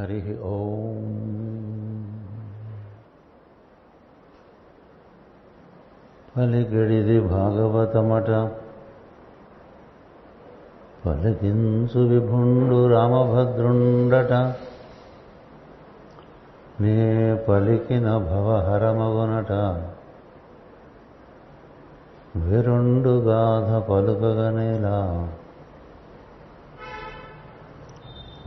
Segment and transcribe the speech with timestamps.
[0.00, 0.98] హరి ఓం.
[6.36, 8.30] పలికిడిది భాగవతమట.
[11.06, 14.32] పలికించు విభుండు రామభద్రుండట.
[16.80, 19.52] నే పలికిన భవహరమగునట.
[22.36, 25.32] విరుండు గాథ పలుకగనేలా.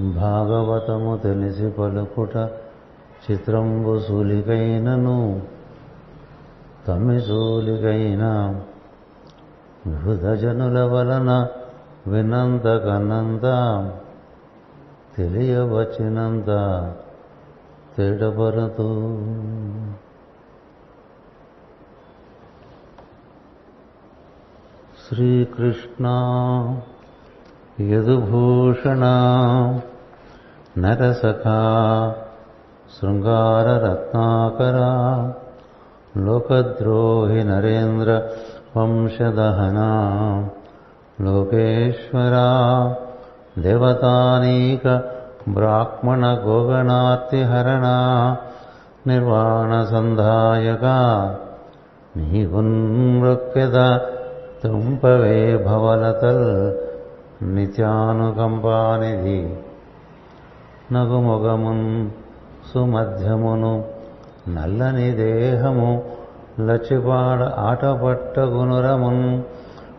[0.02, 2.38] భాగవతము తెలిసి పలుకుట
[3.24, 5.42] చిత్రంబు సూలికైనను
[6.88, 8.24] తమ్మి సూలికైన
[9.88, 11.48] హృదజనుల వలన
[12.08, 13.46] వినంత కన్నంత
[15.18, 16.50] తెలియవచ్చినంత
[17.98, 18.90] తేటపరతూ
[25.08, 26.08] శ్రీకృష్ణ
[27.82, 29.04] యదుభూషణ
[30.78, 31.62] నరసఖా
[32.94, 34.92] శృంగారరత్నాకరా
[36.18, 38.22] లోకద్రోహి నరేంద్ర
[38.78, 39.90] వంశదహనా
[41.22, 42.48] లోకేశ్వరా
[43.60, 45.02] దేవతానీక
[45.50, 47.88] బ్రాహ్మణ గోగణార్తిహరణ
[49.08, 50.86] నిర్వాణ సంధాయక
[52.18, 54.00] నీవున్మృక్యద
[54.64, 56.74] తుంపవే భవలతల్
[57.56, 59.54] నిత్యానుకంపానిధి.
[60.92, 61.86] నగుముగమున్
[62.74, 63.74] సుమధ్యమును
[64.50, 65.90] నల్లని దేహము
[66.60, 69.26] లచిపాడ ఆటపట్టగునురమున్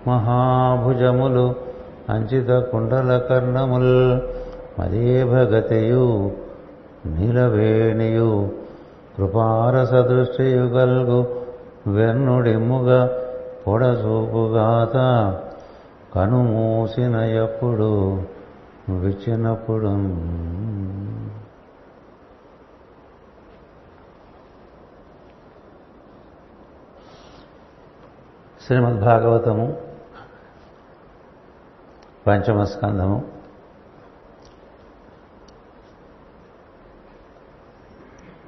[0.08, 1.46] మహాభుజములు
[2.10, 3.94] అంచిత కుండల కర్ణముల్
[4.78, 6.06] మదేభగతయు
[7.06, 8.32] నీలవేణియు
[9.16, 11.20] కృపారస దృష్టియుగల్గు
[11.88, 12.90] వెన్నుడిమ్ముగ
[13.66, 14.96] పొడసూపుగాత
[16.14, 17.90] కనుమూసిన ఎప్పుడు
[19.02, 19.90] విచ్చినప్పుడు
[28.66, 29.82] శ్రీమద్భాగవతము
[32.26, 33.32] పంచమస్కంధము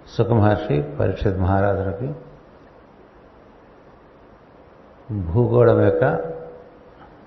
[0.08, 2.14] సుఖమహర్షి పరీక్షిత్ మహారాజులకి
[5.20, 6.04] భూగోళం యొక్క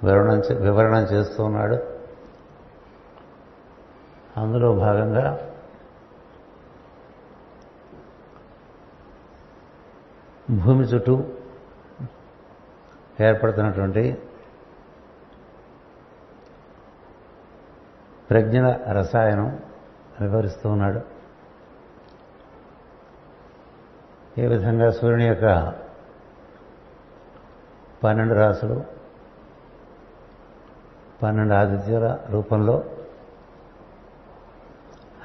[0.04, 1.78] వివరణ వివరణ చేస్తూ ఉన్నాడు.
[4.38, 5.54] అందులో భాగంగా
[10.52, 11.24] భూమి చుట్టూ
[13.22, 14.18] ఏర్పడుతున్నటువంటి
[18.30, 19.60] ప్రజ్ఞల రసాయనం
[20.22, 21.02] వివరిస్తూ ఉన్నాడు.
[24.40, 25.74] ఏ విధంగా సూర్యుని యొక్క
[28.04, 28.84] పన్నెండు రాసులు
[31.24, 32.84] పన్నెండు ఆదిత్యుల రూపంలో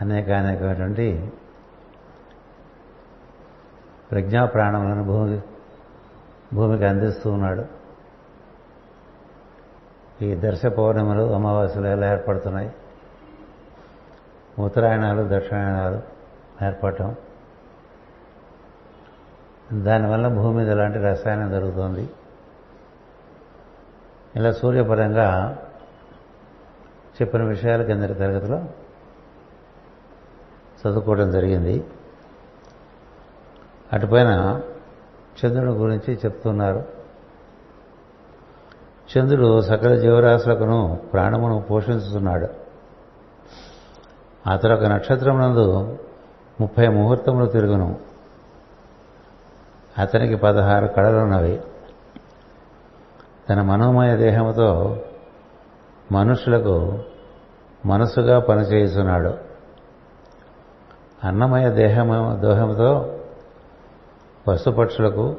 [0.00, 1.32] అనేక అనేకమైనటువంటి
[4.10, 5.40] ప్రజ్ఞా ప్రాణములను భూమి
[6.54, 7.81] భూమికి అందిస్తూ ఉన్నాడు.
[10.22, 12.72] ఈ దర్శ పౌర్ణములు అమావాస్యలు ఎలా ఏర్పడుతున్నాయి?
[14.58, 16.00] ఉత్తరాయణాలు దక్షిణాయనాలు
[16.64, 17.14] ఏర్పడటం.
[19.72, 22.10] దానివల్ల భూమి మీద ఎలాంటి రసాయనం జరుగుతుంది?
[24.36, 25.58] ఇలా సూర్యపరంగా
[27.22, 28.58] చెప్పిన విషయాలు కిందటి తరగతిలో
[30.82, 31.84] చదువుకోవడం జరిగింది.
[33.92, 34.60] అటుపైన
[35.44, 37.01] చంద్రుని గురించి చెప్తున్నారు.
[39.18, 42.48] చంద్రుడు సకల జీవరాశులకును ప్రాణమును పోషించుతున్నాడు
[44.50, 45.98] అతడు ఒక నక్షత్రం నందు
[46.60, 47.98] ముప్పై ముహూర్తములు తిరుగును.
[49.98, 51.60] అతనికి పదహారు కళలున్నవి.
[53.50, 55.00] తన మనోమయ దేహంతో
[56.12, 56.98] మనుషులకు
[57.86, 59.38] మనసుగా పనిచేస్తున్నాడు
[61.24, 63.18] అన్నమయ దేహము దోహంతో
[64.48, 65.36] పశుపక్షులకు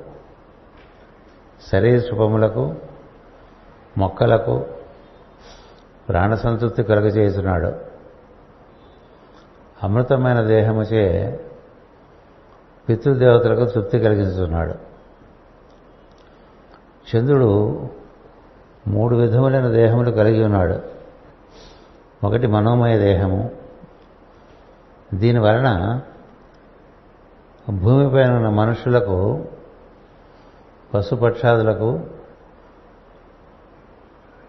[1.71, 2.75] శరీర శుభములకు
[3.97, 4.65] మొక్కలకు
[6.09, 7.73] ప్రాణసంతృప్తి కలుగజేస్తున్నాడు
[9.83, 11.39] అమృతమైన దేహముచే
[12.89, 14.93] పితృదేవతలకు తృప్తి కలిగించుతున్నాడు
[17.15, 17.87] చంద్రుడు
[18.87, 20.81] మూడు విధములైన దేహములు కలిగి ఉన్నాడు.
[22.25, 23.51] ఒకటి మనోమయ దేహము.
[25.13, 26.01] దీని వలన
[27.69, 29.45] భూమిపైన ఉన్న మనుషులకు
[30.93, 31.99] పశుపక్షాదులకు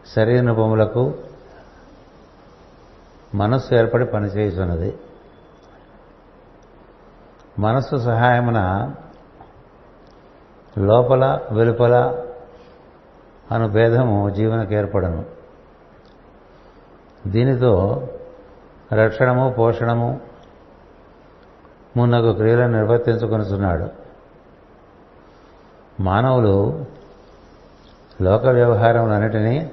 [0.07, 1.15] శరీర బొమ్మలకు
[3.35, 4.99] మనస్సు ఏర్పడి పనిచేయుచున్నది
[7.59, 8.91] మనస్సు సహాయమున
[10.79, 12.25] లోపల వెలుపల
[13.53, 15.25] అను భేదము జీవనకు ఏర్పడను.
[17.27, 18.03] దీనితో
[18.93, 20.21] రక్షణము పోషణము
[21.97, 23.89] మున్నగు క్రియలను నిర్వర్తించుకొనుచున్నాడు.
[26.03, 26.85] మానవులు
[28.23, 29.71] లోక వ్యవహారములన్నిటినీ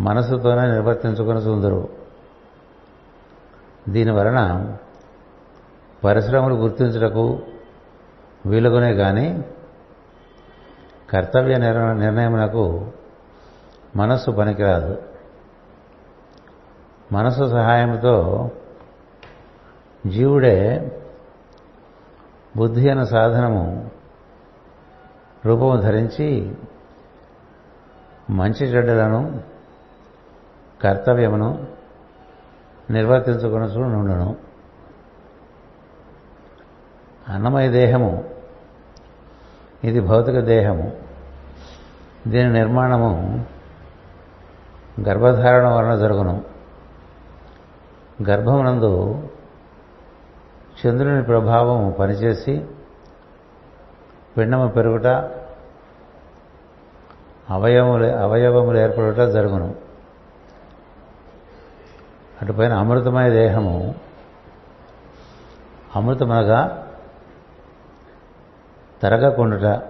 [0.00, 1.88] మనసుతోనే నిర్వర్తించుకొని చూందరు
[3.88, 4.72] దీనివలన
[6.04, 7.42] పరిశ్రమలు గుర్తించుటకు
[8.46, 9.44] వీలుగునే కానీ
[11.10, 11.56] కర్తవ్య
[11.92, 12.92] నిర్ణయమునకు
[13.96, 15.02] మనస్సు పనికిరాదు.
[17.12, 18.50] మనసు సహాయంతో
[20.06, 20.56] జీవుడే
[22.56, 23.90] బుద్ధి అన్న సాధనము
[25.46, 26.56] రూపము ధరించి
[28.30, 29.40] మంచి చెడ్డలను
[30.82, 31.66] కర్తవ్యమును
[32.90, 34.36] నిర్వర్తించుకునచు నుండును.
[37.28, 38.24] అన్నమయ దేహము
[39.84, 40.96] ఇది భౌతిక దేహము.
[42.26, 43.44] దీని నిర్మాణము
[45.00, 46.44] గర్భధారణ వలన జరుగును.
[48.28, 49.28] గర్భమునందు
[50.86, 52.66] చంద్రుని ప్రభావం పనిచేసి
[54.38, 55.06] పిండము పెరుగుట
[57.50, 59.85] అవయవములు అవయవములు ఏర్పడుట జరుగును.
[62.42, 63.94] అటుపైన అమృతమయ దేహము.
[65.96, 66.88] అమృతమనగా
[69.02, 69.82] తరగకుండుట.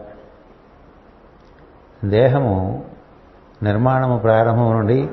[2.04, 2.84] దేహము
[3.62, 5.10] నిర్మాణము ప్రారంభం నుండి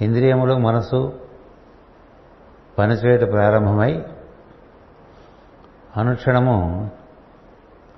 [0.00, 1.20] ఇంద్రియములు మనసు
[2.78, 4.04] పనిచేయట ప్రారంభమై
[5.96, 6.90] అనుక్షణము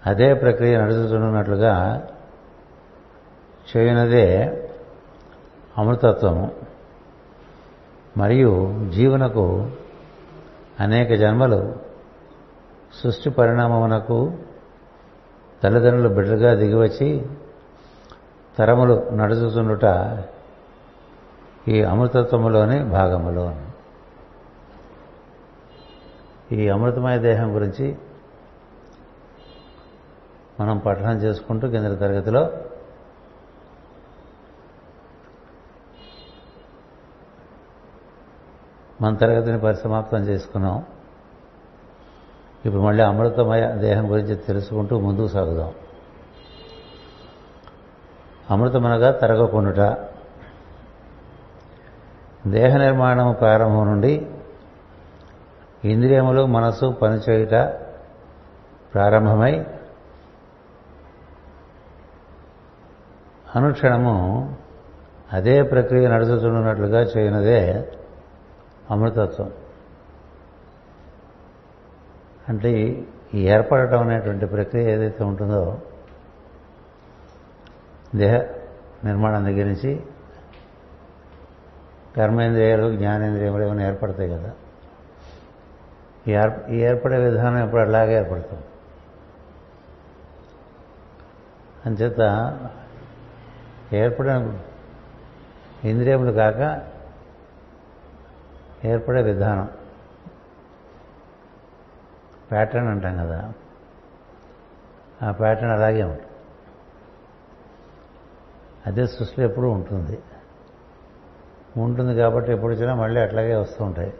[0.06, 2.06] అదే ప్రక్రియ నడుచుతున్నట్లుగా
[3.76, 4.46] చేయనదే
[5.78, 6.61] అమృతత్వము.
[8.16, 9.70] మరియు జీవునకు
[10.80, 11.76] అనేక జన్మలు
[13.02, 14.32] సృష్టి పరిణామమునకు
[15.62, 17.26] తల్లిదండ్రులు బిడ్డలుగా దిగివచ్చి
[18.58, 19.84] తరములు నడుచుతుండుట
[21.68, 23.54] ఈ అమృతత్వములోని భాగములో.
[26.52, 27.96] ఈ అమృతమయ దేహం గురించి
[30.60, 32.50] మనం పఠనం చేసుకుంటూ కింద తరగతిలో
[39.02, 40.84] మన తరగతిని పరిసమాప్తం చేసుకున్నాం.
[42.66, 45.72] ఇప్పుడు మళ్ళీ అమృతమయ దేహం గురించి తెలుసుకుంటూ ముందుకు సాగుదాం.
[48.50, 49.96] అమృతమనగా తరగకుండుట.
[52.46, 54.30] దేహ నిర్మాణం ప్రారంభం నుండి
[55.84, 57.50] ఇంద్రియములు మనసు పనిచేయుట
[58.94, 59.66] ప్రారంభమై
[63.56, 64.56] అనుక్షణము
[65.32, 67.92] అదే ప్రక్రియ నడుచుతున్నట్లుగా చేయనదే
[68.90, 69.52] అమృతత్వం.
[72.48, 72.70] అంటే
[73.34, 75.82] ఈ ఏర్పడటం అనేటువంటి ప్రక్రియ ఏదైతే ఉంటుందో
[78.14, 78.36] దేహ
[79.04, 80.02] నిర్మాణం దగ్గర నుంచి
[82.16, 84.52] కర్మేంద్రియాలు జ్ఞానేంద్రియాలు ఏమైనా ఏర్పడతాయి కదా.
[86.28, 88.62] ఈ ఏర్ప ఈ ఏర్పడే విధానం ఎప్పుడు అలాగే ఏర్పడుతుంది.
[91.86, 92.20] అంచేత
[93.92, 94.58] ఏర్పడిన
[95.84, 96.91] ఇంద్రియములు కాక
[98.84, 99.68] ఏర్పడే విధానం.
[102.50, 103.52] ప్యాటర్న్ అంటాం కదా.
[105.22, 106.28] ఆ ప్యాటర్న్ అలాగే ఉంటుంది.
[108.86, 110.18] అదే సృష్టిలో ఎప్పుడూ ఉంటుంది.
[111.76, 114.14] ఉంటుంది కాబట్టి ఎప్పుడు వచ్చినా మళ్ళీ అట్లాగే వస్తూ ఉంటాయి.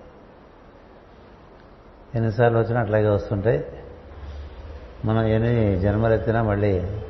[2.14, 3.66] ఎన్నిసార్లు వచ్చినా అట్లాగే వస్తుంటాయి
[5.04, 7.00] మనం ఎన్ని జన్మలు ఎత్తినా మళ్ళీ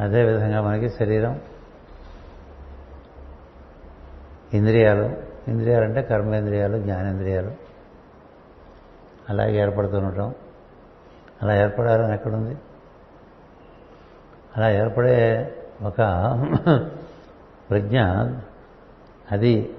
[0.00, 1.40] అదే విధంగా మనకి శరీరం
[4.54, 7.52] ఇంద్రియాలు ఇంద్రియాలు అంటే కర్మేంద్రియాలు జ్ఞానేంద్రియాలు.
[9.28, 10.34] అలాగే ఏర్పడుతుండటం
[11.42, 12.58] అలా ఏర్పడాలని ఎక్కడుంది?
[14.56, 15.96] అలా ఏర్పడే ఒక
[17.70, 18.00] ప్రజ్ఞ
[19.32, 19.74] అది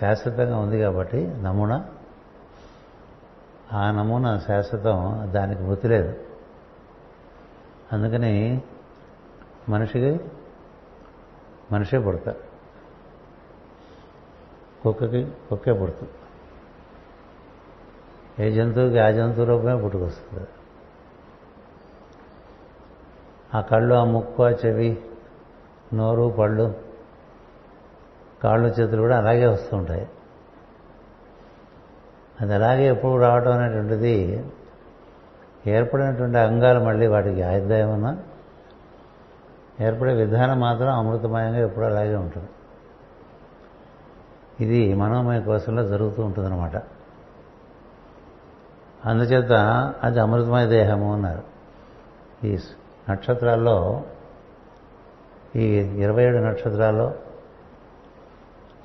[0.00, 1.84] శాశ్వతంగా ఉంది కాబట్టి నమూనా.
[3.72, 6.16] ఆ నమూనా శాశ్వతం దానికి మృతి లేదు.
[7.92, 8.62] అందుకని
[9.68, 10.20] మనిషికి
[11.72, 12.47] మనిషే పుడతారు
[14.82, 16.14] కుక్కకి కుక్కే పుడుతుంది
[18.44, 20.46] ఏ జంతువుకి ఆ జంతువు రూపమే పుట్టుకొస్తుంది.
[23.54, 25.02] ఆ కళ్ళు ఆ ముక్కు ఆ చెవి
[25.94, 26.74] నోరు పళ్ళు
[28.44, 30.08] కాళ్ళు చేతులు కూడా అలాగే వస్తుంటాయి
[32.40, 34.44] అది అలాగే ఎప్పుడు రావడం అనేటువంటిది
[35.66, 38.18] ఏర్పడినటువంటి అంగాలు మళ్ళీ వాటికి ఆయుర్దాయమన్నా
[39.80, 42.48] ఏర్పడే విధానం మాత్రం అమృతమయంగా ఎప్పుడు అలాగే ఉంటుంది.
[44.60, 46.76] ఇది మనోమయ కోశంలో జరుగుతూ ఉంటుందన్నమాట.
[49.04, 49.52] అందుచేత
[50.02, 51.42] అది అమృతమయ దేహము అన్నారు.
[52.46, 52.58] ఈ
[53.10, 54.02] నక్షత్రాల్లో
[55.56, 57.14] ఈ ఇరవై ఏడు నక్షత్రాల్లో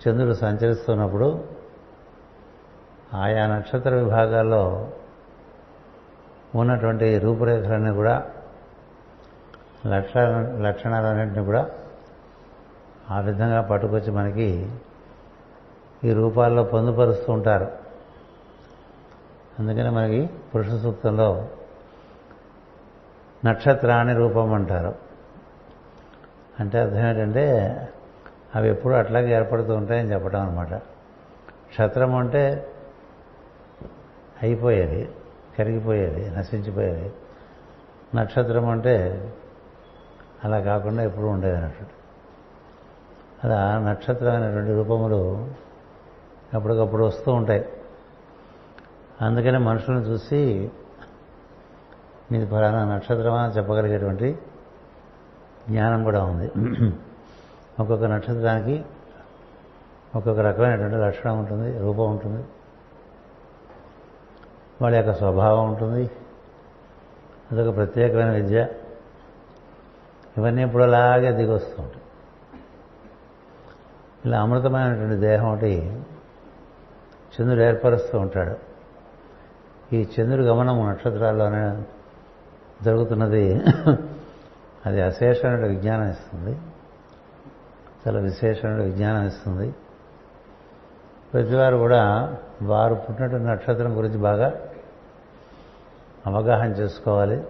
[0.08, 1.44] చంద్రుడు సంచరిస్తున్నప్పుడు
[3.14, 4.92] ఆయా నక్షత్ర విభాగాల్లో
[6.56, 8.24] ఉన్నటువంటి రూపురేఖలన్నీ కూడా
[9.88, 10.18] లక్ష
[10.62, 11.70] లక్షణాలన్నింటినీ కూడా
[13.12, 14.70] ఆ విధంగా పట్టుకొచ్చి మనకి
[16.04, 17.72] ఈ రూపాల్లో పొందుపరుస్తూ ఉంటారు.
[19.60, 21.48] అందుకని మనకి పురుష సూక్తంలో
[23.46, 24.96] నక్షత్రాన్ని రూపం అంటారు.
[26.60, 27.70] అంటే అర్థం ఏంటంటే
[28.56, 30.74] అవి ఎప్పుడూ అట్లాగే ఏర్పడుతూ ఉంటాయని చెప్పడం అనమాట
[31.70, 32.72] క్షత్రం అంటే
[34.44, 35.10] అయిపోయేది
[35.60, 37.14] కరిగిపోయేది నశించిపోయేది.
[38.16, 39.30] నక్షత్రం అంటే
[40.44, 41.86] అలా కాకుండా ఎప్పుడూ ఉండేది అన్నట్టు.
[43.44, 45.52] అలా నక్షత్రం అనేటువంటి రూపములు
[46.54, 47.70] అప్పటికప్పుడు వస్తూ ఉంటాయి.
[49.22, 50.72] అందుకనే మనుషులను చూసి
[52.32, 53.48] మీది ఫలానా నక్షత్రమా?
[53.48, 54.40] చెప్పగలిగేటువంటి
[55.70, 56.52] జ్ఞానం కూడా ఉంది.
[57.80, 58.86] ఒక్కొక్క నక్షత్రానికి
[60.16, 62.46] ఒక్కొక్క రకమైనటువంటి లక్షణం ఉంటుంది రూపం ఉంటుంది.
[64.82, 66.12] వాళ్ళ యొక్క స్వభావం ఉంటుంది.
[67.52, 68.68] అదొక ప్రత్యేకమైన విద్య.
[70.38, 72.02] ఇవన్నీ ఇప్పుడు అలాగే దిగొస్తూ ఉంటాయి.
[74.26, 76.03] ఇలా అమృతమైనటువంటి దేహం ఒకటి
[77.34, 78.56] చంద్రుడు ఏర్పరుస్తూ ఉంటాడు.
[79.96, 81.84] ఈ చంద్రుడు గమనం నక్షత్రాల్లోనే
[82.84, 83.62] జరుగుతున్నది.
[84.86, 86.60] అది అశేషమైన విజ్ఞానం ఇస్తుంది.
[88.08, 89.76] చాలా విశేషమైన విజ్ఞానం ఇస్తుంది.
[91.34, 94.54] ప్రతివారు కూడా వారు పుట్టినటువంటి నక్షత్రం గురించి బాగా
[96.26, 97.44] అవగాహన చేసుకోవాలి.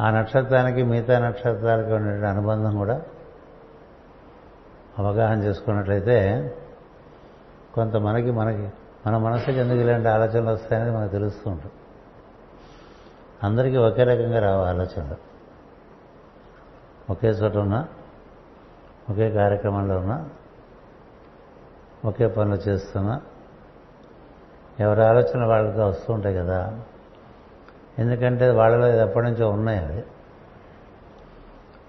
[0.00, 3.02] ఆ నక్షత్రానికి మిగతా నక్షత్రాలకి ఉన్నటువంటి అనుబంధం కూడా
[4.98, 6.52] అవగాహన చేసుకున్నట్లయితే
[7.76, 8.72] కొంత మనకి మనకి
[9.06, 11.74] మన మనసుకి ఎందుకు ఇలాంటి ఆలోచనలు వస్తాయనేది మనకు తెలుస్తూ ఉంటుంది.
[13.42, 15.16] అందరికీ ఒకే రకంగా రావు ఆలోచనలు.
[17.10, 17.88] ఒకే చోట ఉన్నా
[19.10, 20.28] ఒకే కార్యక్రమంలో ఉన్నా
[22.04, 23.20] ఒకే పనులు చేస్తున్నా
[24.80, 26.80] ఎవరి ఆలోచన వాళ్ళకి వస్తూ ఉంటాయి కదా.
[27.98, 30.04] ఎందుకంటే వాళ్ళలో ఎప్పటి నుంచో ఉన్నాయి అవి.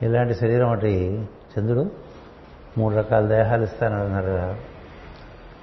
[0.01, 1.29] ఇలాంటి శరీరం ఒకటి
[1.60, 1.91] చంద్రుడు
[2.77, 4.67] మూడు రకాల దేహాలు ఇస్తానన్నారు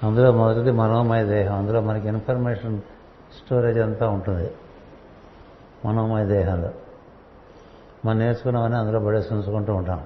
[0.03, 1.59] అందులో మొదటిది మనోమయ దేహం.
[1.59, 2.81] అందులో మనకి ఇన్ఫర్మేషన్
[3.45, 4.51] స్టోరేజ్ అంతా ఉంటుంది.
[5.85, 6.71] మనోమయ దేహంలో.
[8.05, 10.05] మనం నేర్చుకున్నామని అందులో పడేసి ఉంచుకుంటూ ఉంటాం.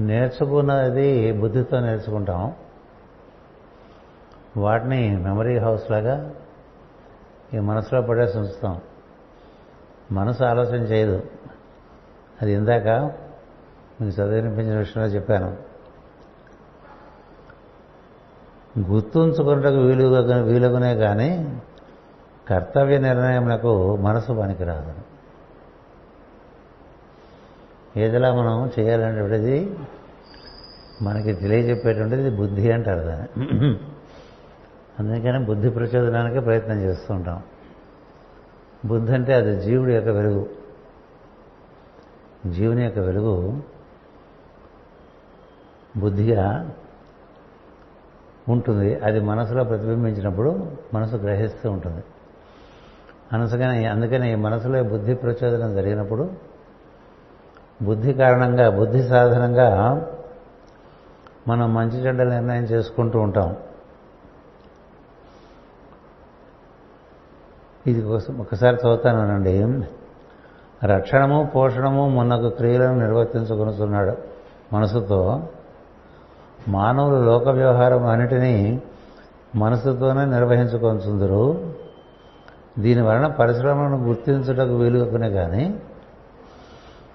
[0.00, 2.52] నేర్చుకున్నది బుద్ధితో నేర్చుకుంటాం.
[4.56, 6.34] వాటిని మెమరీ హౌస్ లాగా
[7.54, 8.80] ఈ మనసులో పడేసి ఉంచుతాం.
[10.12, 11.22] మనసు ఆలోచన చేయదు.
[12.42, 12.88] అది ఇందాక
[14.00, 15.67] మీకు చదివినిపించిన విషయంలో చెప్పాను.
[18.78, 21.60] గుర్తుంచుకున్నటకు వీలుగా వీలుగునే కానీ
[22.48, 24.92] కర్తవ్య నిర్ణయములకు మనసు పనికిరాదు.
[28.00, 29.76] ఏదిలా మనం చేయాలనేటువంటిది
[31.02, 33.78] మనకి తెలియజెప్పేటువంటిది బుద్ధి అంటారు దాన్ని.
[34.98, 37.42] అందుకని బుద్ధి ప్రచోదనానికి ప్రయత్నం చేస్తూ ఉంటాం.
[38.86, 40.46] బుద్ధి అంటే అది జీవుడి యొక్క వెలుగు.
[42.46, 43.62] జీవుని యొక్క వెలుగు
[45.96, 46.70] బుద్ధిగా
[48.48, 48.94] ఉంటుంది.
[48.94, 52.04] అది మనసులో ప్రతిబింబించినప్పుడు మనసు గ్రహిస్తూ ఉంటుంది.
[53.32, 56.30] మనసుగానే అందుకని మనసులో బుద్ధి ప్రచోదనం జరిగినప్పుడు
[57.82, 60.02] బుద్ధి కారణంగా బుద్ధి సాధనంగా
[61.48, 63.56] మనం మంచి చెడ్డ నిర్ణయం చేసుకుంటూ ఉంటాం.
[67.86, 68.02] ఇది
[68.40, 69.82] ఒకసారి చదువుతానండి
[70.84, 74.16] రక్షణము పోషణము మున్నకు క్రియలను నిర్వర్తించుకొనుతున్నాడు
[74.72, 75.42] మనసుతో.
[76.68, 78.82] మానవులు లోక వ్యవహారం అన్నిటినీ
[79.56, 81.74] మనసుతోనే నిర్వహించుకొంచుందరు.
[82.78, 85.80] దీని వలన పరిశ్రమలను గుర్తించుటకు వీలుకునే కానీ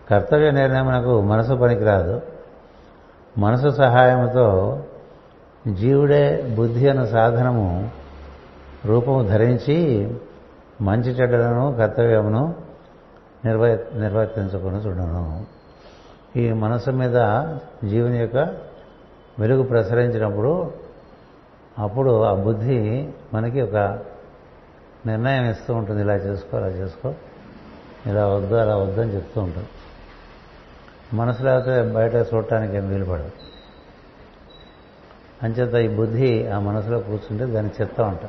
[0.09, 2.21] కర్తవ్య నిర్ణయమునకు మనసు పనికిరాదు.
[3.37, 4.79] మనసు సహాయంతో
[5.73, 7.89] జీవుడే బుద్ధి అన్న సాధనము
[8.85, 10.11] రూపము ధరించి
[10.81, 12.53] మంచి చెడ్డలను కర్తవ్యమును
[13.45, 15.45] నిర్వ నిర్వర్తించుకుని చూడను.
[16.35, 17.15] ఈ మనసు మీద
[17.89, 18.72] జీవుని యొక్క
[19.39, 20.73] వెలుగు ప్రసరించినప్పుడు
[21.79, 23.75] అప్పుడు ఆ బుద్ధి మనకి ఒక
[25.05, 26.01] నిర్ణయం ఇస్తూ ఉంటుంది.
[26.01, 27.13] ఇలా చేసుకో అలా చేసుకో.
[28.05, 29.67] ఇలా వద్దు అలా వద్దు అని చెప్తూ ఉంటుంది.
[31.13, 33.31] మనసులో అయితే బయట చూడటానికి ఏం వీలుపడదు
[35.43, 38.19] అంచేత ఈ బుద్ధి ఆ మనసులో కూర్చుంటే దాని చిత్తం అంట.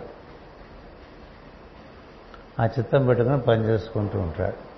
[2.60, 4.74] ఆ చిత్తం పెట్టుకుని పని చేసుకుంటూ ఉంటాడు.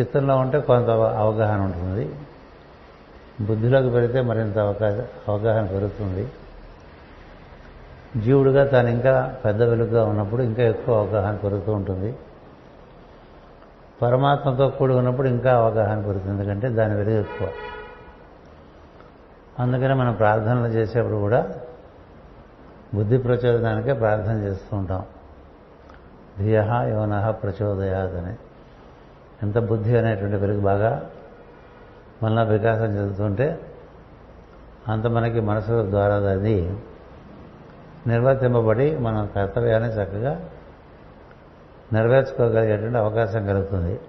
[0.00, 2.14] చిత్తంలో ఉంటే కొంత అవగాహన ఉంటుంది.
[3.40, 6.28] బుద్ధిలోకి పెడితే మరింత అవకాశం అవగాహన పెరుగుతుంది.
[8.20, 12.16] జీవుడుగా తాను ఇంకా పెద్ద వెలుగుగా ఉన్నప్పుడు ఇంకా ఎక్కువ అవగాహన పెరుగుతూ ఉంటుంది.
[14.02, 16.40] పరమాత్మతో కూడి ఉన్నప్పుడు ఇంకా అవగాహన పెరుగుతుంది.
[16.40, 17.48] ఎందుకంటే దాని వెలుగు ఎక్కువ.
[19.58, 21.54] అందుకనే మనం ప్రార్థనలు చేసేప్పుడు కూడా
[22.94, 25.04] బుద్ధి ప్రచోదనానికే ప్రార్థన చేస్తూ ఉంటాం.
[26.38, 28.36] ధియ యోనహ ప్రచోదయాదని అని.
[29.42, 31.10] ఎంత బుద్ధి అనేటువంటి పెరుగు బాగా
[32.22, 33.60] మళ్ళా వికాసం చెందుతుంటే
[34.88, 36.76] అంత మనకి మనసు ద్వారా అది
[38.06, 40.48] నిర్వర్తింపబడి మన కర్తవ్యాన్ని చక్కగా
[41.92, 44.00] నెరవేర్చుకోగలిగేటువంటి అవకాశం కలుగుతుంది.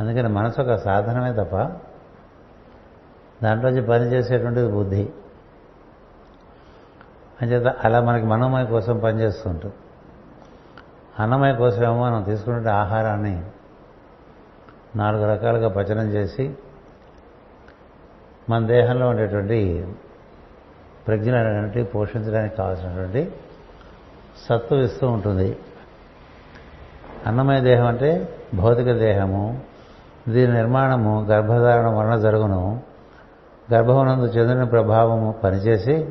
[0.00, 1.56] అందుకని మనసు ఒక సాధనమే తప్ప
[3.42, 5.12] దాంట్లోంచి పనిచేసేటువంటిది బుద్ధి.
[7.42, 9.50] అంచేత అలా మనకి మనోమయ కోసం పనిచేస్తూ
[11.20, 13.44] అన్నమయ కోసమేమో మనం తీసుకునే ఆహారాన్ని
[14.96, 16.56] నాలుగు రకాలుగా పచనం చేసి
[18.50, 19.88] మన దేహంలో ఉండేటువంటి
[21.06, 23.32] ప్రజ్ఞలనేటువంటి పోషించడానికి కావాల్సినటువంటి
[24.48, 25.56] సత్తు ఇస్తూ ఉంటుంది.
[27.26, 29.60] అన్నమయ దేహం అంటే భౌతిక దేహము.
[30.28, 32.80] దీని నిర్మాణము గర్భధారణ వలన జరుగును.
[33.74, 36.08] గర్భమునందు చెందిన ప్రభావము పనిచేసి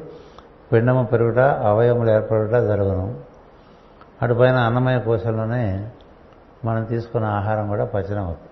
[0.73, 3.19] పిండము పెరుగుట అవయములు ఏర్పడుట జరుగును.
[4.21, 5.91] అటుపైన అన్నమయ కోశంలోనే
[6.65, 8.49] మనం తీసుకున్న ఆహారం కూడా పచనం అవుతుంది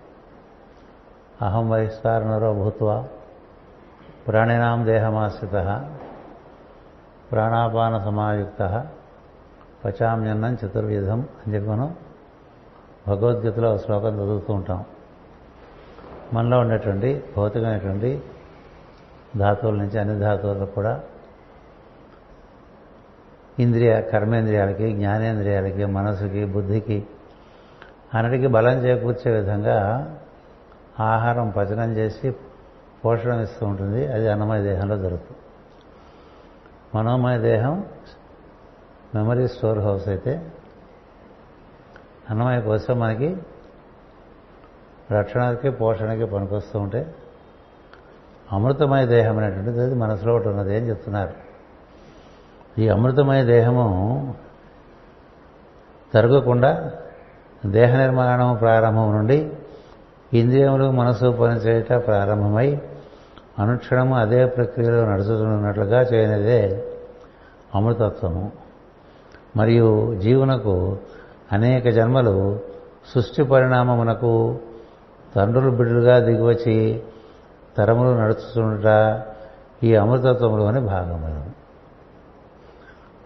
[1.46, 3.04] అహం వైస్తారనరో భూత్వా.
[4.28, 5.86] ప్రాణినాం దేహమాశ్రిత
[7.32, 8.86] ప్రాణాపాన సమాయుక్త
[9.86, 11.96] పచామ్యన్నం చతుర్విధం అని చెప్పి మనం
[13.08, 14.84] భగవద్గీతలో శ్లోకం చదువుతూ ఉంటాం.
[16.34, 18.22] మనలో ఉండేటువంటి భౌతికమైనటువంటి
[19.38, 21.02] ధాతువుల నుంచి అన్ని ధాతువులకు కూడా
[23.60, 27.08] ఇంద్రియ కర్మేంద్రియాలకి జ్ఞానేంద్రియాలకి మనసుకి బుద్ధికి
[28.14, 29.78] అన్నిటికీ బలం చేకూర్చే విధంగా
[31.00, 32.34] ఆహారం పచనం చేసి
[33.06, 35.40] పోషణ ఇస్తూ ఉంటుంది అది అన్నమయ దేహంలో జరుగుతుంది.
[36.96, 37.86] మనోమయ దేహం
[39.16, 40.52] మెమరీ స్టోర్ హౌస్ అయితే
[42.30, 43.38] అన్నమయ కోసం మనకి
[45.12, 47.16] రక్షణకి పోషణకి పనికొస్తూ ఉంటే
[48.52, 51.34] అమృతమయ దేహం అనేటువంటిది అది మనసులో ఒకటి ఉన్నది అని చెప్తున్నారు.
[52.82, 53.86] ఈ అమృతమయ దేహము
[56.14, 56.92] తరగకుండా
[57.66, 59.52] దేహ నిర్మాణం ప్రారంభం నుండి
[60.34, 62.82] ఇంద్రియములు మనసు పనిచేయట ప్రారంభమై
[63.60, 66.84] అనుక్షణము అదే ప్రక్రియలో నడుచుతున్నట్లుగా చేయనిదే
[67.76, 68.52] అమృతత్వము.
[69.58, 70.98] మరియు జీవునకు
[71.52, 72.60] అనేక జన్మలు
[73.14, 74.60] సృష్టి పరిణామమునకు
[75.36, 77.04] తండ్రులు బిడ్డలుగా దిగివచ్చి
[77.78, 79.22] తరములు నడుచుతుండట
[79.84, 81.44] ఈ అమృతత్వంలోని భాగములు.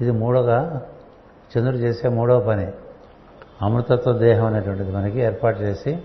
[0.04, 0.82] ఇది మూడోగా
[1.58, 2.72] చంద్రుడు చేసే మూడవ పని.
[3.62, 6.00] అమృతత్వ దేహం అనేటువంటిది మనకి ఏర్పాటు చేసి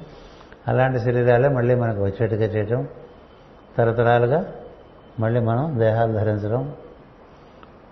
[0.68, 2.88] అలాంటి శరీరాలే మళ్ళీ మనకు వచ్చేట్టుగా చేయటం.
[3.78, 4.54] తరతరాలుగా
[5.20, 6.74] మళ్ళీ మనం దేహాలు ధరించడం.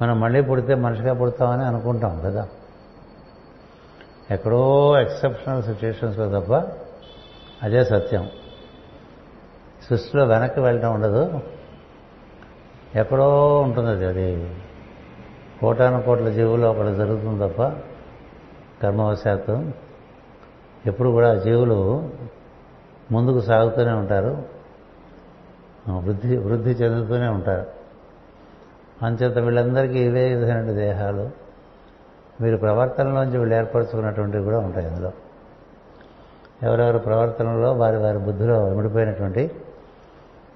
[0.02, 2.48] మనం మళ్ళీ పుడితే మనిషిగా పుడతామని అనుకుంటాం కదా.
[4.30, 6.52] ఎక్కడో ఎక్సెప్షనల్ సిచ్యుయేషన్స్లో తప్ప
[7.62, 8.30] అదే సత్యం.
[9.90, 11.40] సృష్టిలో వెనక్కి వెళ్ళడం ఉండదు.
[12.94, 14.06] ఎక్కడో ఉంటుంది అది.
[14.06, 14.56] అది
[15.60, 17.62] కోటాను కోట్ల జీవులు అక్కడ జరుగుతుంది తప్ప
[18.82, 19.72] కర్మవశాత్తు.
[20.86, 22.10] ఎప్పుడు కూడా జీవులు
[23.12, 24.59] ముందుకు సాగుతూనే ఉంటారు.
[25.88, 27.66] వృద్ధి వృద్ధి చెందుతూనే ఉంటారు.
[29.04, 31.30] అంచేత వీళ్ళందరికీ ఇవే విధమైన దేహాలు.
[32.40, 35.12] వీరి ప్రవర్తనలోంచి వీళ్ళు ఏర్పరచుకున్నటువంటివి కూడా ఉంటాయి అందులో.
[36.62, 39.50] ఎవరెవరి ప్రవర్తనలో వారి వారి బుద్ధిలో ఇమిడిపోయినటువంటి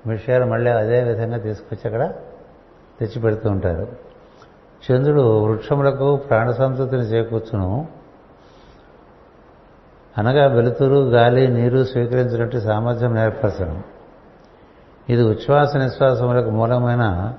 [0.07, 2.15] విషయాలు మళ్ళీ అదే విధంగా తీసుకొచ్చి అక్కడ
[3.01, 3.89] తెచ్చిపెడుతూ ఉంటారు.
[4.91, 7.89] చంద్రుడు వృక్షములకు ప్రాణ సంతతిని చేకూర్చును.
[10.19, 13.85] అనగా వెలుతురు గాలి నీరు స్వీకరించినట్టు సామర్థ్యం ఏర్పరచడం.
[15.09, 17.35] ఇది ఉచ్ఛ్వాస నిశ్వాసములకు మూలమైన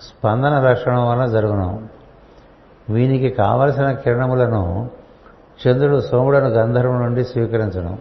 [0.00, 1.88] స్పందన లక్షణం వలన జరుగును.
[2.90, 4.90] వీనికి కావలసిన కిరణములను
[5.66, 7.98] చంద్రుడు సోముడను గంధర్వం నుండి స్వీకరించడం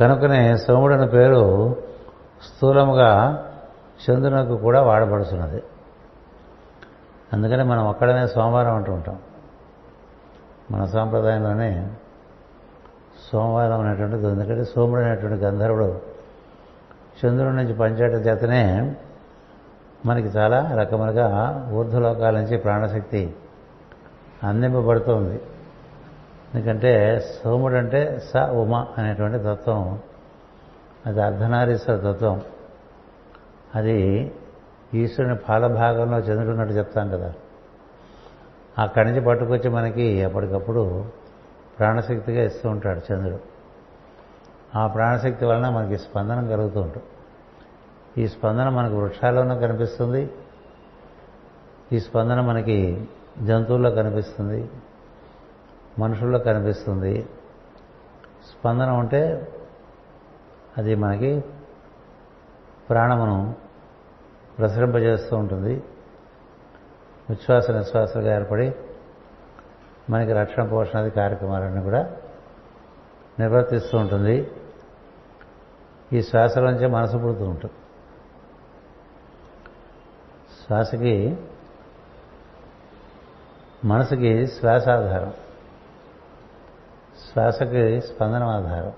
[0.00, 1.76] కనుకనే సోముడని పేరు
[2.42, 3.44] స్థూలముగా
[4.10, 5.62] చంద్రునకు కూడా వాడబడుతున్నది
[7.32, 9.18] అందుకని మనం ఒక్కడనే సోమవారం అంటూ ఉంటాం.
[10.70, 11.88] మన సాంప్రదాయంలోనే
[13.32, 16.09] సోమవారం అనేటువంటిది ఎందుకంటే సోముడు అనేటువంటి గంధర్వుడు
[17.26, 18.96] చంద్రుడి నుంచి పనిచేయడం చేతనే
[20.06, 23.34] మనకి చాలా రకములుగా ఊర్ధ్వలోకాల నుంచి ప్రాణశక్తి
[24.44, 25.40] అందింపబడుతోంది.
[26.54, 29.98] ఎందుకంటే సోముడు అంటే స ఉమ అనేటువంటి తత్వం.
[31.06, 32.40] అది అర్ధనారీశ్వర తత్వం.
[33.74, 34.30] అది
[34.94, 37.32] ఈశ్వరుని పాలభాగంలో చంద్రుడున్నట్టు చెప్తాం కదా.
[38.78, 41.04] అక్కడి నుంచి పట్టుకొచ్చి మనకి అప్పటికప్పుడు
[41.78, 43.49] ప్రాణశక్తిగా ఇస్తూ ఉంటాడు చంద్రుడు.
[44.76, 47.02] ఆ ప్రాణశక్తి వలన మనకి స్పందన కలుగుతూ ఉంటుంది.
[48.22, 50.30] ఈ స్పందన మనకు వృక్షాల్లోనూ కనిపిస్తుంది.
[51.92, 53.08] ఈ స్పందన మనకి
[53.42, 54.70] జంతువుల్లో కనిపిస్తుంది.
[55.98, 57.28] మనుషుల్లో కనిపిస్తుంది.
[58.50, 59.48] స్పందన ఉంటే
[60.78, 61.44] అది మనకి
[62.90, 63.54] ప్రాణమును
[64.58, 65.74] ప్రసరింపజేస్తూ ఉంటుంది.
[67.30, 68.74] ఉచ్ఛ్వాస నిశ్వాసాలుగా ఏర్పడి
[70.10, 72.16] మనకి రక్షణ పోషణాది కార్యక్రమాలన్నీ కూడా
[73.40, 74.50] నిర్వర్తిస్తూ ఉంటుంది.
[76.12, 77.74] ఈ శ్వాసలోంచే మనసు పుడుతూ ఉంటుంది.
[80.66, 81.38] శ్వాసకి
[83.84, 85.32] మనసుకి శ్వాస ఆధారం
[87.32, 88.92] శ్వాసకి స్పందనం ఆధారం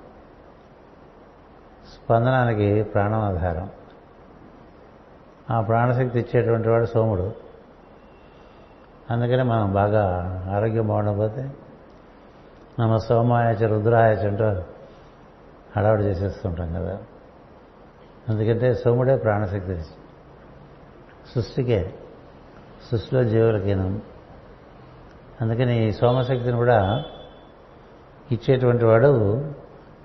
[1.94, 3.70] స్పందనానికి ప్రాణం ఆధారం
[5.50, 7.32] ఆ ప్రాణశక్తి ఇచ్చేటువంటి వాడు సోముడు.
[9.10, 10.04] అందుకనే మనం బాగా
[10.54, 11.52] ఆరోగ్యం బాగుండకపోతే
[12.80, 14.71] నమ సోమాయచ రుద్రాయచ అంటారు.
[15.76, 16.98] హడావిడి చేసేస్తుంటాం కదా.
[18.28, 19.76] అందుకంటే సోముడే ప్రాణశక్తి
[21.34, 21.94] సృష్టికే
[22.90, 24.00] సృష్టిలో జీవులకేను.
[25.40, 27.04] అందుకని ఈ సోమశక్తిని కూడా
[28.32, 29.44] ఇచ్చేటువంటి వాడు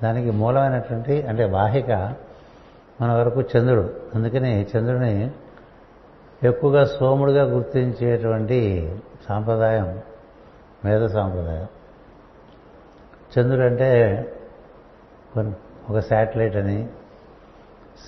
[0.03, 1.91] దానికి మూలమైనటువంటి అంటే వాహిక
[3.01, 3.93] మన వరకు చంద్రుడు.
[4.15, 5.31] అందుకని చంద్రుడిని
[6.43, 8.91] ఎక్కువగా సోముడుగా గుర్తించేటువంటి
[9.29, 10.01] సాంప్రదాయం
[10.85, 11.67] వేద సాంప్రదాయం.
[13.39, 14.21] చంద్రుడు అంటే
[15.89, 16.89] ఒక శాటిలైట్ అని.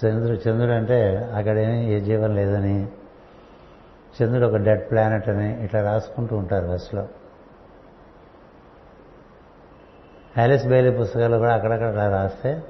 [0.06, 2.88] చంద్రుడు చంద్రుడు అంటే అక్కడేమి ఏ జీవం లేదని.
[4.22, 7.02] చంద్రుడు ఒక డెడ్ ప్లానెట్ అని ఇట్లా రాసుకుంటూ ఉంటారు బస్సులో.
[10.38, 12.63] హ్యాలిస్ బెయిలీ పుస్తకాలు కూడా అక్కడక్కడ రాస్తే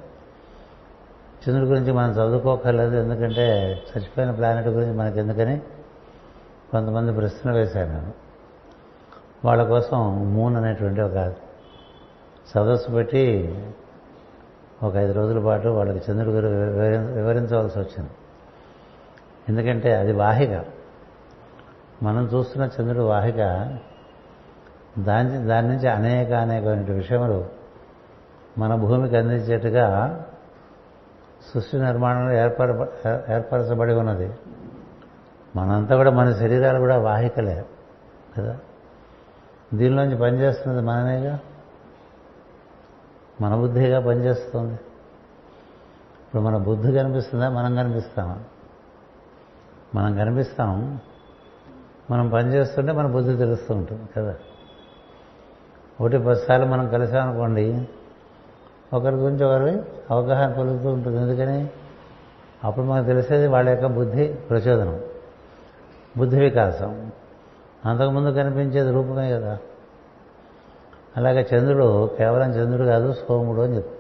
[1.40, 5.62] చంద్రుడి గురించి మనం చదువుకోకర్లేదు ఎందుకంటే చచ్చిపోయిన ప్లానెట్ గురించి మనకి ఎందుకని
[6.72, 8.14] కొంతమంది ప్రశ్న వేశాను నేను
[9.46, 11.34] వాళ్ళ కోసం మూన్ అనేటువంటి ఒక
[12.48, 13.56] సదస్సు పెట్టి
[14.84, 16.48] ఒక ఐదు రోజుల పాటు వాళ్ళకి చంద్రుడి గురు
[17.14, 18.10] వివరించవలసి వచ్చింది.
[19.50, 20.66] ఎందుకంటే అది వాహిక.
[22.04, 23.38] మనం చూస్తున్న చంద్రుడు వాహిక
[25.00, 27.46] దాని దాని నుంచి అనేక అనేకమైన విషయములు
[28.58, 30.24] మన భూమికి అందించేట్టుగా
[31.54, 32.88] సృష్టి నిర్మాణంలో ఏర్పర
[33.30, 34.32] ఏర్పరచబడి ఉన్నది.
[35.56, 37.66] మనంతా కూడా మన శరీరాలు కూడా వాహికలే
[38.38, 38.58] కదా?
[39.74, 41.40] దీనిలోంచి పనిచేస్తున్నది మనమేగా?
[43.42, 44.74] మన బుద్ధిగా పనిచేస్తుంది.
[44.74, 47.50] ఇప్పుడు మన బుద్ధి కనిపిస్తుందా?
[47.50, 48.40] మనం కనిపిస్తామా?
[49.96, 51.00] మనం కనిపిస్తాం.
[52.12, 54.36] మనం పనిచేస్తుంటే మన బుద్ధి తెలుస్తూ ఉంటుంది కదా.
[56.02, 57.88] ఒకటి పదిసార్లు మనం కలిసామనుకోండి
[58.94, 61.18] ఒకరి గురించి ఒకరి అవగాహన కలుగుతూ ఉంటుంది.
[61.18, 61.70] ఎందుకని?
[62.64, 65.00] అప్పుడు మనకు తెలిసేది వాళ్ళ యొక్క బుద్ధి ప్రచోదనం
[66.18, 67.12] బుద్ధి వికాసం.
[67.86, 69.58] అంతకుముందు కనిపించేది రూపమే కదా.
[71.18, 74.00] అలాగే చంద్రుడు కేవలం చంద్రుడు కాదు సోముడు అని చెప్తారు.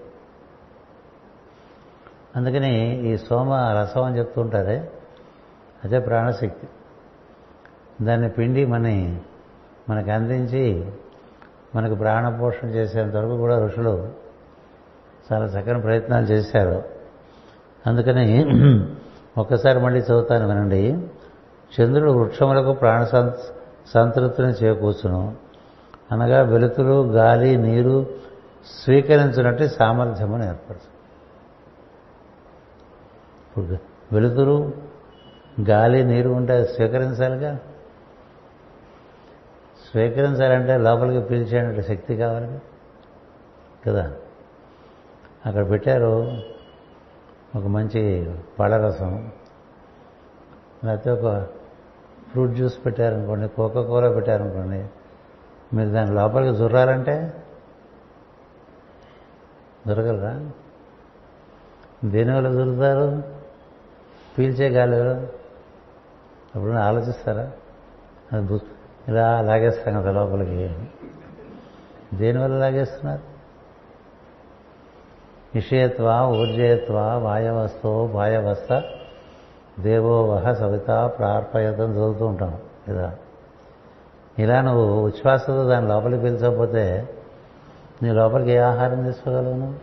[2.35, 4.91] అందుకని ఈ సోమ రసం అని చెప్తుంటారే
[5.85, 6.67] అదే ప్రాణశక్తి.
[8.05, 9.21] దాన్ని పిండి మని
[9.89, 10.91] మనకు అందించి
[11.75, 14.09] మనకు ప్రాణపోషణ చేసేంత వరకు కూడా ఋషులు
[15.31, 16.83] చాలా చక్కని ప్రయత్నాలు చేశారు.
[17.87, 18.45] అందుకని
[19.37, 21.07] ఒక్కసారి మళ్ళీ చదువుతాను వినండి.
[21.75, 23.03] చంద్రుడు వృక్షములకు ప్రాణ
[23.93, 25.48] సంతృప్తిని చేకూర్చును.
[26.11, 28.07] అనగా వెలుతురు గాలి నీరు
[28.83, 30.89] స్వీకరించినట్టు సామర్థ్యమును ఏర్పడుతుంది
[33.47, 33.77] ఇప్పుడు
[34.15, 34.73] వెలుతురు
[35.69, 37.59] గాలి నీరు ఉంటే స్వీకరించాలిగా?
[39.91, 42.59] స్వీకరించాలంటే లోపలికి పీల్చేటువంటి శక్తి కావాలి
[43.87, 44.15] కదా?
[45.45, 46.31] అక్కడ పెట్టారు
[47.55, 49.31] ఒక మంచి పళ్ళరసం
[50.85, 51.47] లేకపోతే ఒక
[52.31, 54.85] ఫ్రూట్ జ్యూస్ పెట్టారనుకోండి కోకా కూర పెట్టారనుకోండి
[55.73, 57.43] మీరు దాని లోపలికి జుర్రాలంటే?
[59.87, 60.49] దొరకలరా
[62.05, 63.23] దేనివల్ల దొరుకుతారు
[64.37, 64.97] పీల్చే గాలి
[66.55, 67.51] అప్పుడు ఆలోచిస్తారా?
[68.33, 68.53] అది
[69.07, 70.75] ఇలా లాగేస్తాం కదా లోపలికి.
[72.13, 73.21] దేనివల్ల లాగేస్తున్నారు?
[75.55, 78.81] విషయత్వ ఊర్జయత్వ వాయవస్తో వాయవస్థ
[79.79, 82.61] దేవోవహ సవిత ప్రార్పయతం చదువుతూ ఉంటాం.
[82.89, 83.15] కదా
[84.37, 87.15] ఇలా నువ్వు ఉచ్ఛ్వాసతో దాని లోపలికి పిలిచకపోతే
[88.03, 89.73] నీ లోపలికి ఏ ఆహారం తీసుకోగలవు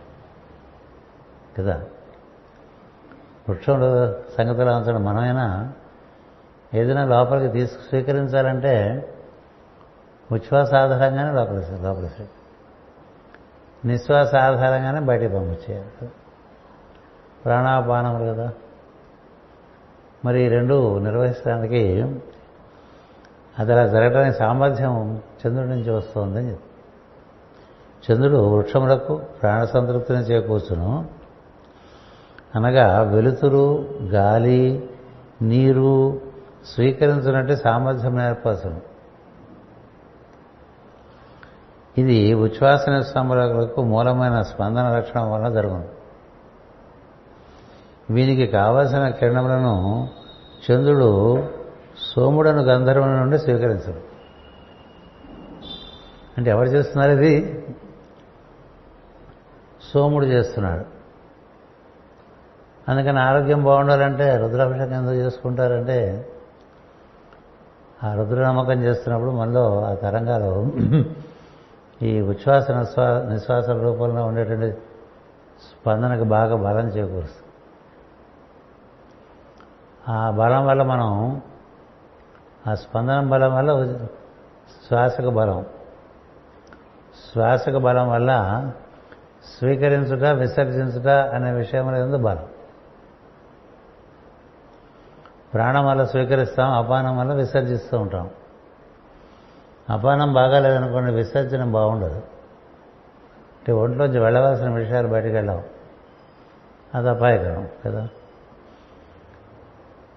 [1.57, 1.81] కదా?
[3.49, 5.73] వృక్షంలో సంగతిలో ఉంచడం మనమైనా
[6.73, 9.07] ఏదైనా లోపలికి తీసుకు స్వీకరించాలంటే
[10.31, 12.27] ఉచ్ఛ్వాస ఆధారంగానే లోపలి లోపలి
[13.87, 16.09] నిశ్వాస ఆధారంగానే బయటికి పంపించేయాలి.
[17.45, 18.53] ప్రాణాపానములు కదా?
[20.25, 22.03] మరి ఈ రెండు నిర్వహించడానికి
[23.59, 26.63] అది అలా జరగడానికి సామర్థ్యం చంద్రుడి నుంచి వస్తుందని చెప్పి
[28.11, 31.05] చంద్రుడు వృక్షములకు ప్రాణ సంతృప్తిని చేకూర్చును.
[32.55, 34.89] అనగా వెలుతురు గాలి
[35.41, 36.21] నీరు
[36.65, 38.81] స్వీకరించినట్టు సామర్థ్యం ఏర్పరచను.
[41.97, 45.85] ఇది ఉచ్ఛ్వాస నిస్సంబలకు మూలమైన స్పందన లక్షణం వల్ల జరుగును.
[48.09, 50.09] వీనికి కావలసిన కిరణములను
[50.71, 51.43] చంద్రుడు
[52.03, 54.01] సోముడను గంధర్వుని నుండి స్వీకరించడు.
[56.37, 57.65] అంటే ఎవరు చేస్తున్నారు ఇది?
[59.93, 60.97] సోముడు చేస్తున్నాడు.
[62.91, 66.29] అందుకని ఆరోగ్యం బాగుండాలంటే రుద్రాభిషేకం ఎందుకు చేసుకుంటారంటే
[68.03, 70.73] ఆ రుద్ర నమ్మకం చేస్తున్నప్పుడు మనలో ఆ తరంగాలు
[72.01, 74.77] ఈ ఉచ్ఛ్వాస నిశ్వా నిశ్వాస రూపంలో ఉండేటువంటి
[75.61, 77.47] స్పందనకు బాగా బలం చేకూరుస్తుంది
[80.09, 81.41] ఆ బలం వల్ల మనం
[82.67, 83.97] ఆ స్పందన బలం వల్ల
[84.87, 85.65] శ్వాసక బలం.
[87.31, 88.71] శ్వాసక బలం వల్ల
[89.59, 92.45] స్వీకరించుట విసర్జించుట అనే విషయంలో ఎందు బలం.
[95.53, 98.29] ప్రాణం వల్ల స్వీకరిస్తాం అపానం వల్ల విసర్జిస్తూ ఉంటాం.
[99.89, 102.15] అపానం బాగాలేదనుకోండి విసర్జనం బాగుండదు.
[102.15, 105.63] అంటే ఒంట్లోంచి వెళ్ళవలసిన విషయాలు బయటకు వెళ్ళాం
[106.95, 108.07] అది అపాయకరం కదా?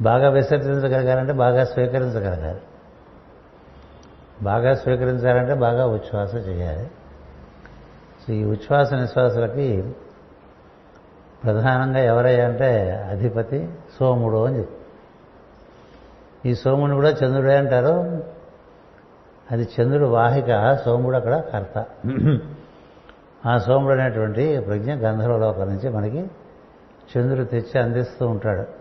[0.03, 2.61] బాగా విసర్జించగలగాలంటే బాగా స్వీకరించగలగాలి.
[4.43, 6.91] బాగా స్వీకరించాలంటే బాగా ఉచ్ఛ్వాస చేయాలి.
[8.27, 9.95] సో ఈ ఉచ్ఛ్వాస నిశ్వాసలకి
[11.45, 14.75] ప్రధానంగా ఎవరయ్యా అంటే అధిపతి సోముడు అని చెప్పి.
[16.51, 18.25] ఈ సోముని కూడా చంద్రుడే అంటారు.
[19.51, 21.85] అది చంద్రుడు వాహిక సోముడు అక్కడ కర్త.
[23.47, 26.31] ఆ సోముడు అనేటువంటి ప్రజ్ఞ గంధర్వలోకం నుంచి మనకి
[27.17, 28.80] చంద్రుడు తెచ్చి అందిస్తూ ఉంటాడు.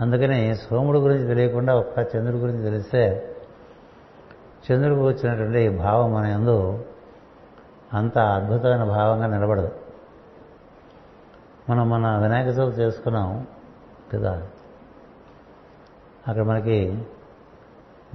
[0.00, 3.36] అందుకని సోముడు గురించి తెలియకుండా ఒక్క చంద్రుడి గురించి తెలిస్తే
[4.72, 6.84] చంద్రుడికి వచ్చినటువంటి భావం మన ఎందు
[7.94, 9.72] అంత అద్భుతమైన భావంగా నిలబడదు.
[11.70, 13.46] మనం మన వినాయక చవితి చేసుకున్నాం
[14.14, 14.42] కదా.
[16.28, 17.02] అక్కడ మనకి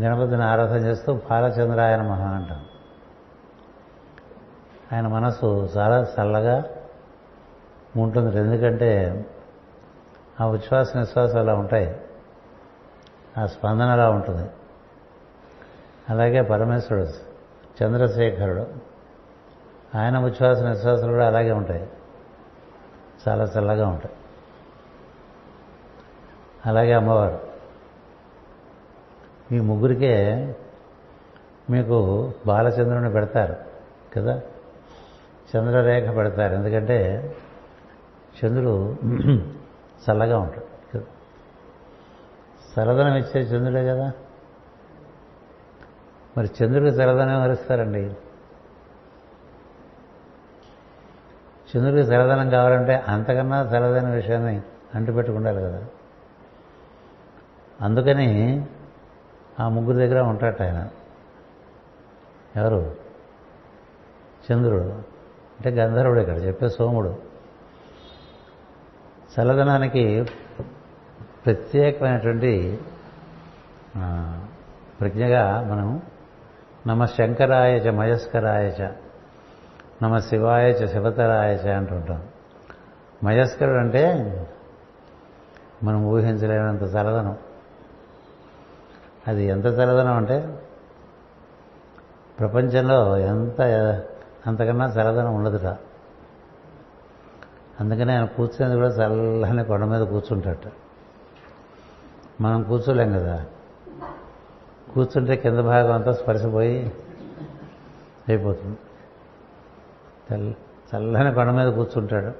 [0.01, 2.65] గణపతిని ఆరాధన చేస్తూ బాలచంద్రాయన మహా అంటాం.
[4.93, 6.63] ఆయన మనసు చాలా చల్లగా
[7.97, 8.37] ఉంటుంది.
[8.37, 9.25] ఎందుకంటే
[10.41, 12.01] ఆ ఉచ్ఛ్వాస నిశ్వాసం అలా ఉంటాయి.
[13.37, 14.49] ఆ స్పందన అలా ఉంటుంది.
[16.09, 17.07] అలాగే పరమేశ్వరుడు
[17.83, 18.67] చంద్రశేఖరుడు
[19.97, 21.89] ఆయన ఉచ్ఛ్వాస నిశ్వాసాలు కూడా అలాగే ఉంటాయి.
[23.27, 24.15] చాలా చల్లగా ఉంటాయి.
[26.65, 27.39] అలాగే అమ్మవారు.
[29.51, 30.35] ఈ ముగ్గురికే
[31.69, 33.55] మీకు బాలచంద్రుని పెడతారు
[34.15, 34.41] కదా?
[35.55, 36.53] చంద్రరేఖ పెడతారు.
[36.55, 37.35] ఎందుకంటే
[38.45, 38.95] చంద్రుడు
[40.09, 41.05] చల్లగా ఉంటాడు కదా
[42.73, 44.11] చల్లదనం ఇచ్చే చంద్రుడే కదా?
[46.37, 48.15] మరి చంద్రుడికి చల్లదనం వరిస్తారండి
[51.75, 54.61] చంద్రుడికి చల్లదనం కావాలంటే అంతకన్నా చల్లదైన విషయాన్ని
[54.95, 55.85] అంటుపెట్టుకుండాలి కదా.
[57.81, 58.65] అందుకని
[59.59, 60.89] ఆ ముగ్గురు దగ్గర ఉంటాట ఆయన.
[62.55, 62.95] ఎవరు?
[64.51, 64.83] చంద్రుడు.
[65.55, 67.34] అంటే గంధర్వుడు ఇక్కడ చెప్పే సోముడు.
[69.35, 70.25] చల్లదనానికి
[71.45, 72.79] ప్రత్యేకమైనటువంటి
[74.99, 76.01] ప్రజ్ఞగా మనం
[76.87, 78.89] నమ శంకరాయచ మయస్కరాయచ
[80.03, 82.23] నమ శివాయచ శివతరాయచ అంటుంటాం.
[83.23, 84.03] మయస్కరుడు అంటే
[85.83, 87.37] మనం ఊహించలేనంత చల్లదనం.
[89.27, 90.59] అది ఎంత చలదనం అంటే
[92.39, 93.61] ప్రపంచంలో ఎంత
[94.47, 95.77] అంతకన్నా చల్లదనం ఉండదుట.
[97.79, 100.71] అందుకని ఆయన కూర్చునేది కూడా చల్లని కొండ మీద కూర్చుంటాట
[102.41, 103.45] మనం కూర్చోలేం కదా.
[104.93, 106.93] కూర్చుంటే కింద భాగం అంతా స్పర్శపోయి
[108.27, 108.77] అయిపోతుంది.
[110.33, 110.53] చల్ల
[110.95, 112.31] చల్లని కొండ మీద కూర్చుంటాడు.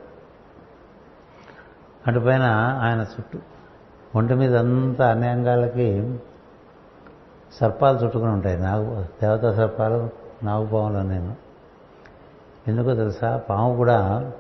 [2.07, 2.43] అటుపైన
[2.81, 3.39] ఆయన చుట్టూ
[4.15, 6.19] ఒంటి మీద అంతా అన్ని అంగాలకి
[7.53, 8.57] సర్పాలు చుట్టుకుని ఉంటాయి.
[8.57, 10.09] నాగు దేవతా సర్పాలు
[10.43, 11.35] నాగుపాములు నేను
[12.67, 13.37] ఎందుకో తెలుసా?
[13.37, 14.31] పాము కూడా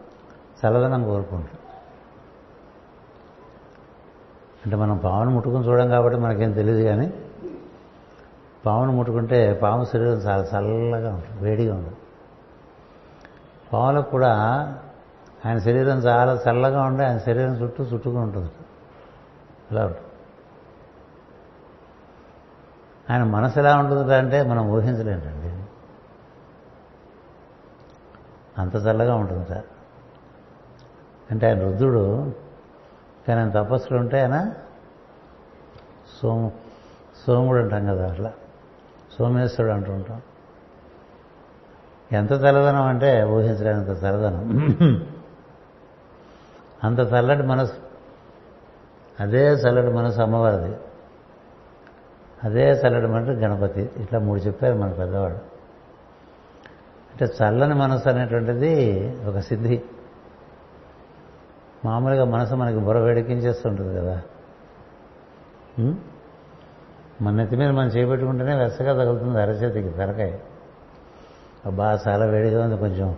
[0.65, 1.59] చల్లదనం కోరుకుంటాం.
[4.65, 7.13] అంటే మనం పామును ముట్టుకుని చూడం కాబట్టి మనకేం తెలియదు కానీ
[8.65, 11.97] పామును ముట్టుకుంటే పాము శరీరం చాలా చల్లగా ఉంటుంది వేడిగా ఉంటుంది.
[13.73, 14.31] పాములకు కూడా
[15.45, 18.51] ఆయన శరీరం చాలా చల్లగా ఉండి ఆయన శరీరం చుట్టూ చుట్టుకుని ఉంటుంది.
[19.71, 20.05] ఇలా ఉంటుంది?
[23.09, 25.65] ఆయన మనసు ఎలా ఉంటుంది అంటే మనం ఊహించలేంటండి
[28.61, 29.63] అంత చల్లగా ఉంటుందట
[31.31, 32.31] అంటే ఆయన రుద్రుడు
[33.27, 34.51] కానీ ఆయన తపస్సులు ఉంటే ఆయన
[36.21, 36.51] సోము
[37.25, 38.33] సోముడు అంటాం కదా అట్లా.
[39.17, 40.21] సోమేశ్వరుడు అంటుంటాం
[42.11, 44.45] ఎంత చల్లదనం అంటే ఊహించలేనంత చల్లదనం
[46.83, 47.73] అంత చల్లటి మనసు.
[49.19, 50.77] అదే చల్లటి మనసు అమ్మవారిది.
[52.43, 53.81] అదే చల్లటి మనసు గణపతి.
[53.81, 55.35] ఇట్లా మూడు చెప్పారు మన పెద్దవాడు
[57.11, 58.73] అంటే చల్లని మనసు అనేటువంటిది
[59.25, 59.83] ఒక సిద్ధి.
[61.85, 64.21] మామూలుగా మనసు మనకి బుర్ర వేడికించేస్తుంటుంది కదా.
[67.21, 70.37] మన నెత్తి మీద మనం చేపెట్టుకుంటేనే వెచ్చగా తగులుతుంది అరచేతికి తలకాయ.
[71.65, 73.15] అబ్బా చాలా వేడిగా ఉంది కొంచెం.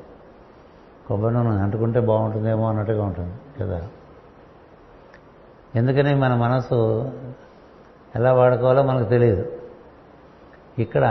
[1.07, 3.87] కొబ్బరి నూనె అంటుకుంటే బాగుంటుందేమో అన్నట్టుగా ఉంటుంది కదా.
[5.75, 7.03] ఎందుకని మన మనసు
[8.15, 9.51] ఎలా వాడుకోవాలో మనకు తెలియదు.
[10.79, 11.03] ఇక్కడ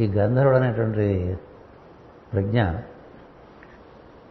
[0.00, 1.38] ఈ గంధర్వుడు అనేటువంటి
[2.32, 2.62] ప్రజ్ఞ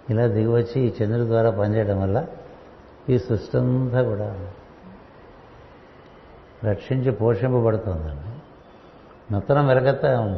[0.10, 2.26] ఇలా దిగివచ్చి ఈ చంద్రుడి ద్వారా పనిచేయడం వల్ల
[3.10, 4.50] ఈ సృష్టి అంతా కూడా
[6.66, 8.40] రక్షించి పోషింపబడుతుందండి.
[9.34, 10.38] మొత్తం వెలకెత్త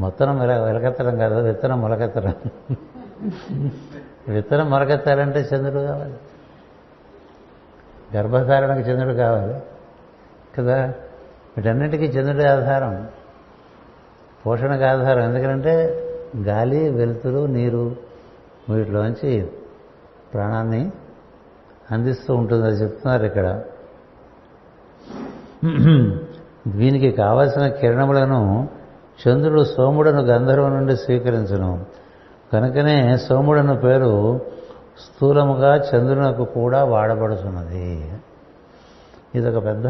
[0.00, 2.34] మొత్తం వెల వెలకెత్తడం కాదు విత్తనం మొలకెత్తడం.
[4.28, 6.14] విత్తనం మొలకెత్తాలంటే చంద్రుడు కావాలి.
[8.16, 9.62] గర్భధారణకు చంద్రుడు కావాలి.
[10.58, 10.86] కదా?
[11.56, 13.08] వీటన్నిటికీ చంద్రుడి ఆధారం.
[14.46, 15.22] పోషణకు ఆధారం.
[15.22, 16.02] ఎందుకంటే
[16.38, 18.13] గాలి వెలుతురు నీరు
[18.70, 19.50] వీటిలోంచి
[20.32, 20.92] ప్రాణాన్ని
[21.90, 23.62] అందిస్తూ ఉంటుంది చెప్తున్నారు ఇక్కడ.
[26.68, 28.68] దీనికి కావలసిన కిరణములను
[29.28, 31.86] చంద్రుడు సోముడను గంధర్వం నుండి స్వీకరించను.
[32.52, 34.40] కనుకనే సోముడను పేరు
[34.98, 38.12] స్థూలముగా చంద్రునకు కూడా వాడబడుతున్నది
[39.34, 39.86] ఇదొక పెద్ద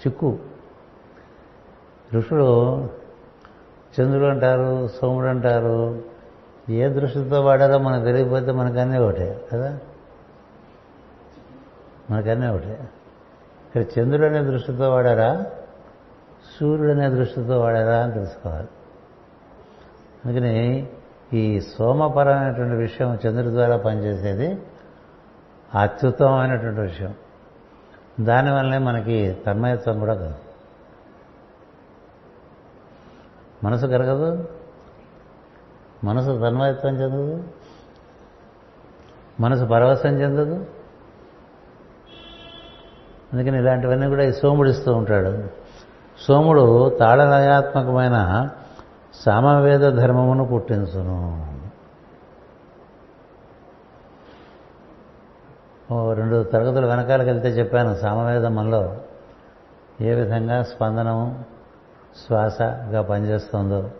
[0.00, 0.38] చిక్కు.
[2.14, 2.88] ఋషులు
[4.00, 6.02] చంద్రుడు అంటారు సోముడు అంటారు
[6.70, 9.78] ఏ దృష్టితో వాడారో మనకు తెలియకపోతే మనకన్నీ ఒకటే కదా?
[12.10, 12.88] మనకన్నీ ఒకటే.
[13.66, 15.46] ఇక్కడ చంద్రుడు అనే దృష్టితో వాడారా?
[16.60, 18.68] సూర్యుడు అనే దృష్టితో వాడారా అని తెలుసుకోవాలి.
[20.26, 20.88] అందుకని
[21.32, 24.62] ఈ సోమపరమైనటువంటి విషయం చంద్రుడి ద్వారా పనిచేసేది
[25.74, 27.14] అత్యుత్తమైనటువంటి విషయం.
[28.20, 30.47] దానివల్లనే మనకి తన్మయత్వం కూడా కలుగుతుంది.
[33.64, 34.48] మనసు కరగదు.
[36.04, 37.44] మనసు తన్మయత్వం చెందదు.
[39.40, 40.66] మనసు పరవశం చెందదు.
[43.32, 45.44] అందుకని ఇలాంటివన్నీ కూడా ఈ సోముడు ఇస్తూ ఉంటాడు.
[46.20, 48.48] సోముడు తాళలయాత్మకమైన
[49.14, 51.48] సామవేద ధర్మమును పుట్టించును.
[55.92, 58.96] ఓ రెండు తరగతులు వెనకాలకి వెళ్తే చెప్పాను సామవేదం మనలో.
[60.00, 61.57] ఏ విధంగా స్పందనము?
[62.26, 63.90] శ్వాసగా పనిచేస్తుందో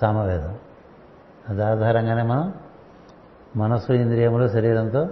[0.00, 0.58] సామవేదం.
[1.48, 2.54] అది ఆధారంగానే మనం
[3.56, 5.08] మనస్సు ఇంద్రియములు శరీరంతో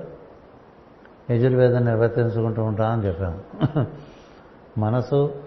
[1.30, 3.86] యజుర్వేదం నిర్వర్తించుకుంటూ ఉంటామని చెప్పాము.
[4.78, 5.42] మనసు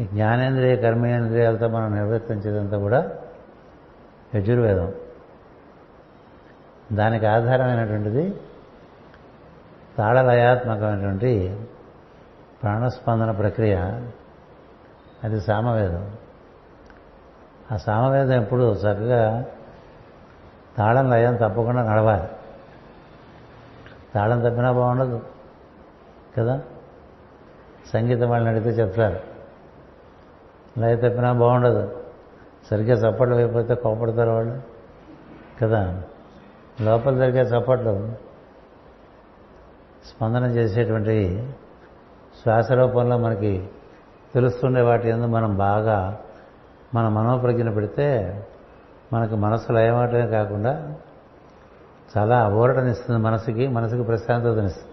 [0.00, 3.10] ఈ జ్ఞానేంద్రియ కర్మేంద్రియాలతో మనం నిర్వర్తించేదంతా కూడా
[4.34, 4.92] యజుర్వేదం.
[6.92, 8.40] దానికి ఆధారమైనటువంటిది
[9.98, 11.66] తాళలయాత్మకమైనటువంటి
[12.62, 13.76] ప్రాణస్పందన ప్రక్రియ.
[15.24, 16.16] అది సామవేదం.
[17.72, 19.44] ఆ సామవేదం ఎప్పుడు చక్కగా
[20.76, 22.28] తాళం లయం తప్పకుండా నడవాలి.
[24.14, 25.20] తాళం తప్పినా బాగుండదు
[26.38, 26.62] కదా?
[27.92, 29.20] సంగీతం వాళ్ళని అడిగితే చెప్తారు.
[30.80, 32.02] లయ తప్పినా బాగుండదు.
[32.70, 34.62] సరిగ్గా చప్పట్లు అయిపోతే కోపడతారు వాళ్ళు
[35.62, 36.02] కదా?
[36.80, 38.12] లోపల జరిగే చప్పట్లు
[40.04, 41.48] స్పందన చేసేటువంటి
[42.42, 43.68] శ్వాస రూపంలో మనకి
[44.34, 46.18] తెలుస్తుండే వాటి ఎందు మనం బాగా
[46.94, 48.08] మన మనోప్రజ్ఞ పెడితే
[49.12, 50.94] మనకు మనసు లయమాటమే కాకుండా
[52.16, 54.90] చాలా ఊరటనిస్తుంది మనసుకి మనసుకి ప్రశాంతతనిస్తుంది.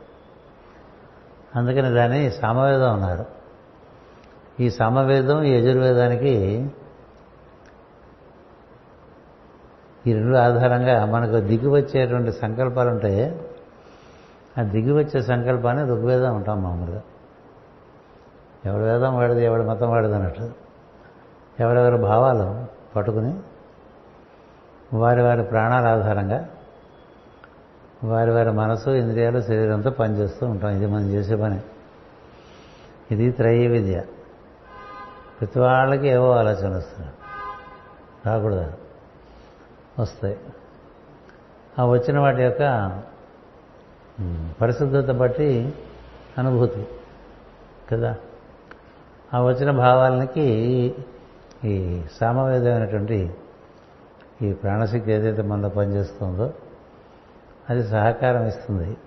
[1.55, 3.25] అందుకని దాన్ని సామవేదం అన్నారు.
[4.59, 6.67] ఈ సామవేదం ఈ యజుర్వేదానికి
[10.07, 13.41] ఈ రెండు ఆధారంగా మనకు దిగి వచ్చేటువంటి సంకల్పాలు ఉంటాయి
[14.59, 17.01] ఆ దిగి వచ్చే సంకల్పాన్ని ఋగ్వేదం ఉంటాం మామూలుగా.
[18.65, 20.51] ఎవరి వేదం వాడిది ఎవడు మతం వాడిది అన్నట్టు.
[21.59, 23.39] ఎవరెవరి భావాలు పట్టుకుని
[24.93, 26.49] వారి వారి ప్రాణాల ఆధారంగా
[28.03, 30.71] వారి వారి మనసు ఇంద్రియాలు శరీరంతో పనిచేస్తూ ఉంటాం.
[30.71, 31.61] ఇది మనం చేసే పని.
[33.11, 34.03] ఇది త్రయ విద్య.
[35.39, 37.13] ప్రతి వాళ్ళకి ఏవో ఆలోచనలు వస్తున్నాయి.
[38.25, 38.73] రాకూడదు.
[39.99, 40.39] వస్తాయి.
[41.79, 42.91] ఆ వచ్చిన వాటి యొక్క
[44.61, 45.73] పరిశుద్ధత బట్టి
[46.37, 46.87] అనుభూతి.
[47.91, 48.15] కదా?
[49.33, 50.95] ఆ వచ్చిన భావాలకి
[51.65, 53.33] ఈ సామవేదమైనటువంటి
[54.41, 56.53] ఈ ప్రాణశక్తి ఏదైతే మనలో పనిచేస్తుందో
[57.69, 58.97] అది సహకారం ఇస్తుంది.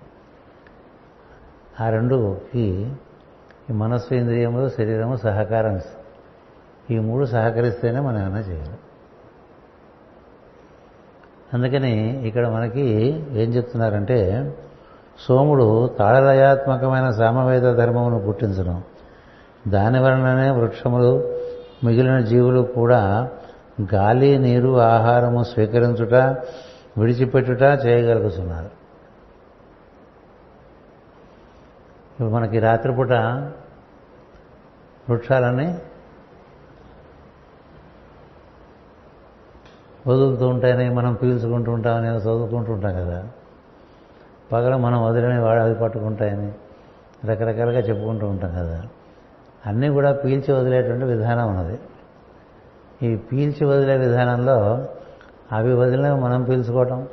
[1.80, 2.92] ఆ రెండుకి
[3.70, 6.04] ఈ మనస్సు ఇంద్రియములు శరీరము సహకారం ఇస్తుంది.
[6.96, 8.78] ఈ మూడు సహకరిస్తేనే మనం ఏమైనా చేయాలి.
[11.54, 12.80] అందుకని ఇక్కడ మనకి
[13.16, 14.54] ఏం చెప్తున్నారంటే
[15.28, 18.82] సోముడు తాళలయాత్మకమైన సామవేద ధర్మమును పుట్టించడం.
[19.68, 21.34] దాని వలననే వృక్షములు
[21.84, 23.30] మిగిలిన జీవులు కూడా
[23.94, 26.14] గాలి నీరు ఆహారము స్వీకరించుట
[26.98, 28.84] విడిచిపెట్టుట చేయగలుగుతున్నారు
[32.12, 33.12] ఇప్పుడు మనకి రాత్రిపూట
[35.10, 35.78] వృక్షాలన్నీ
[40.06, 43.28] వదులుతూ ఉంటాయని మనం పీల్చుకుంటూ ఉంటామని చదువుకుంటూ ఉంటాం కదా.
[44.52, 46.52] పగల మనం వదిలిన వాడు అవి పట్టుకుంటాయని
[47.24, 48.82] రకరకాలుగా చెప్పుకుంటూ ఉంటాం కదా.
[49.66, 51.78] అన్నీ కూడా పీల్చి వదిలేటువంటి విధానం ఉన్నది.
[53.02, 54.88] ఈ పీల్చి వదిలే విధానంలో
[55.52, 57.08] అవి వదిలినవి మనం పీల్చుకోవటం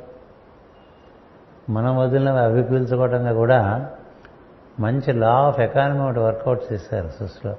[1.70, 3.90] మనం వదిలినవి అవి పీల్చుకోవటంగా కూడా
[4.80, 7.56] మంచి లా ఆఫ్ ఎకానమీ ఒకటి వర్కౌట్ చేశారు సృష్టిలో.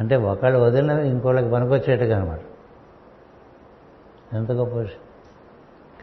[0.00, 2.40] అంటే ఒకళ్ళు వదిలినవి ఇంకోళ్ళకి పనికొచ్చేట్టుగా అనమాట
[4.34, 5.00] ఎంత గొప్ప విషయం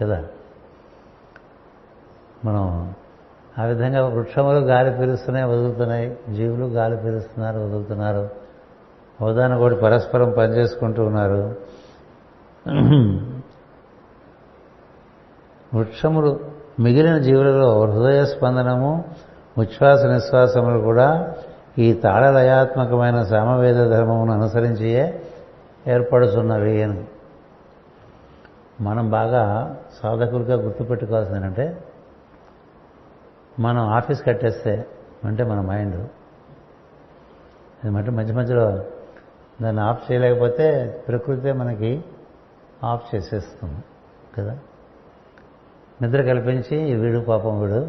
[0.01, 0.27] కదా.
[2.45, 2.93] మనం
[3.59, 6.17] ఆ విధంగా వృక్షములు గాలి పీలుస్తున్నాయి వదులుతున్నాయి.
[6.33, 8.29] జీవులు గాలి పీలుస్తున్నారు వదులుతున్నారు.
[9.21, 11.55] అవదాన కూడా పరస్పరం పనిచేసుకుంటూ ఉన్నారు.
[15.75, 16.39] వృక్షములు
[16.79, 19.03] మిగిలిన జీవులలో హృదయ స్పందనము
[19.57, 21.33] ఉచ్ఛ్వాస నిశ్వాసములు కూడా
[21.79, 25.21] ఈ తాళలయాత్మకమైన సామవేద ధర్మమును అనుసరించియే
[25.87, 27.03] ఏర్పడుతున్నవి అని.
[28.81, 31.83] మనం బాగా సాధకులుగా గుర్తుపెట్టుకోవాల్సింది ఏంటంటే
[33.59, 34.87] మనం ఆఫీస్ కట్టేస్తే
[35.25, 36.07] అంటే మన మైండ్.
[37.83, 38.85] అంటే మధ్య మధ్యలో
[39.61, 42.03] దాన్ని ఆఫ్ చేయలేకపోతే ప్రకృతి మనకి
[42.83, 43.83] ఆఫ్ చేసేస్తుంది
[44.37, 44.59] కదా?
[46.01, 47.79] నిద్ర కల్పించి వీడు పాపం వీడు.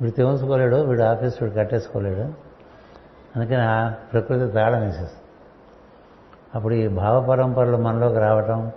[0.00, 2.20] వీడు తెంచుకోలేడు వీడు ఆఫీస్ వీడు కట్టేసుకోలేడు.
[3.36, 5.22] అందుకని ఆ ప్రకృతి తాళం వేసేస్తుంది.
[6.54, 8.72] అప్పుడు ఈ భావ పరంపరలు మనలోకి రావటం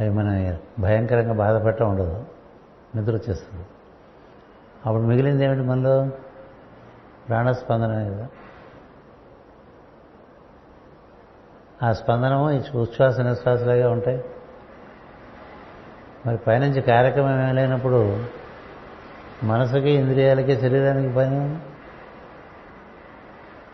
[0.00, 2.24] అవి మన భయంకరంగా బాధపడటం ఉండదు.
[2.94, 3.66] నిద్ర వచ్చేస్తుంది.
[4.86, 6.10] అప్పుడు మిగిలింది ఏమిటి మనలో
[7.28, 8.28] ప్రాణస్పందన కదా.
[11.82, 14.24] ఆ స్పందనము ఈ ఉచ్ఛ్వాస నిశ్వాసలాగా ఉంటాయి.
[16.26, 18.24] మరి పైనుంచి కార్యక్రమం ఏమీ లేనప్పుడు
[19.42, 21.58] మనసుకి ఇంద్రియాలకి శరీరానికి పని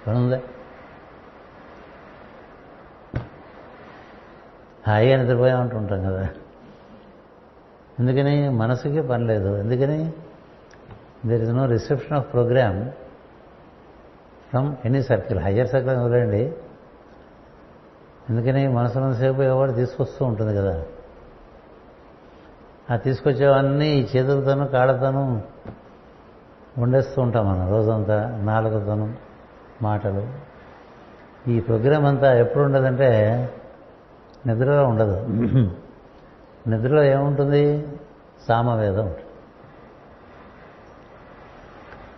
[0.07, 0.41] పనుందా.
[4.87, 6.29] హాయిగా నిద్రపోయామంటుంటాం కదా.
[8.01, 8.49] ఎందుకని?
[8.49, 9.57] మనసుకి పని లేదు.
[9.57, 10.13] ఎందుకని?
[11.27, 12.91] There is no reception of program
[14.51, 16.53] from any circle higher circle వదిలేండి
[18.31, 20.83] ఎందుకని మనసులో సేపు ఎవరు తీసుకొస్తూ ఉంటుంది కదా?
[22.91, 25.41] ఆ తీసుకొచ్చేవన్నీ ఈ చేతులతోనూ కాళ్ళతోనూ
[26.79, 28.41] వండేస్తూ ఉంటాం మనం రోజంతా.
[28.45, 29.09] నాలుగుతోనూ
[29.83, 30.27] మాటలు.
[31.51, 33.09] ఈ ప్రోగ్రాం అంతా ఎప్పుడు ఉండదంటే
[34.47, 35.27] నిద్రలో ఉండదు.
[36.69, 37.87] నిద్రలో ఏముంటుంది?
[38.49, 39.32] సామవేదం ఉంటుంది.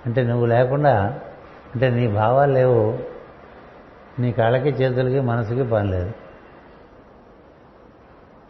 [0.07, 1.21] అంటే నువ్వు లేకుండా
[1.75, 2.99] అంటే నీ భావాలు లేవు.
[4.19, 6.13] నీ కాళ్ళకి చేతులకి మనసుకి పని లేదు.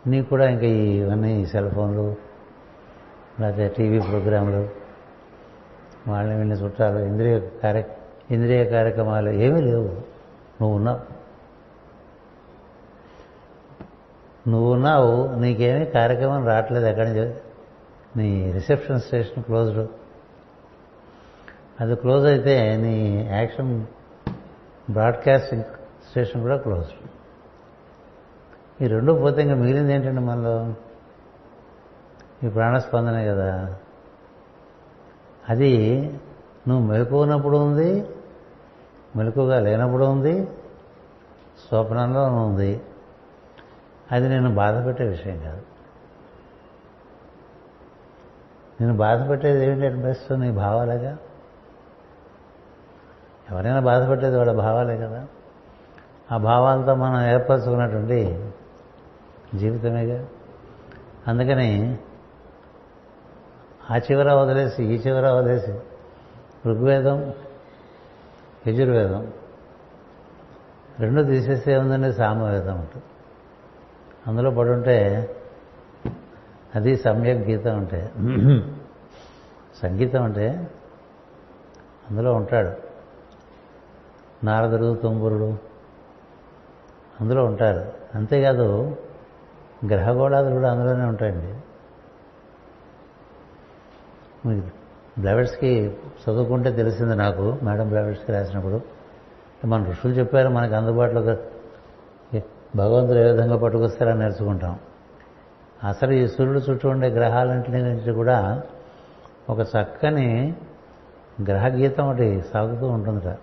[0.07, 2.17] నీకు కూడా ఇంకా ఇవన్నీ సెల్ ఫోన్లు
[3.41, 4.69] లేకపోతే టీవీ ప్రోగ్రాంలు
[6.09, 7.85] వాళ్ళని వీళ్ళని చుట్టాలు ఇంద్రియ కార్య
[8.31, 9.89] ఇంద్రియ కార్యక్రమాలు ఏమీ లేవు.
[10.63, 11.01] నువ్వు ఉన్నావు.
[14.49, 15.35] నువ్వు ఉన్నావు.
[15.41, 16.87] నీకేమీ కార్యక్రమం రావట్లేదు.
[16.87, 17.35] ఎక్కడి నుంచి?
[18.17, 19.89] నీ రిసెప్షన్ స్టేషన్ క్లోజ్డ్.
[21.85, 23.87] అది క్లోజ్ అయితే నీ యాక్షన్
[24.91, 25.64] బ్రాడ్కాస్టింగ్
[26.09, 26.89] స్టేషన్ కూడా క్లోజ్.
[28.82, 30.74] ఈ రెండు పోతే ఇంకా మిగిలింది ఏంటండి మనలో?
[32.47, 33.76] ఈ ప్రాణస్పందనే కదా.
[35.49, 36.03] అది
[36.68, 38.07] నువ్వు మెలకున్నప్పుడు ఉంది
[39.16, 40.45] మెలకుగా లేనప్పుడు ఉంది
[41.68, 42.80] స్వప్నంలో ఉంది.
[44.12, 45.62] అది నేను బాధపెట్టే విషయం కాదు.
[48.80, 51.18] నేను బాధపెట్టేది ఏమిటి అనిపిస్తుంది బెస్ట్ నీ భావాలుగా?
[53.53, 55.27] ఎవరైనా బాధపడేది వాళ్ళ భావాలే కదా.
[56.33, 58.51] ఆ భావాలతో మనం ఏర్పరచుకున్నటువంటి
[59.55, 60.27] జీవితమేగా.
[61.29, 61.99] అందుకని
[63.91, 65.73] ఆ చివర వదిలేసి ఈ చివర వదిలేసి
[66.67, 67.33] ఋగ్వేదం
[68.67, 69.33] యజుర్వేదం
[70.99, 73.05] రెండు తీసేస్తే ఉందండి సామవేదం ఉంటుంది
[74.27, 74.97] అందులో పడుంటే
[76.75, 78.13] అది సమ్యక్ గీతం అంటే
[79.83, 80.69] సంగీతం అంటే
[82.11, 82.84] అందులో ఉంటాడు.
[84.45, 85.59] నారదుడు తుంబురుడు
[87.21, 87.93] అందులో ఉంటారు.
[88.15, 88.97] అంతేకాదు
[89.87, 91.61] గ్రహగోళాదులు కూడా అందులోనే ఉంటాయండి.
[95.21, 98.81] బ్లవెట్స్కి చదువుకుంటే తెలిసింది నాకు మేడం బ్లవెట్స్కి రాసినప్పుడు.
[99.67, 101.37] మన ఋషులు చెప్పారు మనకు అందుబాటులో
[102.77, 104.79] భగవంతుడు ఏ విధంగా పట్టుకొస్తారని నేర్చుకుంటాం.
[105.89, 108.63] అసలు ఈ సూర్యుడు చుట్టూ ఉండే గ్రహాలంటి నుంచి కూడా
[109.51, 110.55] ఒక చక్కని
[111.43, 113.37] గ్రహగీతం ఒకటి సాగుతూ ఉంటుందిట.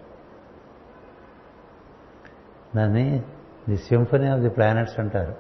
[2.76, 3.24] దాన్ని
[3.70, 5.36] the symphony of the planets అంటారు.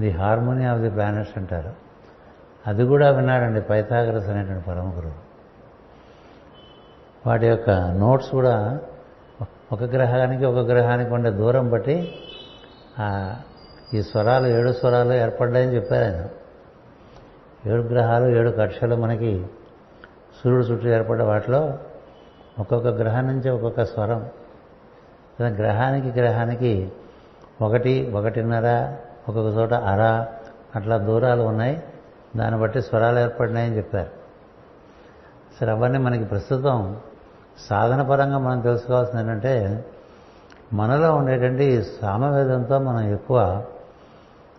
[0.00, 1.72] The harmony of the planets అంటారు.
[2.66, 5.32] అది కూడా విన్నాడండి పైథాగరస్ అనేటువంటి పరమ గురువు
[7.26, 8.80] వాటి యొక్క నోట్స్ కూడా
[9.72, 12.14] ఒక గ్రహానికి ఒక గ్రహానికి ఉండే దూరం బట్టి
[13.94, 16.28] ఈ స్వరాలు ఏడు స్వరాలు ఏర్పడ్డాయని చెప్పారు ఆయన.
[17.70, 19.46] ఏడు గ్రహాలు ఏడు కక్షలు మనకి
[20.42, 21.78] సూర్యుడు చుట్టూ ఏర్పడ్డ వాటిలో
[22.58, 24.26] ఒక్కొక్క గ్రహం నుంచి ఒక్కొక్క స్వరం.
[25.48, 26.92] గ్రహానికి గ్రహానికి
[27.62, 28.96] ఒకటి ఒకటిన్నర
[29.28, 30.26] ఒక్కొక్క చోట అర
[30.76, 31.82] అట్లా దూరాలు ఉన్నాయి.
[32.36, 34.10] దాన్ని బట్టి స్వరాలు ఏర్పడినాయని చెప్పారు.
[35.60, 37.00] సరే అవన్నీ మనకి ప్రస్తుతం
[37.58, 39.84] సాధన పరంగా మనం తెలుసుకోవాల్సింది ఏంటంటే
[40.72, 43.64] మనలో ఉండేటువంటి సామవేదంతో మనం ఎక్కువ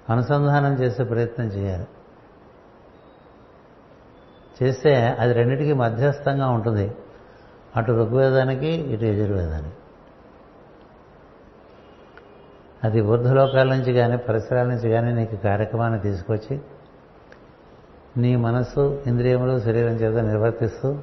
[0.10, 1.88] అనుసంధానం చేసే ప్రయత్నం చేయాలి.
[4.64, 6.96] చేస్తే అది రెండింటికి మధ్యస్థంగా ఉంటుంది.
[7.78, 9.76] అటు ఋగ్వేదానికి ఇటు యజుర్వేదానికి.
[12.84, 16.62] అది ఊర్ధ్వలోకాల నుంచి కానీ పరిసరాల నుంచి కానీ నీకు కార్యక్రమాన్ని తీసుకొచ్చి
[18.18, 20.98] నీ మనస్సు ఇంద్రియములు శరీరం చేత నిర్వర్తిస్తూ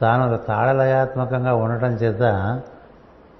[0.00, 2.22] తాను తాళలయాత్మకంగా ఉండటం చేత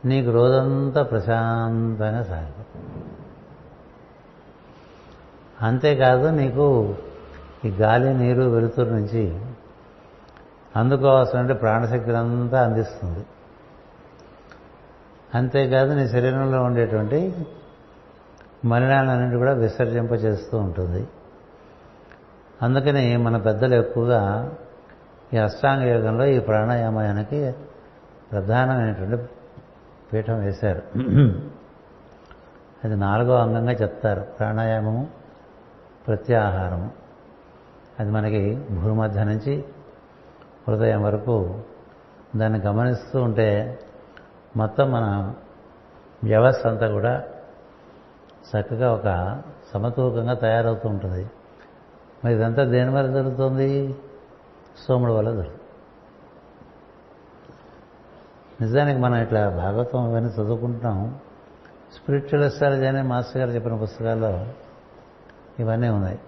[0.04, 2.64] నీకు రోజంతా ప్రశాంతంగా సాగు
[5.66, 6.94] అంతేకాదు నీకు
[7.64, 9.40] ఈ గాలి నీరు వెలుతురు నుంచి
[10.76, 13.26] అందుకోవాల్సిన ప్రాణశక్తులంతా అందిస్తుంది.
[15.34, 17.46] అంతేకాదు నీ శరీరంలో ఉండేటువంటి
[18.64, 21.08] మలినాలన్నింటి కూడా విసర్జింప చేస్తూ ఉంటుంది.
[22.62, 24.52] అందుకని మన పెద్దలు ఎక్కువగా
[25.34, 27.54] ఈ అష్టాంగ యోగంలో ఈ ప్రాణాయామానికి
[28.32, 29.24] ప్రధానమైనటువంటి
[30.12, 30.82] పీఠం వేశారు.
[32.84, 34.20] అది నాలుగో అంగంగా చెప్తారు.
[34.20, 35.06] ప్రాణాయామము
[36.06, 36.90] ప్రత్యాహారము.
[38.00, 39.64] అది మనకి భూమధ్య నుంచి
[40.68, 41.60] హృదయం వరకు
[42.36, 43.78] దాన్ని గమనిస్తూ ఉంటే
[44.56, 45.34] మొత్తం మన
[46.24, 47.24] వ్యవస్థ అంతా కూడా
[48.50, 49.42] చక్కగా ఒక
[49.74, 51.30] సమతూకంగా తయారవుతూ ఉంటుంది.
[52.24, 53.96] మరి ఇదంతా దేని వల్ల జరుగుతుంది?
[54.88, 55.60] సోముడు వల్ల జరుగుతుంది.
[58.60, 61.18] నిజానికి మనం ఇట్లా భాగవతం ఇవన్నీ చదువుకుంటున్నాం.
[61.94, 64.46] స్పిరిచువల్ అస్ట్రాలజీ అనే మాస్టర్ గారు చెప్పిన పుస్తకాల్లో
[65.58, 66.18] ఇవన్నీ ఉన్నాయి.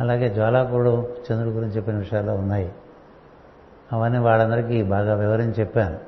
[0.00, 2.72] అలాగే జ్వాలాకుడు చంద్రుడి గురించి చెప్పిన విషయాలు ఉన్నాయి.
[3.92, 6.07] అవన్నీ వాళ్ళందరికీ బాగా వివరించి చెప్పాను.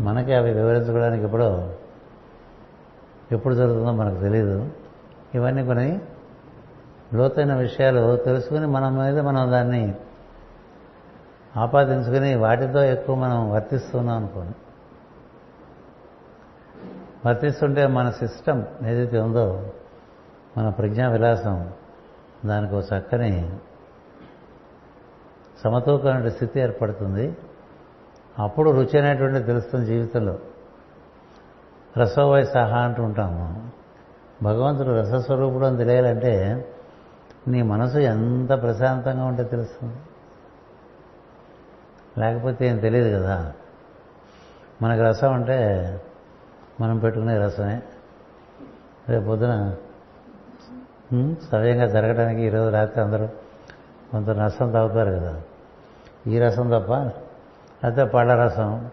[0.00, 1.74] మనకి అవి వివరించుకోవడానికి ఎప్పుడో
[3.32, 4.70] ఎప్పుడు జరుగుతుందో మనకు తెలియదు
[5.34, 6.00] ఇవన్నీ కొన్ని
[7.14, 9.94] లోతైన విషయాలు తెలుసుకుని మన మీద మనం దాన్ని
[11.56, 14.54] ఆపాదించుకుని వాటితో ఎక్కువ మనం వర్తిస్తున్నాం అనుకోండి.
[17.28, 19.66] వర్తిస్తుంటే మన సిస్టమ్ ఏదైతే ఉందో
[20.58, 21.72] మన ప్రజ్ఞా విలాసం
[22.46, 23.56] దానికి ఒక చక్కని
[25.64, 27.36] సమతూకమైన స్థితి ఏర్పడుతుంది.
[28.38, 30.38] అప్పుడు రుచి అనేటువంటి తెలుస్తుంది జీవితంలో.
[31.98, 33.70] రసోవై సహా అంటూ ఉంటాము.
[34.42, 36.64] భగవంతుడు రసస్వరూపుడు అని తెలియాలంటే
[37.48, 39.96] నీ మనసు ఎంత ప్రశాంతంగా ఉంటే తెలుస్తుంది.
[42.18, 43.52] లేకపోతే ఏం తెలియదు కదా.
[44.82, 45.90] మనకు రసం అంటే
[46.80, 47.82] మనం పెట్టుకునే రసమే.
[49.08, 49.76] రేపు పొద్దున
[51.52, 53.28] సవ్యంగా జరగడానికి ఈరోజు రాత్రి అందరూ
[54.12, 55.42] కొంత రసం తాగుతారు కదా.
[56.26, 57.20] ఈ రసం తప్ప
[57.84, 58.90] లేకపోతే పళ్ళ రసం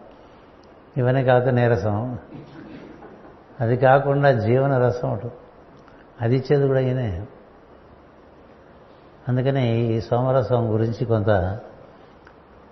[0.97, 2.19] ఇవన్నీ కాకపోతే నీరసం.
[3.59, 5.31] అది కాకుండా జీవన రసం ఒకటి.
[6.21, 7.25] అది ఇచ్చేది కూడా ఈయనే.
[9.29, 11.29] అందుకని ఈ సోమరసం గురించి కొంత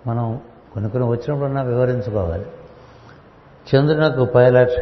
[0.06, 0.40] మనం
[0.74, 2.46] కొన్ని కొన్ని వచ్చినప్పుడన్నా వివరించుకోవాలి.
[3.74, 4.74] చంద్రునకు పై లక్ష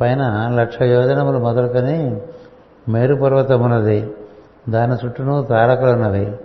[0.00, 2.20] పైన లక్ష యోజనములు మొదలుకొని
[2.88, 4.14] మేరు పర్వతమున్నది.
[4.68, 6.36] దాని చుట్టూను తారకలున్నవి.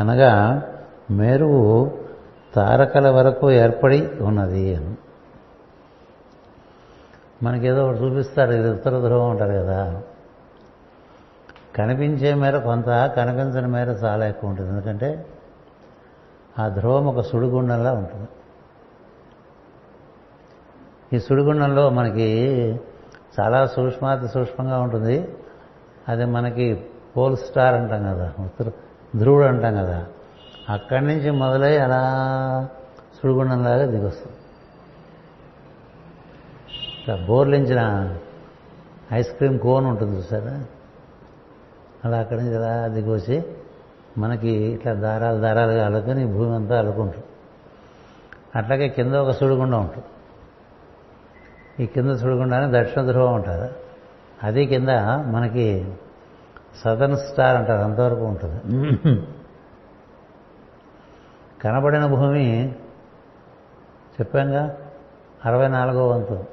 [0.00, 0.62] అనగా
[1.10, 2.01] మేరువు
[2.54, 4.96] తారకల వరకు ఏర్పడి ఉన్నది అని.
[7.42, 10.02] మనకేదో ఒకటి చూపిస్తారు ఇది ఉత్తర ధ్రువం అంటారు కదా.
[11.76, 14.70] కనిపించే మేర కొంత కనిపించని మేర చాలా ఎక్కువ ఉంటుంది.
[14.70, 15.26] ఎందుకంటే
[16.58, 18.28] ఆ ధ్రువం ఒక సుడిగుండంలా ఉంటుంది.
[21.16, 22.30] ఈ సుడిగుండంలో మనకి
[23.40, 25.36] చాలా సూక్ష్మాతి సూక్ష్మంగా ఉంటుంది.
[26.08, 26.86] అది మనకి
[27.16, 28.70] పోల్ స్టార్ అంటాం కదా ఉత్తర
[29.16, 30.06] ధ్రువుడు అంటాం కదా.
[30.72, 32.02] అక్కడి నుంచి మొదలై అలా
[33.22, 34.36] సుడిగుండంలాగా దిగొస్తుంది.
[37.00, 38.14] ఇట్లా బోర్లించిన
[39.12, 40.64] ఐస్ క్రీమ్ కోన్ ఉంటుంది చూసారా?
[42.04, 43.44] అలా అక్కడి నుంచి అలా దిగొచ్చి
[44.18, 47.24] మనకి ఇట్లా దారాలు దారాలుగా అలుకుని భూమి అంతా అలుకుంటుంది.
[48.56, 50.06] అట్లాగే కింద ఒక సుడిగుండం ఉంటుంది.
[51.82, 53.74] ఈ కింద సుడిగుండాన్ని దక్షిణ ధ్రువం ఉంటారు
[54.42, 54.88] అది కింద
[55.26, 55.94] మనకి
[56.84, 58.60] సదర్న్ స్టార్ అంటారు అంతవరకు ఉంటుంది.
[61.64, 62.74] కనబడిన భూమి
[64.20, 64.76] చెప్పాంగా?
[65.44, 66.44] అరవై నాలుగో వంతు.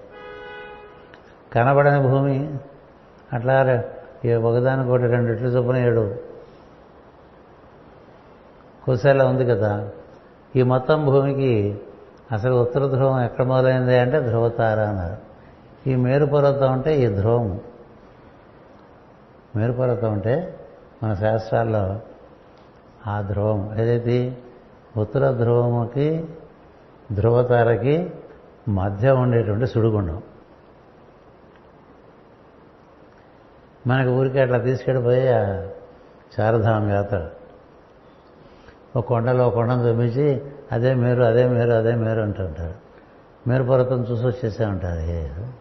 [1.54, 2.58] కనబడని భూమి
[3.34, 3.84] అట్లా
[4.40, 6.16] ఒకదానికోటి రెండిట్లు చొప్పున ఏడు.
[8.86, 9.90] కోసేలా ఉంది కదా.
[10.56, 11.80] ఈ మొత్తం భూమికి
[12.32, 15.18] అసలు ఉత్తర ధ్రువం ఎక్కడ మొదలైంది అంటే ధ్రువతార అన్నారు.
[15.90, 17.60] ఈ మేరుపర్వతం అంటే ఈ ధ్రువం.
[19.56, 20.60] మేరుపర్వతం అంటే
[21.04, 22.00] మన శాస్త్రాల్లో
[23.08, 23.80] ఆ ధ్రువం.
[23.80, 24.38] ఏదైతే
[25.00, 26.28] ఉత్తర ధ్రువముకి
[27.12, 28.14] ధ్రువతారకి
[28.68, 30.22] మధ్య ఉండేటువంటి సుడిగుండం.
[33.88, 35.28] మనకి ఊరికి అట్లా తీసుకెళ్ళిపోయి
[36.40, 37.30] చారధామ యాత్ర.
[38.96, 40.42] ఒక కొండలో ఒక కొండను చూపించి
[40.72, 42.74] అదే మీరు అదే మీరు అదే మీరు అంటుంటారు
[43.50, 45.60] మీరు పర్వతం చూసి వచ్చేసే ఉంటారు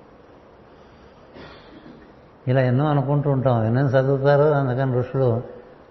[2.51, 3.65] ఇలా ఎన్నో అనుకుంటూ ఉంటాం.
[3.65, 5.43] ఎన్నో చదువుతారు అందుకని ఋషులు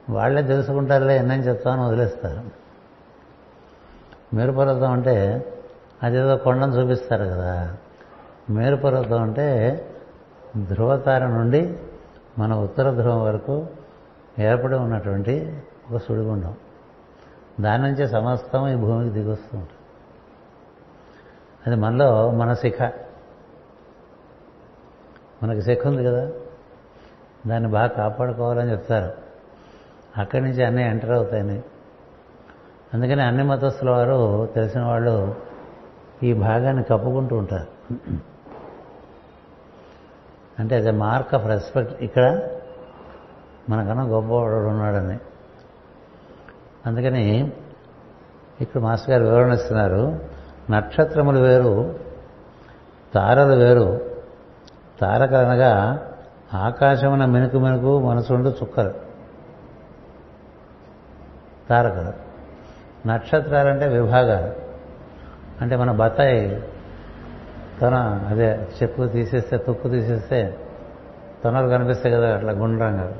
[0.09, 2.66] వాళ్ళే తెలుసుకుంటారులే ఎన్నని చెప్తామని వదిలేస్తారు.
[4.33, 5.45] మేరుపర్వతం అంటే
[6.03, 7.77] అదేదో కొండను చూపిస్తారు కదా.
[8.49, 9.81] మేరుపర్వతం అంటే
[10.67, 11.79] ధ్రువతార నుండి
[12.39, 13.67] మన ఉత్తర ధ్రువం వరకు
[14.39, 15.61] ఏర్పడి ఉన్నటువంటి
[15.91, 16.55] ఒక సుడిగుండం.
[17.61, 19.77] దాని నుంచే సమస్తం ఈ భూమికి దిగొస్తూ ఉంటుంది.
[21.67, 22.81] అది మనలో మన శిఖ.
[25.43, 26.31] మనకి శిఖ ఉంది కదా.
[27.47, 29.13] దాన్ని బాగా కాపాడుకోవాలని చెప్తారు.
[30.21, 31.61] అక్కడి నుంచి అన్నీ ఎంటర్ అవుతాయని
[32.93, 35.35] అందుకని అన్ని మతస్థుల వారు తెలిసిన వాళ్ళు
[36.23, 37.93] ఈ భాగాన్ని కప్పుకుంటూ ఉంటారు.
[40.59, 42.49] అంటే అది మార్క్ ఆఫ్ రెస్పెక్ట్ ఇక్కడ
[43.69, 45.19] మనకన్నా గొప్పవాడు ఉన్నాడని.
[46.85, 47.51] అందుకని
[48.61, 50.19] ఇక్కడ మాస్టర్ గారు వివరణ ఇస్తున్నారు.
[50.71, 51.99] నక్షత్రములు వేరు
[53.15, 54.01] తారలు వేరు.
[55.01, 56.03] తారకలు అనగా
[56.53, 58.93] ఆకాశమున మెనుకు మెనుకు మనసుండు చుక్కలు.
[61.69, 62.26] తారకలు.
[63.07, 64.53] నక్షత్రాలంటే విభాగాలు.
[65.61, 66.63] అంటే మన బత్తాయి
[67.81, 67.95] తన
[68.27, 70.57] అదే చెప్పు తీసేస్తే తుక్కు తీసేస్తే
[71.43, 73.13] తొనలు కనిపిస్తాయి కదా అట్లా గుండ్రంగా.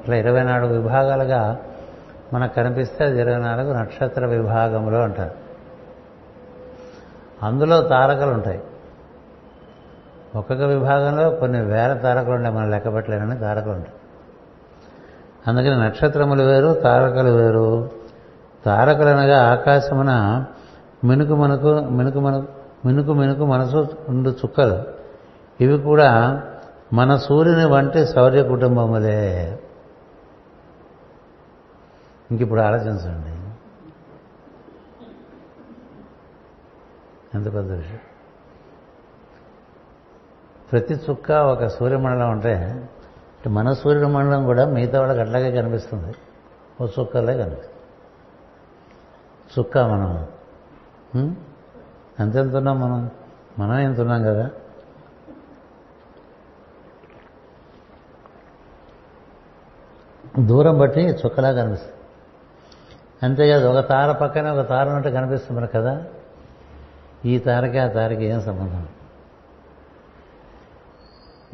[0.00, 1.58] ఇట్లా ఇరవై నాలుగు విభాగాలుగా
[2.32, 5.34] మనకు కనిపిస్తే అది ఇరవై నాలుగు నక్షత్ర విభాగంలో అంటారు.
[7.42, 8.60] అందులో తారకలు ఉంటాయి.
[10.36, 13.94] ఒక్కొక్క విభాగంలో కొన్ని వేల తారకలు ఉంటాయి మనం లెక్క పెట్టలేనని తారకలు ఉంటాయి.
[15.46, 17.99] అందుకని నక్షత్రములు వేరు తారకలు వేరు.
[18.64, 20.44] తారకులనగా ఆకాశమున
[21.04, 22.46] మినుకు మనకు మినుకు మనకు
[22.86, 24.82] మినుకు మినుకు మనసు ఉండు చుక్కలు.
[25.60, 26.42] ఇవి కూడా
[26.92, 29.58] మన సూర్యుని వంటి శౌర్య కుటుంబములే.
[32.30, 33.36] ఇంక ఇప్పుడు ఆలోచించండి.
[37.34, 37.98] ఎంత పెద్ద విషయం.
[40.72, 42.88] ప్రతి చుక్క ఒక సూర్యమండలం ఉంటే
[43.48, 46.14] మన సూర్యమండలం కూడా మిగతా వాళ్ళకి అట్లాగే కనిపిస్తుంది.
[46.80, 47.79] ఓ చుక్కలే కనిపిస్తుంది.
[49.58, 50.26] చుక్క మనం.
[52.20, 53.10] ఎంతెంత ఉన్నాం మనం?
[53.58, 54.50] మనం ఎంత ఉన్నాం కదా?
[60.38, 61.94] దూరం బట్టి చుక్కలా కనిపిస్తుంది.
[63.22, 66.04] అంతేకాదు ఒక తార పక్కనే ఒక తార ఉన్నట్టు కనిపిస్తుంది మనకు కదా?
[67.24, 68.88] ఈ తారకి ఆ తారకి ఏం సంబంధం?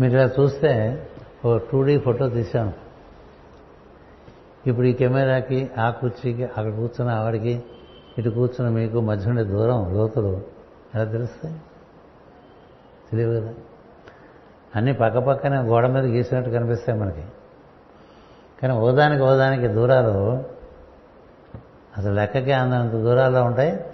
[0.00, 1.02] మీరు ఇలా చూస్తే
[1.44, 2.72] ఓ టూ డీ ఫోటో తీశాను.
[4.66, 7.64] ఇప్పుడు ఈ కెమెరాకి ఆ కుర్చీకి అక్కడ కూర్చున్న ఆవిడకి
[8.18, 10.40] ఇటు కూర్చున్న మీకు మధ్య ఉండే దూరం లోతులు
[10.94, 11.56] ఎలా తెలుస్తాయి?
[13.10, 13.54] తెలియదు కదా?
[14.76, 17.24] అన్నీ పక్క పక్కనే గోడ మీద గీసినట్టు కనిపిస్తాయి మనకి.
[18.62, 20.44] కానీ ఓదానికి ఓదానికి దూరాలు
[21.98, 23.84] అసలు లెక్కకి అందంత దూరాల్లో ఉంటాయి.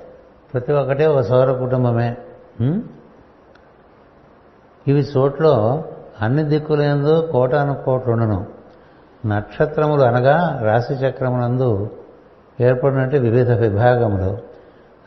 [0.53, 2.17] ప్రతి ఒక్కటే ఒక సౌర కుటుంబమే.
[4.87, 5.85] ఇవి చోట్లో
[6.21, 8.47] అన్ని దిక్కులందు కోటాను కోట్లుండను
[9.27, 11.91] నక్షత్రములు అనగా రాశి చక్రమునందు
[12.61, 14.39] ఏర్పడినట్టు వివిధ విభాగములు.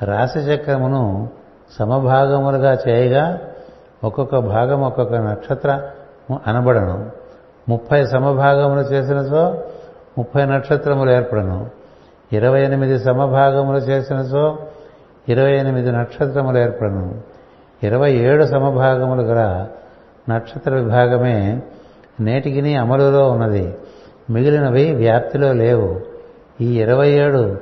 [0.05, 1.29] రాశి చక్రమును
[1.79, 3.39] సమభాగములుగా చేయగా
[4.03, 7.11] ఒక్కొక్క భాగం ఒక్కొక్క నక్షత్రము అనబడను.
[7.69, 9.63] ముప్పై సమభాగములు చేసినచో
[10.17, 11.69] ముప్పై నక్షత్రములు ఏర్పడను.
[12.33, 14.57] ఇరవై ఎనిమిది సమభాగములు చేసినచో
[15.29, 17.21] ఇరవై ఎనిమిది నక్షత్రములు ఏర్పడను.
[17.83, 19.67] ఇరవై ఏడు సమభాగములు గల
[20.29, 21.61] నక్షత్ర విభాగమే
[22.19, 23.75] నేటికిని అమలులో ఉన్నది.
[24.29, 26.14] మిగిలినవి వ్యాప్తిలో లేవు.
[26.61, 27.57] ఈ ఇరవై ఏడు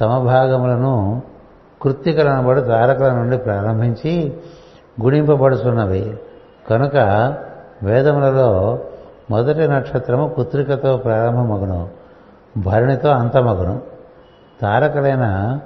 [0.00, 1.22] సమభాగములను
[1.82, 4.12] కృత్తికలనబడు తారకల నుండి ప్రారంభించి
[5.02, 6.18] గుణింపబడుతున్నవి
[6.70, 6.96] కనుక
[7.82, 8.78] వేదములలో
[9.30, 11.88] మొదటి నక్షత్రము పుత్రికతో ప్రారంభమగును
[12.56, 13.82] భరణితో అంతమగును.
[14.62, 15.58] తారకలైన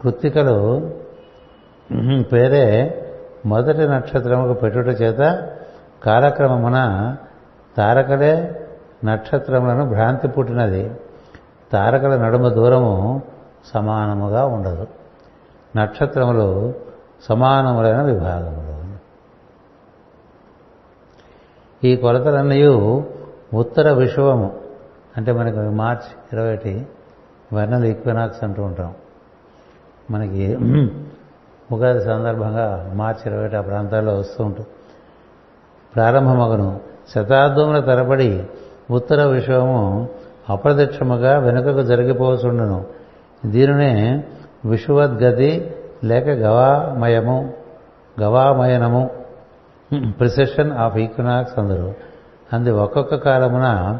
[0.00, 0.58] కృత్తికలు
[2.32, 2.66] పేరే
[3.46, 5.48] మొదటి నక్షత్రముకు పెట్టుట చేత
[6.04, 6.78] కాలక్రమమున
[7.76, 8.60] తారకలే
[9.04, 10.90] నక్షత్రములను భ్రాంతి పుట్టినది.
[11.72, 13.22] తారకల నడుమ దూరము
[13.74, 14.86] సమానముగా ఉండదు.
[15.76, 16.74] నక్షత్రములు
[17.28, 18.72] సమానములైన విభాగములు.
[21.86, 22.68] ఈ కొలతలన్నీ
[23.54, 24.54] ఉత్తర విశ్వము
[25.16, 26.86] అంటే మనకు మార్చ్ ఇరవై ఒకటి
[27.52, 28.94] వెర్నల్ ఈక్వినాక్స్ అంటూ ఉంటాం.
[30.10, 30.56] మనకి
[31.72, 34.68] ఉగాది సందర్భంగా మార్చి ఇరవై ఆ ప్రాంతాల్లో వస్తూ ఉంటుంది
[35.94, 36.80] ప్రారంభమగను.
[37.14, 38.44] శతాబ్దముల తరబడి
[38.90, 40.08] ఉత్తర విశ్వము
[40.50, 42.84] అప్రదక్షముగా వెనుకకు జరిగిపోతుండును
[43.46, 44.24] దీనినే
[44.64, 45.74] విషువద్గతి
[46.04, 47.52] లేక గవామయము
[48.20, 49.10] గవామయనము
[50.18, 51.94] ప్రిసెషన్ ఆఫ్ ఈక్వినాక్స్ అందరు.
[52.52, 53.98] అంది ఒక్కొక్క కాలమున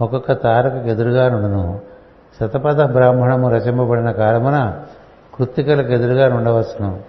[0.00, 1.80] ఒక్కొక్క తారకకు ఎదురుగా నుండును.
[2.40, 4.80] శతపథ బ్రాహ్మణము రచింపబడిన కాలమున
[5.38, 7.00] కృత్తికలకు ఎదురుగా నుండవచ్చును.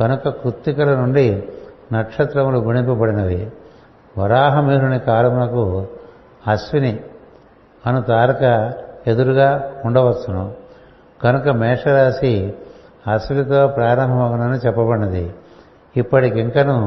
[0.00, 1.44] కనుక కృత్తికల నుండి
[1.92, 3.50] నక్షత్రములు గుణింపబడినవి.
[4.18, 5.86] వరాహమీరుని కాలమునకు
[6.48, 7.00] అశ్విని
[7.86, 8.72] అను తారక
[9.06, 10.52] ఎదురుగా ఉండవచ్చును.
[11.22, 12.54] కనుక మేషరాశి
[13.06, 15.34] అశ్వినితో ప్రారంభమగునని చెప్పబడినది.
[15.96, 16.78] ఇప్పటికింకను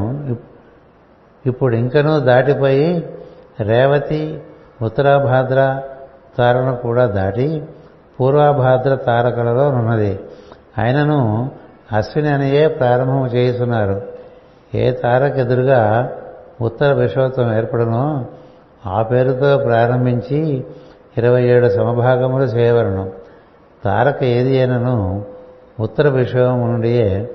[1.46, 3.10] ఇప్పుడు ఇంకనూ దాటిపోయి
[3.60, 4.42] రేవతి
[4.82, 5.82] ఉత్తరాభాద్ర
[6.38, 7.64] తారను కూడా దాటి
[8.20, 10.20] పూర్వాభాద్ర తారకలలో ఉన్నది
[10.80, 11.52] ఆయనను
[11.92, 14.02] అశ్విని అనియే ప్రారంభం చేస్తున్నారు
[14.76, 16.12] ఏ తారక ఎదురుగా
[16.62, 18.26] ఉత్తర విశ్వత్వం ఏర్పడనో
[18.86, 20.66] ఆ పేరుతో ప్రారంభించి
[21.18, 23.12] ఇరవై ఏడు సమభాగములు చేయవలను.
[23.86, 25.26] తారక ఏది అయినను
[25.80, 27.30] ఉత్తర విషయము నుండియే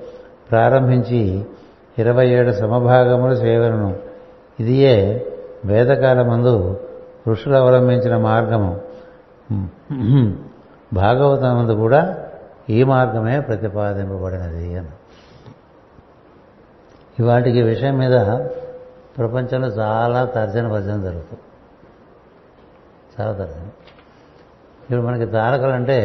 [0.51, 1.45] ప్రారంభించి
[1.99, 3.95] ఇరవై ఏడు సమభాగములు చేయవలను.
[4.59, 5.25] ఇదియే
[5.65, 6.79] వేదకాలమందు
[7.27, 8.79] ఋషులు అవలంబించిన మార్గము.
[10.93, 12.17] భాగవతమందు కూడా
[12.69, 14.87] ఈ మార్గమే ప్రతిపాదింపబడినది అని.
[17.19, 18.15] ఇవాటికి విషయం మీద
[19.17, 21.50] ప్రపంచంలో చాలా తర్జన భర్జన జరుగుతుంది
[23.21, 23.45] చాలా
[24.83, 25.97] ఇప్పుడు మనకి తారకలు అంటే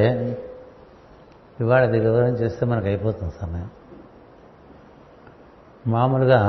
[1.60, 3.70] ఇవాళ అది వివరం చేస్తే మనకు అయిపోతుంది సమయం.
[5.86, 6.40] మామూలుగా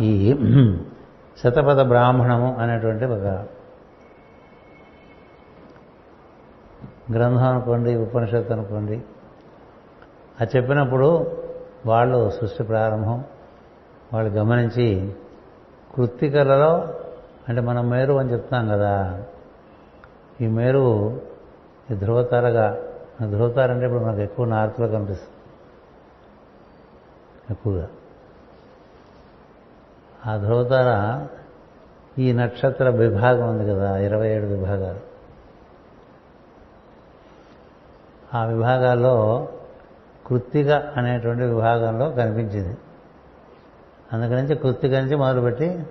[0.00, 0.34] ఈ
[1.44, 3.46] శతపథ బ్రాహ్మణము అనేటువంటి ఒక
[7.12, 9.02] గ్రంథం అనుకోండి ఉపనిషత్తు అనుకోండి.
[10.40, 11.08] అది చెప్పినప్పుడు
[11.86, 13.24] వాళ్ళు సృష్టి ప్రారంభం
[14.12, 15.14] వాళ్ళు గమనించి
[15.94, 16.94] కృత్తికలలో
[17.48, 19.22] అంటే మనం మేరు అని చెప్తాం కదా.
[20.40, 21.20] ఈ మేరు
[21.90, 22.78] ఈ ధ్రువతారగా
[23.26, 25.36] ధ్రువతార అంటే ఇప్పుడు మనకు ఎక్కువ నార్త్లో కనిపిస్తుంది.
[27.50, 27.88] ఎక్కువగా.
[30.26, 31.26] ఆ ధ్రువతార
[32.20, 35.00] ఈ నక్షత్ర విభాగం ఉంది కదా ఇరవై ఏడు విభాగాలు.
[38.36, 39.48] ఆ విభాగాల్లో
[40.26, 42.76] కృత్తిక అనేటువంటి విభాగంలో కనిపించింది.
[44.12, 45.86] అందుకనుంచి కృత్తిక నుంచి మొదలుపెట్టి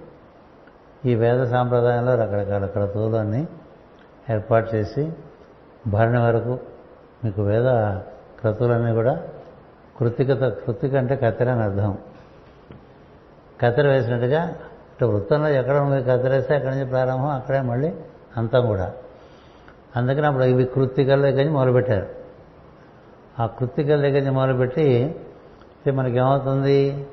[1.05, 3.47] ఈ వేద సాంప్రదాయంలో రకరకాల క్రతువులు అన్నీ
[4.31, 5.13] ఏర్పాటు చేసి
[5.87, 6.59] భరణి వరకు
[7.23, 7.65] మీకు వేద
[8.39, 9.27] క్రతువులన్నీ కూడా
[9.97, 11.97] కృతికత కృతిక అంటే కత్తెర అని అర్థం.
[13.61, 17.93] కత్తెర వేసినట్టుగా ఇటు వృత్తంలో ఎక్కడ మీరు కత్తెర వేస్తే అక్కడి నుంచి ప్రారంభం అక్కడే మళ్ళీ
[18.37, 18.93] అంతం కూడా.
[19.95, 22.07] అందుకని అప్పుడు ఇవి కృత్తికల దగ్గర నుంచి మొదలుపెట్టారు.
[23.39, 25.15] ఆ కృత్తికల దగ్గర నుంచి మొదలుపెట్టి
[25.93, 27.07] మనకి ఏమవుతుంది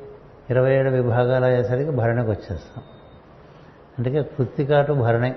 [0.51, 2.85] ఇరవై ఏడు విభాగాలు అయ్యేసరికి భరణికి వచ్చేస్తాం
[3.99, 5.35] అందుకే కుత్తికాటు భరణి.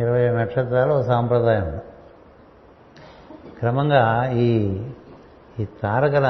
[0.00, 1.80] ఇరవై నక్షత్రాలు ఒక సాంప్రదాయం.
[3.58, 4.82] క్రమంగా ఈ
[5.60, 6.28] ఈ తారకల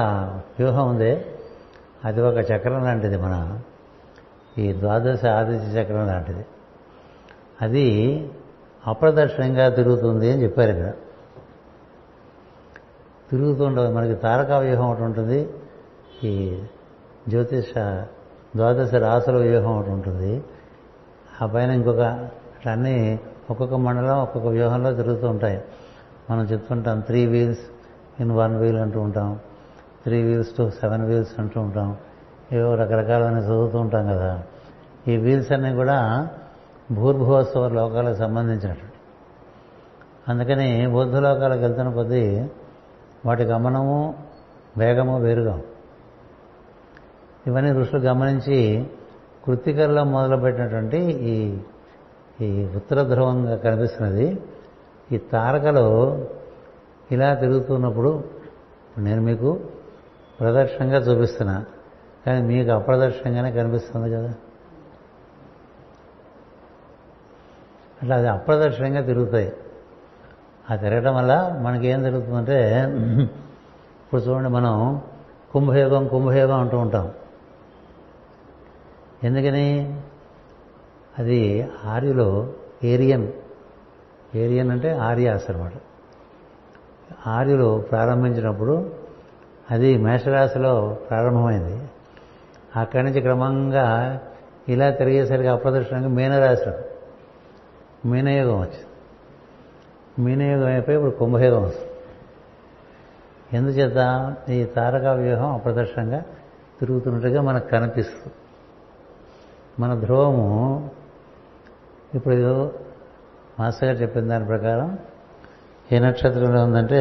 [0.59, 1.27] వ్యూహం ఉందే.
[2.05, 3.61] అది ఒక చక్రం లాంటిది మన
[4.59, 6.47] ఈ ద్వాదశ ఆదిత్య చక్రం లాంటిది.
[7.63, 8.31] అది
[8.87, 10.93] అప్రదక్షిణంగా తిరుగుతుంది అని చెప్పారు ఇక్కడ.
[13.31, 15.49] తిరుగుతుండదు మనకి తారకా వ్యూహం ఒకటి ఉంటుంది.
[16.25, 16.63] ఈ
[17.29, 17.75] జ్యోతిష
[18.57, 20.45] ద్వాదశ రాసుల వ్యూహం ఒకటి ఉంటుంది.
[21.43, 22.01] ఆ పైన ఇంకొక
[22.71, 23.21] అన్నీ
[23.51, 25.65] ఒక్కొక్క మండలం ఒక్కొక్క వ్యూహంలో తిరుగుతూ ఉంటాయి.
[26.31, 27.61] మనం చెప్తుంటాం three wheels
[28.21, 29.39] in one wheel అంటూ ఉంటాం.
[30.05, 31.97] Three wheels to seven wheels అంటూ ఉంటాం.
[32.53, 34.43] ఏవో రకరకాలని చదువుతూ ఉంటాం కదా.
[35.09, 36.29] ఈ వీల్స్ అన్నీ కూడా
[36.93, 38.95] భూర్భువస్వ లోకాలకు సంబంధించినటువంటి
[40.29, 42.49] అందుకని బౌద్ధ లోకాలకు వెళ్తున్న కొద్దీ
[43.27, 44.15] వాటి గమనము
[44.77, 45.61] వేగము వేరుగా
[47.47, 48.91] ఇవన్నీ ఋషులు గమనించి
[49.45, 51.59] కృతికల్లో మొదలుపెట్టినటువంటి ఈ
[52.41, 54.39] ఈ ఉత్తర ధ్రువంగా కనిపిస్తున్నది.
[55.13, 56.27] ఈ తారకలు
[57.13, 58.25] ఇలా తిరుగుతున్నప్పుడు
[58.99, 59.61] నేను మీకు
[60.41, 61.65] ప్రదర్శనంగా చూపిస్తున్నా.
[62.27, 64.35] కానీ మీకు అప్రదర్శనంగానే కనిపిస్తుంది కదా.
[68.03, 69.53] అట్లా అది అప్రదర్శనంగా తిరుగుతాయి.
[70.71, 72.85] ఆ తిరగడం వల్ల మనకి ఏం జరుగుతుందంటే
[74.03, 75.01] ఇప్పుడు చూడండి మనం
[75.53, 77.13] కుంభయోగం కుంభయోగం అంటూ ఉంటాం.
[79.25, 80.01] ఎందుకని?
[81.19, 82.53] అది ఆర్యులో
[82.85, 83.33] ఏరియన్.
[84.35, 85.73] ఏరియన్ అంటే ఆర్యాస్ అనమాట
[87.27, 88.93] ఆర్యులు ప్రారంభించినప్పుడు
[89.71, 91.89] అది మేషరాశిలో ప్రారంభమైంది.
[92.77, 94.21] అక్కడి నుంచి క్రమంగా
[94.69, 96.75] ఇలా తిరిగేసరికి అప్రదర్శనంగా మీనరాశిలో
[98.07, 98.87] మీనయోగం వచ్చింది.
[100.19, 101.91] మీనయోగం అయిపోయి ఇప్పుడు కుంభయోగం వస్తుంది.
[103.57, 106.23] ఎందుచేత ఈ తారక వ్యూహం అప్రదర్శంగా
[106.81, 108.33] తిరుగుతున్నట్టుగా మనకు కనిపిస్తుంది.
[109.81, 110.91] మన ధ్రువము
[112.15, 112.37] ఇప్పుడు
[113.61, 114.99] మాస్టర్ గారు చెప్పిన దాని ప్రకారం
[115.93, 117.01] ఏ నక్షత్రంలో ఉందంటే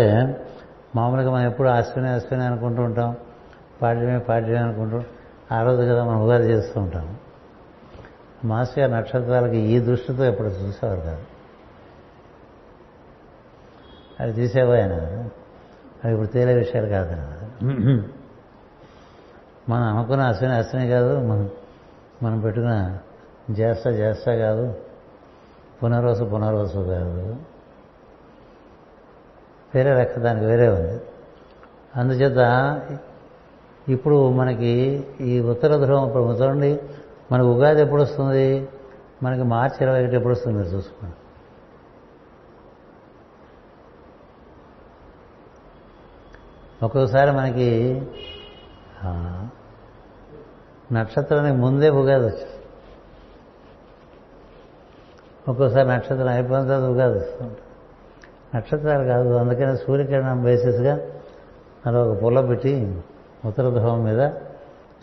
[0.95, 3.17] మామూలుగా మనం ఎప్పుడు అశ్విని అశ్విని అనుకుంటూ ఉంటాం
[3.81, 5.01] పాడ్యమే పాడ్యమే అనుకుంటూ
[5.51, 7.17] ఆ రోజు కదా మనం ఉగాది చేస్తూ ఉంటాం.
[8.45, 11.23] మాస్టర్ గారు నక్షత్రాలకి ఈ దృష్టితో ఎప్పుడు చూసేవారు కాదు.
[14.19, 14.93] అది తీసేవా ఆయన.
[16.03, 17.15] అవి ఇప్పుడు తేలే విషయాలు కాదు
[19.71, 21.49] మనం అనుకున్న అశ్విని అశ్విని కాదు మనం
[22.23, 22.97] మనం పెట్టుకున్న
[23.59, 24.73] చేస్తా చేస్తా కాదు
[25.83, 27.35] పునర్వసు పునర్వసు కాదు.
[29.75, 31.01] వేరే లెక్క దానికి వేరే ఉంది.
[31.95, 32.41] అందుచేత
[33.89, 36.79] ఇప్పుడు మనకి ఈ ఉత్తర ధ్రువం ఇప్పుడు చూడండి
[37.31, 38.69] మనకు ఉగాది ఎప్పుడు వస్తుంది
[39.23, 41.15] మనకి మార్చి ఇరవై ఒకటి ఎప్పుడు వస్తుంది మీరు చూసుకోండి.
[46.85, 48.01] ఒక్కొక్కసారి మనకి
[50.93, 52.49] నక్షత్రానికి ముందే ఉగాది వచ్చింది
[55.49, 57.57] ఒక్కోసారి నక్షత్రం అయిపోయిన తర్వాత ఉగాది వస్తుంది
[58.55, 60.99] నక్షత్రాలు కాదు అందుకని సూర్యకిరణం బేసిస్గా
[61.85, 63.01] అలా ఒక పుల్ల పెట్టి
[63.45, 64.19] ఉత్తర ధ్రువం మీద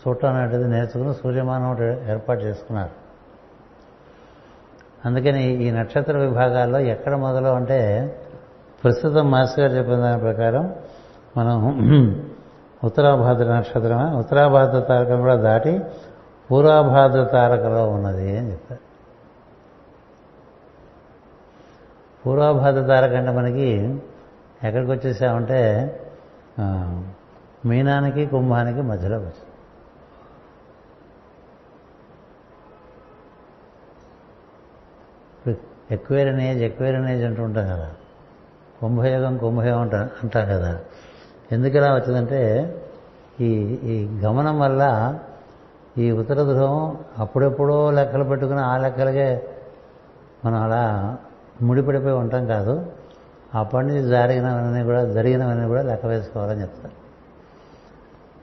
[0.07, 0.35] చుట్టం
[0.69, 3.01] నేర్చుకుని సూర్యమానం ఒకటి ఏర్పాటు చేసుకున్నారు.
[5.05, 7.79] అందుకని ఈ నక్షత్ర విభాగాల్లో ఎక్కడ మొదలు అంటే
[8.83, 10.75] ప్రస్తుతం మాస్టర్ గారు చెప్పిన దాని ప్రకారం
[11.37, 11.57] మనం
[12.83, 14.15] ఉత్తరాభాద్ర నక్షత్రమే?
[14.15, 15.79] ఉత్తరాభాద్ర తారకం కూడా దాటి
[16.51, 18.81] పూర్వాభాద్ర తారకలో ఉన్నది అని చెప్పారు
[22.25, 23.69] పూర్వాభాద్ర తారక అంటే మనకి
[24.63, 25.61] ఎక్కడికి వచ్చేసామంటే
[27.65, 29.47] మీనానికి కుంభానికి మధ్యలో వచ్చింది
[35.91, 37.89] ఎక్వేరియన్ ఏజ్ అంటూ ఉంటాం కదా.
[38.81, 40.79] కుంభయోగం కుంభయోగం అంటా అంటాం కదా.
[41.51, 42.41] ఎందుకు ఇలా వచ్చిందంటే
[43.41, 43.49] ఈ
[43.83, 45.15] ఈ గమనం వల్ల
[45.97, 49.47] ఈ ఉత్తర ధ్రువం అప్పుడెప్పుడో లెక్కలు పెట్టుకుని ఆ లెక్కలకే
[50.45, 51.17] మనం అలా
[51.61, 52.85] ముడిపడిపోయి ఉంటాం కాదు.
[53.55, 56.93] అప్పటి నుంచి జరిగినవన్నీ కూడా జరిగినవన్నీ కూడా లెక్క వేసుకోవాలని చెప్తారు.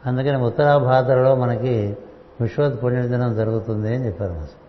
[0.07, 1.97] అందుకని ఉత్తరాభాద్రలో మనకి
[2.41, 4.65] విశ్వత్ పుణ్యదినం జరుగుతుంది అని చెప్పారు మాస్టర్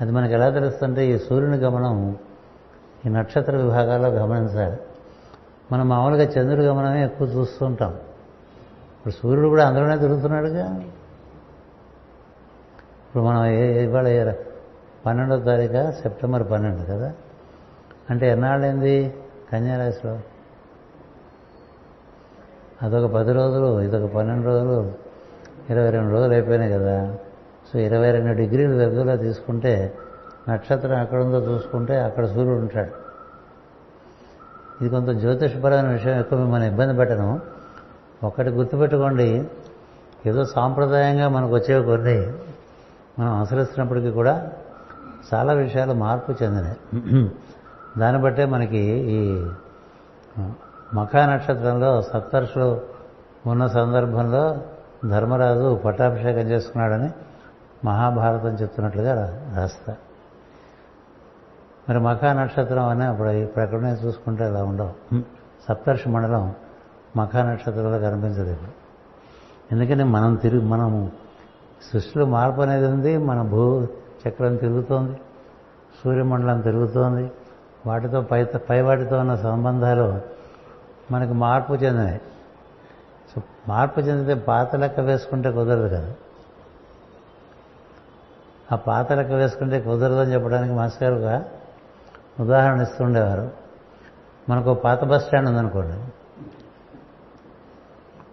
[0.00, 2.18] అది మనకి ఎలా తెలుస్తుంటే ఈ సూర్యుని గమనం
[3.06, 4.76] ఈ నక్షత్ర విభాగాల్లో గమనించాలి.
[5.72, 10.66] మనం మామూలుగా చంద్రుడు గమనమే ఎక్కువ చూస్తుంటాం ఇప్పుడు సూర్యుడు కూడా అందులోనే తిరుగుతున్నాడుగా.
[13.08, 14.32] ఇప్పుడు మనం ఇవాళ
[15.06, 16.02] పన్నెండో తారీఖు?
[16.02, 17.12] సెప్టెంబర్ పన్నెండు కదా?
[18.10, 19.14] అంటే ఎన్నాళ్ళైంది
[19.52, 20.18] కన్యారాశిలో?
[22.82, 24.92] అదొక పది రోజులు ఇదొక పన్నెండు రోజులు
[25.70, 27.16] ఇరవై రెండు రోజులు అయిపోయినాయి కదా.
[27.72, 29.94] సో ఇరవై రెండు డిగ్రీలు దగ్గరలో తీసుకుంటే
[30.48, 33.11] నక్షత్రం ఎక్కడుందో చూసుకుంటే అక్కడ సూర్యుడు ఉంటాడు.
[34.80, 37.40] ఇది కొంత జ్యోతిషపరమైన విషయం ఎక్కువ మిమ్మల్ని ఇబ్బంది పెట్టను.
[38.24, 39.48] ఒకటి గుర్తుపెట్టుకోండి
[40.26, 42.18] ఏదో సాంప్రదాయంగా మనకు వచ్చేవి కొన్ని
[43.18, 44.50] మనం అనుసరిస్తున్నప్పటికీ కూడా
[45.34, 46.78] చాలా విషయాలు మార్పు చెందినాయి
[47.98, 48.82] దాన్ని బట్టే మనకి
[49.16, 49.18] ఈ
[50.94, 52.80] మఖా నక్షత్రంలో సప్తర్షులు
[53.46, 54.44] ఉన్న సందర్భంలో
[55.08, 57.10] ధర్మరాజు పట్టాభిషేకం చేసుకున్నాడని
[57.84, 59.14] మహాభారతం చెప్తున్నట్లుగా
[59.56, 59.94] రాస్తా.
[61.92, 65.22] మరి మఖా నక్షత్రం అనే అప్పుడు ఇప్పుడు ఎక్కడనే చూసుకుంటే అలా ఉండవు.
[65.68, 66.54] సప్తర్షి మండలం
[67.16, 68.70] మఖా నక్షత్రంలో కనిపించదు ఇప్పుడు.
[69.72, 71.12] ఎందుకని మనం తిరిగి మనము
[71.92, 73.86] సృష్టిలో మార్పు అనేది ఉంది మన భూ
[74.28, 75.16] చక్రం తిరుగుతోంది
[76.04, 77.32] సూర్యమండలం తిరుగుతోంది
[77.86, 80.20] వాటితో పై పై వాటితో ఉన్న సంబంధాలు
[81.10, 82.20] మనకి మార్పు చెందినాయి.
[83.34, 86.14] సో మార్పు చెందితే పాత లెక్క వేసుకుంటే కుదరదు కదా.
[88.72, 91.44] ఆ పాత లెక్క వేసుకుంటే కుదరదని చెప్పడానికి మాస్టర్ గారుగా
[92.40, 93.50] ఉదాహరణ ఇస్తుండేవారు.
[94.48, 96.12] మనకు పాత బస్ స్టాండ్ ఉందనుకోండి.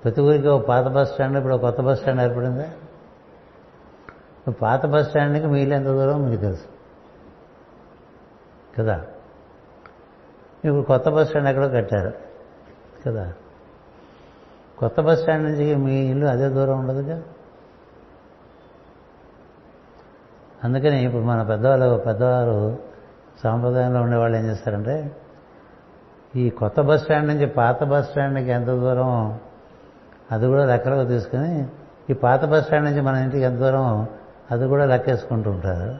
[0.03, 2.65] ప్రతి ఊరికి ఒక పాత బస్ స్టాండ్ ఇప్పుడు ఒక కొత్త బస్ స్టాండ్ ఏర్పడిందా?
[4.61, 6.29] పాత బస్ స్టాండ్కి మీలు ఎంత దూరం?
[6.29, 6.65] మీకు తెలుసు.
[8.77, 9.05] కదా?
[10.65, 12.13] ఇప్పుడు కొత్త బస్ స్టాండ్ ఎక్కడో కట్టారు.
[13.05, 13.33] కదా?
[14.77, 17.23] కొత్త బస్ స్టాండ్ నుంచి మీ ఇల్లు అదే దూరం ఉండదుగా?
[20.63, 22.88] అందుకని ఇప్పుడు మన పెద్దవాళ్ళు పెద్దవారు
[23.43, 25.15] సాంప్రదాయంలో ఉండేవాళ్ళు ఏం చేస్తారంటే
[26.35, 29.39] ఈ కొత్త బస్ స్టాండ్ నుంచి పాత బస్ స్టాండ్కి ఎంత దూరం
[30.31, 31.67] అది కూడా లెక్కలకు తీసుకుని
[32.09, 34.07] ఈ పాత బస్ స్టాండ్ నుంచి మన ఇంటికి ఎంత దూరం
[34.51, 35.95] అది కూడా లెక్కేసుకుంటూ ఉంటారు.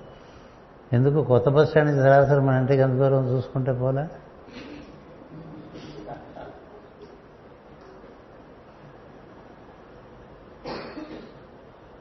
[0.95, 4.05] ఎందుకు కొత్త బస్ స్టాండ్ నుంచి సరాసరి మన ఇంటికి ఎంత దూరం చూసుకుంటే పోలే?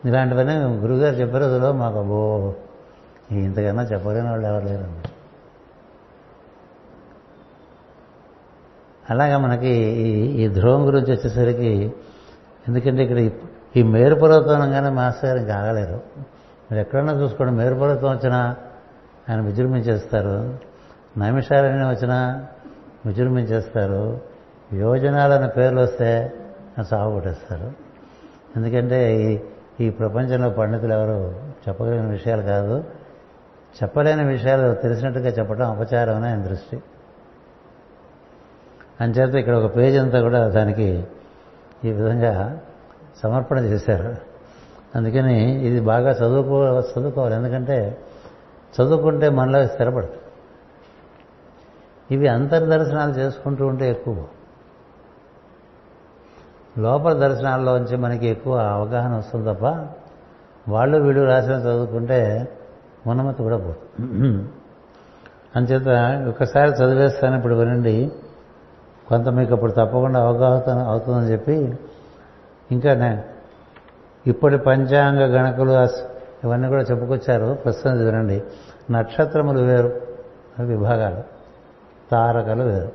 [0.04, 2.54] ఇలాంటివన్నీ గురుగారు చెప్పే రోజులో మాకు అబ్బో
[3.30, 5.07] ఇంతకన్నా చెప్పలేని వాళ్ళు ఎవరు లేరండి.
[9.10, 11.92] అలాగా మనకి ఈ ఈ ధ్రువం గురించి వచ్చేసరికి
[12.68, 13.18] ఎందుకంటే ఇక్కడ
[13.76, 16.00] ఈ- మేరుపర్వతంగానే అనగానే మాస్టర్ గారు ఇంకా ఆగలేరు.
[16.70, 18.56] మీరు ఎక్కడన్నా చూసుకోండి మేరుపర్వతం వచ్చినా
[19.30, 20.58] ఆయన విజృంభించేస్తారు
[21.18, 22.46] నైమిషాలని వచ్చినా
[23.06, 24.20] విజృంభించేస్తారు
[24.72, 26.32] యోజనాలనే పేర్లు వస్తే
[26.90, 27.72] సాగు కొట్టేస్తారు.
[28.56, 29.38] ఎందుకంటే ఈ
[29.80, 31.34] ఈ ప్రపంచంలో పండితులు ఎవరు
[31.68, 32.84] చెప్పగలిగిన విషయాలు కాదు.
[33.82, 36.82] చెప్పలేని విషయాలు తెలిసినట్టుగా చెప్పడం అపచారం అని ఆయన దృష్టి.
[39.00, 41.04] అంచేత ఇక్కడ ఒక పేజ్ అంతా కూడా దానికి
[41.84, 42.60] ఈ విధంగా
[43.22, 44.16] సమర్పణ చేశారు.
[44.94, 45.36] అందుకని
[45.66, 47.34] ఇది బాగా చదువుకో చదువుకోవాలి.
[47.34, 47.98] ఎందుకంటే
[48.74, 50.24] చదువుకుంటే మనలో స్థిరపడుతుంది
[52.10, 54.16] ఇవి అంతర్దర్శనాలు చేసుకుంటూ ఉంటే ఎక్కువ.
[56.78, 59.64] లోపల దర్శనాల్లోంచి మనకి ఎక్కువ అవగాహన వస్తుంది తప్ప
[60.68, 62.48] వాళ్ళు వీడు రాసిన చదువుకుంటే
[63.06, 64.48] ఉన్నమతి కూడా పోతుంది
[65.56, 65.88] అంచేత
[66.28, 68.12] ఒకసారి చదివేస్తాను ఇప్పుడు వినండి.
[69.08, 71.78] కొంత మీకు అప్పుడు తప్పకుండా అవగాహన అవుతుందని చెప్పి
[72.72, 73.22] ఇంకా
[74.26, 75.70] ఇప్పటి పంచాంగ గణకులు
[76.44, 77.54] ఇవన్నీ కూడా చెప్పుకొచ్చారు.
[77.64, 78.42] ప్రస్తుతం ఇది వినండి.
[78.90, 80.00] నక్షత్రములు వేరు
[80.60, 81.22] విభాగాలు.
[82.10, 82.92] తారకలు వేరు.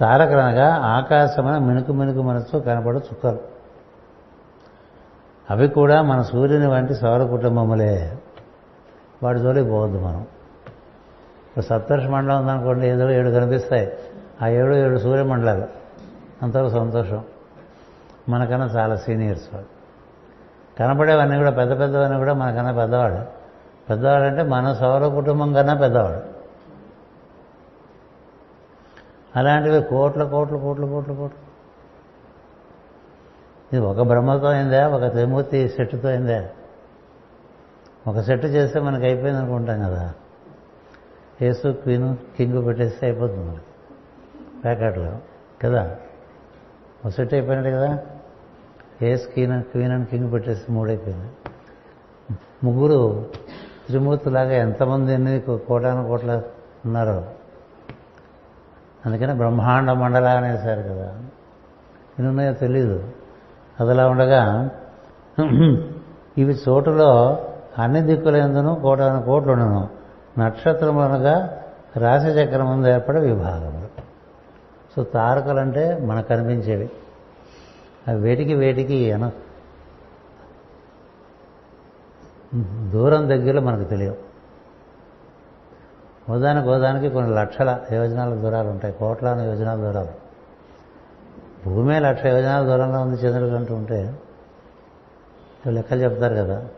[0.00, 3.38] తారకలు అనగా ఆకాశమైన మినుకు మినుకు మనసు కనపడు చుక్కలు.
[5.50, 8.18] అవి కూడా మన సూర్యుని వంటి సౌర కుటుంబములే.
[9.22, 10.26] వాడి జోలికి పోవద్దు మనం.
[11.60, 13.92] సప్తర్షి మండలం ఉందనుకోండి ఏదో ఏడు కనిపిస్తాయి.
[14.42, 15.66] ఆ ఏడు ఏడు సూర్యమండలాలు.
[16.42, 17.24] అంతవరకు సంతోషం.
[18.28, 19.74] మనకన్నా చాలా సీనియర్స్ వాళ్ళు.
[20.78, 23.14] కనపడేవన్నీ కూడా పెద్ద పెద్దవన్నీ కూడా మనకన్నా పెద్దవాడు
[23.90, 26.34] పెద్దవాడు అంటే మన సౌర కుటుంబం కన్నా పెద్దవాడు
[29.38, 31.44] అలాంటివి కోట్ల కోట్ల కోట్ల కోట్ల కోట్లు.
[33.76, 34.88] ఇది ఒక బ్రహ్మతో అయిందా?
[34.88, 36.48] ఒక త్రిమూర్తి సెట్టుతో అయిందా?
[38.06, 40.14] ఒక సెట్ చేస్తే మనకి అయిపోయింది అనుకుంటాం కదా.
[41.42, 43.60] యేసు క్వీను కింగ్ పెట్టేస్తే అయిపోతుంది మనకి
[44.64, 45.18] ప్యాకెట్లో
[45.64, 45.96] కదా?
[47.04, 47.98] ఒక సెట్ అయిపోయినట్టు కదా?
[49.02, 51.26] Ace queen queen and king పెట్టేసి మూడైపోయింది.
[52.64, 53.26] ముగ్గురు
[53.86, 56.42] త్రిమూర్తులాగా ఎంతమంది ఎన్ని కోటాను కోట్ల
[56.86, 57.24] ఉన్నారో.
[59.06, 61.10] అందుకని బ్రహ్మాండ మండల అనేసారు కదా.
[62.18, 63.08] ఎన్ని ఉన్నాయో తెలీదు.
[63.80, 64.70] అదిలా ఉండగా
[66.38, 67.38] ఇవి చోటులో
[67.78, 70.03] అన్ని దిక్కులందును కోటాను కోట్లు ఉండను.
[70.38, 71.62] నక్షత్రమునగా
[71.96, 73.88] రాశి చక్రం ముందు ఏర్పడే విభాగములు.
[74.96, 76.90] సో తారకలంటే మనకు కనిపించేవి
[78.08, 79.30] అవి వేటికి వేటికి అన
[82.90, 84.16] దూరం దగ్గరలో మనకు తెలియవు.
[86.32, 88.94] ఉదానికి ఉదానికి కొన్ని లక్షల యోజనాల దూరాలు ఉంటాయి.
[88.94, 90.24] కోట్లాను యోజనాల దూరాలు.
[91.70, 94.14] భూమే లక్ష యోజనాల దూరంలో ఉంది చంద్రుడు అంటూ ఉంటే
[95.66, 96.68] లెక్కలు చెప్తారు కదా.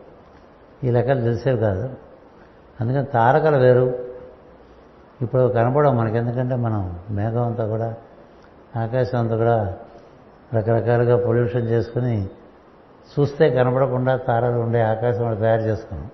[0.83, 2.06] ఈ లెక్కలు తెలిసేవి కాదు.
[2.81, 4.07] అందుకని తారకలు వేరు.
[5.21, 7.95] ఇప్పుడు కనపడవు మనకి ఎందుకంటే మనం మేఘం అంతా కూడా
[8.75, 9.75] ఆకాశం అంతా కూడా
[10.53, 12.29] రకరకాలుగా పొల్యూషన్ చేసుకుని
[13.19, 16.09] చూస్తే కనపడకుండా తారలు ఉండే ఆకాశం తయారు చేసుకున్నాం.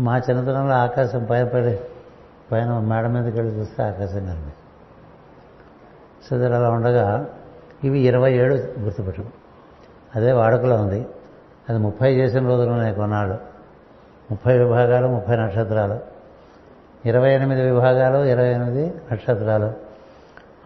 [0.00, 1.80] మా చిన్నతనంలో ఆకాశం పై పడి
[2.52, 4.52] పైన మేడ మీదకి వెళ్ళి చూస్తే ఆకాశం కనిపి.
[6.30, 7.26] సో అలా ఉండగా
[7.84, 9.24] ఇవి ఇరవై ఏడు గుర్తుపెట్టు
[10.16, 11.06] అదే వాడుకలో ఉంది.
[11.68, 13.57] అది ముప్పై చేసిన రోజుల్లోనే కొన్నాళ్ళు.
[14.30, 15.98] ముప్పై విభాగాలు ముప్పై నక్షత్రాలు.
[17.08, 19.72] ఇరవై ఎనిమిది విభాగాలు ఇరవై ఎనిమిది నక్షత్రాలు.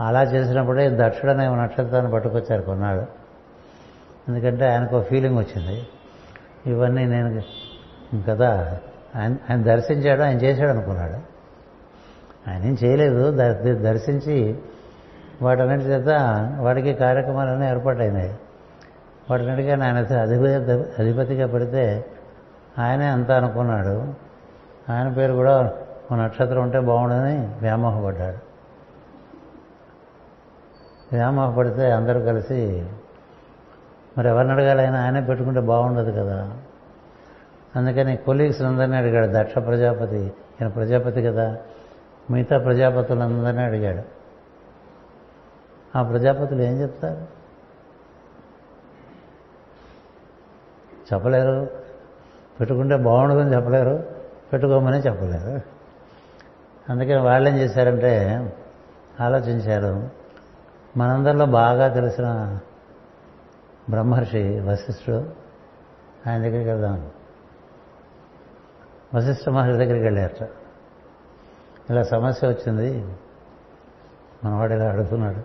[0.00, 3.06] అలా చేసినప్పుడే దక్షుడు అనే నక్షత్రాన్ని పట్టుకొచ్చారు కొన్నాడు
[4.28, 5.86] ఎందుకంటే ఆయనకు ఒక ఫీలింగ్ వచ్చింది.
[6.66, 7.42] ఇవన్నీ నేను
[8.28, 8.78] కదా
[9.16, 11.16] ఆయన ఆయన దర్శించాడు ఆయన చేశాడు అనుకున్నాడు.
[12.50, 13.30] ఆయన ఏం చేయలేదు
[13.82, 14.58] దర్శించి
[15.42, 16.08] వాటన్నిటి చేత
[16.58, 18.38] వాడికి కార్యక్రమాలన్నీ ఏర్పాటైనాయి.
[19.30, 20.54] వాటన్నిటికీ ఆయన అధిపతి
[21.02, 22.04] అధిపతిగా పెడితే
[22.78, 24.14] ఆయనే అంతా అనుకున్నాడు.
[24.92, 25.60] ఆయన పేరు కూడా
[26.12, 28.36] ఒక నక్షత్రం ఉంటే బాగుండదని వ్యామోహపడ్డాడు.
[31.12, 32.88] వ్యామోహపడితే అందరూ కలిసి
[34.18, 34.82] మరి ఎవరిని అడగాలి?
[34.82, 36.58] ఆయన ఆయనే పెట్టుకుంటే బాగుండదు కదా.
[37.76, 39.28] అందుకని కొలీగ్స్ అందరినీ అడిగాడు.
[39.32, 41.58] దక్ష ప్రజాపతి ఈయన ప్రజాపతి కదా.
[42.30, 44.02] మిగతా ప్రజాపతులందరినీ అడిగాడు.
[45.98, 47.42] ఆ ప్రజాపతులు ఏం చెప్తారు?
[51.14, 51.81] చెప్పలేరు.
[52.60, 54.04] పెట్టుకుంటే బాగుండదని చెప్పలేరు
[54.52, 55.60] పెట్టుకోమని చెప్పలేరు.
[56.92, 58.12] అందుకని వాళ్ళు ఏం చేశారంటే
[59.20, 60.10] ఆలోచించారు
[60.96, 62.58] మనందరిలో బాగా తెలిసిన
[63.90, 65.30] బ్రహ్మర్షి వశిష్ఠుడు
[66.26, 67.10] ఆయన దగ్గరికి వెళ్దాం.
[69.14, 70.42] వశిష్ఠ మహర్షి దగ్గరికి వెళ్ళారట.
[71.90, 73.14] ఇలా సమస్య వచ్చింది
[74.44, 75.42] మనవాడు ఇలా అడుగుతున్నాడు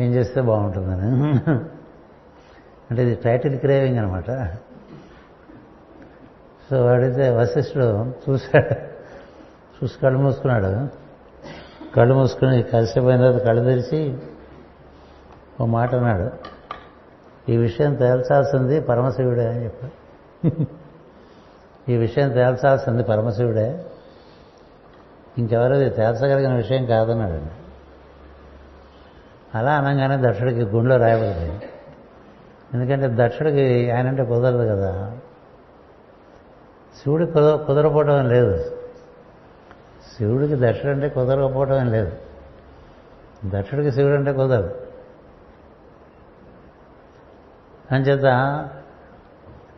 [0.00, 1.50] ఏం చేస్తే బాగుంటుందని.
[2.90, 4.30] అంటే ఇది టైటిల్ క్రేవింగ్ అనమాట
[6.70, 8.74] సో అడిగితే వశిష్ఠుడు చూశాడు
[9.78, 10.88] చూసి కళ్ళు మూసుకున్నాడు.
[11.94, 14.18] కళ్ళు మూసుకుని కలిసిపోయిన తర్వాత కళ్ళు తెరిచి
[15.60, 16.30] ఓ మాట అన్నాడు.
[17.52, 19.98] ఈ విషయం తేల్చాల్సింది పరమశివుడే అని చెప్పాడు
[21.92, 23.84] ఈ విషయం తేల్చాల్సింది పరమశివుడే.
[25.38, 27.40] ఇంకెవరు ఇది తేల్చగలిగిన విషయం కాదన్నాడు.
[29.58, 31.62] అలా అనగానే దక్షుడికి గుండెలో రాయబడింది.
[32.74, 35.17] ఎందుకంటే దక్షుడికి ఆయనంటే కుదరదు కదా.
[37.02, 38.76] శివుడు కుదర కుదరపోవటం లేదు.
[40.16, 42.12] శివుడికి దక్షుడు అంటే కుదరకపోవటం లేదు.
[43.44, 44.80] దక్షుడికి శివుడు అంటే కుదరదు.
[47.92, 48.24] అంచేత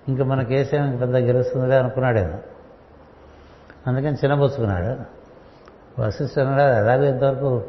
[0.08, 2.38] ఇంకా మన కేసేం పెద్ద గెలుస్తుందిలే అనుకున్నాడేమో
[3.86, 5.20] అందుకని చిన్నబోసుకున్నాడు
[6.02, 7.64] వశిష్ఠ ఎలాగో ఇంతవరకు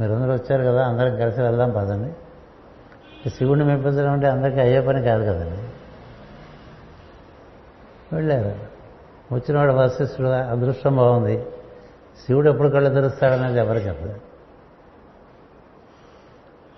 [0.00, 3.30] మీరందరూ వచ్చారు కదా అందరం కలిసి వెళ్దాం పదండి.
[3.30, 5.68] శివుడిని మెప్పించడం అంటే అందరికీ అయ్యే పని కాదు కదండి.
[8.14, 8.65] వెళ్ళారు.
[9.32, 11.46] వచ్చినవాడు వశిష్ఠుడు అదృష్టం బాగుంది.
[12.26, 14.20] శివుడు ఎప్పుడు కళ్ళు తెరుస్తాడనేది ఎవరు చెప్పలేరు.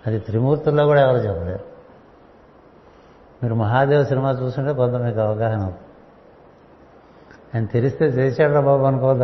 [0.06, 1.68] అది త్రిమూర్తుల్లో కూడా ఎవరు చెప్పలేరు.
[3.42, 5.72] మీరు మహాదేవ సినిమా చూస్తుంటే కొంత మీకు అవగాహన
[7.54, 9.14] ఆయన తెరిస్తే చేశాడు బాబు అనుకో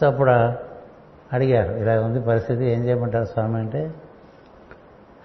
[0.00, 0.30] సో అప్పుడు
[1.32, 3.94] అడిగారు ఇలా ఉంది పరిస్థితి ఏం చేయమంటారు స్వామి అంటే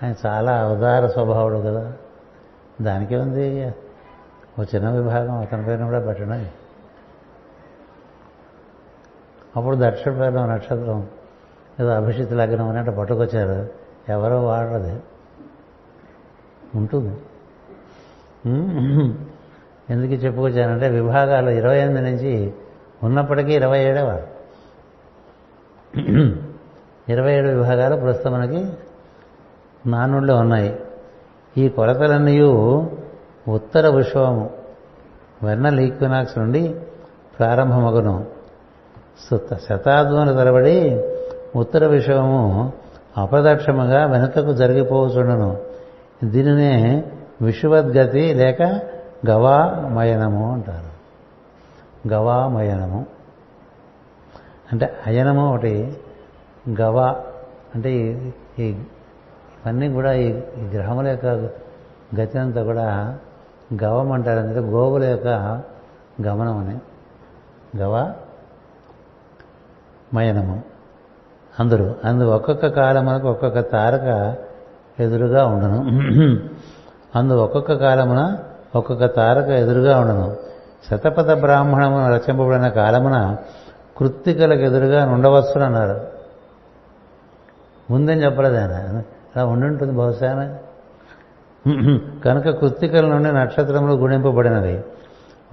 [0.03, 1.93] ఆయన చాలా ఉదార స్వభావుడు కదా.
[2.81, 3.73] దానికే ఉంది
[4.59, 6.47] ఓ చిన్న విభాగం అతని పేరును కూడా పెట్టడం.
[9.55, 11.07] అప్పుడు దక్షిణ పేరు నక్షత్రం
[11.79, 13.69] ఏదో అభిషిత్ లగ్నం అని అంటే పట్టుకొచ్చారు.
[14.11, 14.99] ఎవరో వాడదు.
[16.75, 17.17] ఉంటుంది.
[19.89, 22.53] ఎందుకు చెప్పుకొచ్చానంటే విభాగాలు ఇరవై ఎనిమిది నుంచి
[23.03, 24.27] ఉన్నప్పటికీ ఇరవై ఏడేవారు
[27.11, 28.71] ఇరవై ఏడు విభాగాలు ప్రస్తుతం మనకి
[29.85, 30.79] నానుళ్ళు ఉన్నాయి.
[31.57, 32.37] ఈ కొలతలన్నీ
[33.49, 34.49] ఉత్తర విశ్వము
[35.43, 36.75] వెర్నల్ ఈక్వినాక్స్ నుండి
[37.39, 38.25] ప్రారంభమగును.
[39.29, 41.03] సుత శతాబ్దముల తరబడి
[41.55, 42.73] ఉత్తర విశ్వము
[43.17, 45.57] అప్రదక్షముగా వెనుకకు జరిగిపోవచ్చుండును
[46.23, 47.03] దీనినే
[47.41, 48.61] విశ్వద్గతి లేక
[49.29, 50.89] గవామయనము అంటారు.
[52.13, 53.05] గవామయనము.
[54.71, 55.97] అంటే అయనము ఒకటి
[56.81, 57.15] గవా
[57.75, 57.91] అంటే
[58.59, 60.31] ఈ ఇవన్నీ కూడా ఈ
[60.73, 61.25] గ్రహముల యొక్క
[62.19, 63.17] గతి అంతా కూడా
[63.83, 65.27] గవం అంటారు అందుకే గోవుల యొక్క
[66.21, 66.79] గమనం అని.
[67.77, 68.13] గవ
[70.13, 70.61] మయనము.
[71.59, 71.95] అందరూ.
[72.03, 74.35] అందు ఒక్కొక్క కాలమునకు ఒక్కొక్క తారక
[75.01, 75.77] ఎదురుగా ఉండను.
[77.15, 78.37] అందు ఒక్కొక్క కాలమున
[78.75, 80.35] ఒక్కొక్క తారక ఎదురుగా ఉండను.
[80.91, 83.37] శతపథ బ్రాహ్మణమున రచింపబడిన కాలమున
[83.97, 86.07] కృత్తికలకు ఎదురుగా ఉండవచ్చునన్నారు
[87.91, 88.71] ముందని చెప్పలేదు ఆయన
[89.35, 90.57] అలా ఉండుంటుంది బహుశా
[92.25, 94.83] కనుక కృత్తికల నుండి నక్షత్రములు గుణింపబడినవి.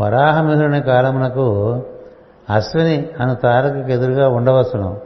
[0.00, 1.46] వరాహమిహుని కాలమునకు
[2.50, 5.00] అశ్విని అను తారకకు ఎదురుగా ఉండవచ్చును.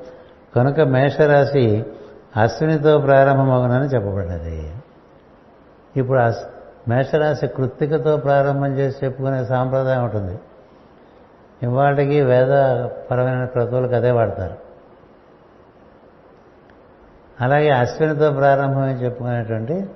[0.57, 1.84] కనుక మేషరాశి
[2.36, 4.74] అశ్వినితో ప్రారంభమవునని చెప్పబడ్డది
[5.96, 6.20] ఇప్పుడు
[6.88, 10.38] మేషరాశి కృత్తికతో ప్రారంభం చేసి చెప్పుకునే సాంప్రదాయం ఉంటుంది
[11.62, 14.55] ఇవాటికి వేదపరమైన క్రతువులకు అదే వాడతారు.
[17.40, 19.86] అలాగే అశ్వినితో ప్రారంభమై చెప్పుకునేటువంటి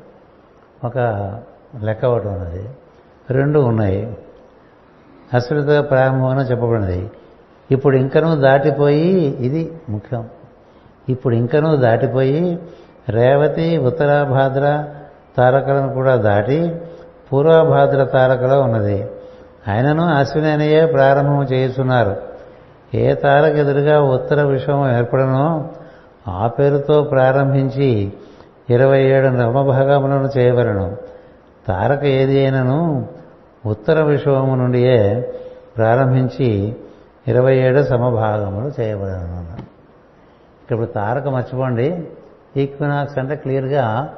[0.85, 0.99] ఒక
[1.83, 2.69] లెక్క ఒకటి ఉన్నది.
[3.31, 4.17] రెండు ఉన్నాయి.
[5.35, 7.11] అశ్వినితో ప్రారంభమైన చెప్పబడినది.
[7.71, 10.29] ఇప్పుడు ఇంకనూ దాటిపోయి ఇది ముఖ్యం.
[11.09, 12.59] ఇప్పుడు ఇంకనూ దాటిపోయి
[13.09, 14.85] రేవతి ఉత్తరాభాద్ర
[15.37, 16.81] తారకలను కూడా దాటి
[17.33, 19.07] పూర్వభాద్ర తారకలో ఉన్నది.
[19.69, 22.17] ఆయనను అశ్విని ప్రారంభం చేస్తున్నారు
[22.95, 25.69] ఏ తారక ఎదురుగా ఉత్తర విశ్వం ఏర్పడనో
[26.29, 28.13] ఆ పేరుతో ప్రారంభించి
[28.71, 30.97] ఇరవై ఏడు నవభాగములను చేయవలను.
[31.69, 33.09] తారక ఏది అయినను
[33.67, 35.33] ఉత్తర విశ్వము నుండియే
[35.77, 36.77] ప్రారంభించి
[37.29, 39.63] ఇరవై ఏడు సమభాగములు చేయబడను.
[40.63, 42.09] ఇప్పుడు తారక మర్చిపోండి.
[42.57, 44.15] ఈక్వినాక్స్ అంటే క్లియర్గా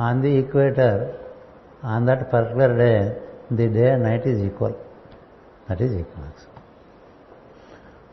[0.00, 1.10] on the equator
[1.86, 3.20] on that particular day
[3.52, 4.74] the day night is equal.
[5.70, 6.46] That is equinox.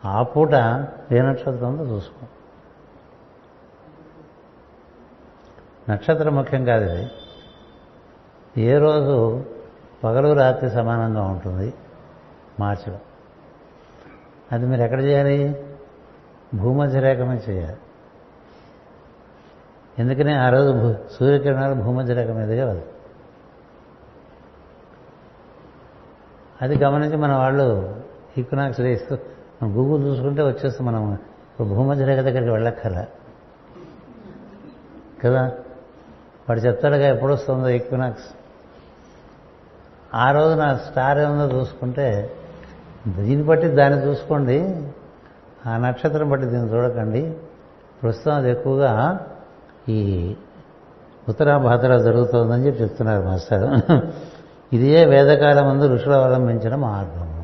[0.05, 0.53] ఆ పూట
[1.11, 2.26] ఏ నక్షత్రం చూసుకో.
[5.89, 7.11] నక్షత్రం ముఖ్యం కాదు ఇది
[8.57, 9.45] ఏ రోజు
[10.03, 11.73] పగలు రాత్రి సమానంగా ఉంటుంది?
[12.60, 12.97] మార్చిలో.
[14.51, 15.65] అది మీరు ఎక్కడ చేయాలి?
[16.55, 17.77] భూమధ్య మీద చేయాలి.
[19.99, 22.93] ఎందుకనే ఆ రోజు సూర్యకిరణాలు భూమధ్య రేఖ మీదుగా వెళ్తాయి
[26.61, 28.01] అది గమనించి మన వాళ్ళు
[28.38, 29.18] ఈక్వినాక్స్ వేస్తూ
[29.64, 33.07] మనం గూగుల్ చూసుకుంటే వచ్చేస్తాం మనం ఇప్పుడు భూమధ్య రేఖ దగ్గరికి వెళ్ళక్కర్లా?
[35.23, 35.51] కదా?
[36.49, 38.25] వాడు చెప్తాడుగా ఎప్పుడు వస్తుందో ఈక్వినాక్స్.
[40.15, 42.31] ఆ రోజు నా స్టార్ ఏముందో చూసుకుంటే
[43.07, 44.87] దీన్ని బట్టి దాన్ని చూసుకోండి.
[45.67, 47.37] ఆ నక్షత్రం బట్టి దీన్ని చూడకండి.
[48.03, 49.19] ప్రస్తుతం అది ఎక్కువగా
[49.89, 49.99] ఈ
[51.29, 53.65] ఉత్తరాభాద్ర జరుగుతోందని చెప్పి చెప్తున్నారు మాస్టర్.
[54.73, 57.43] ఇదే వేదకాలం ముందు ఋషులు అవలంబించిన మార్గము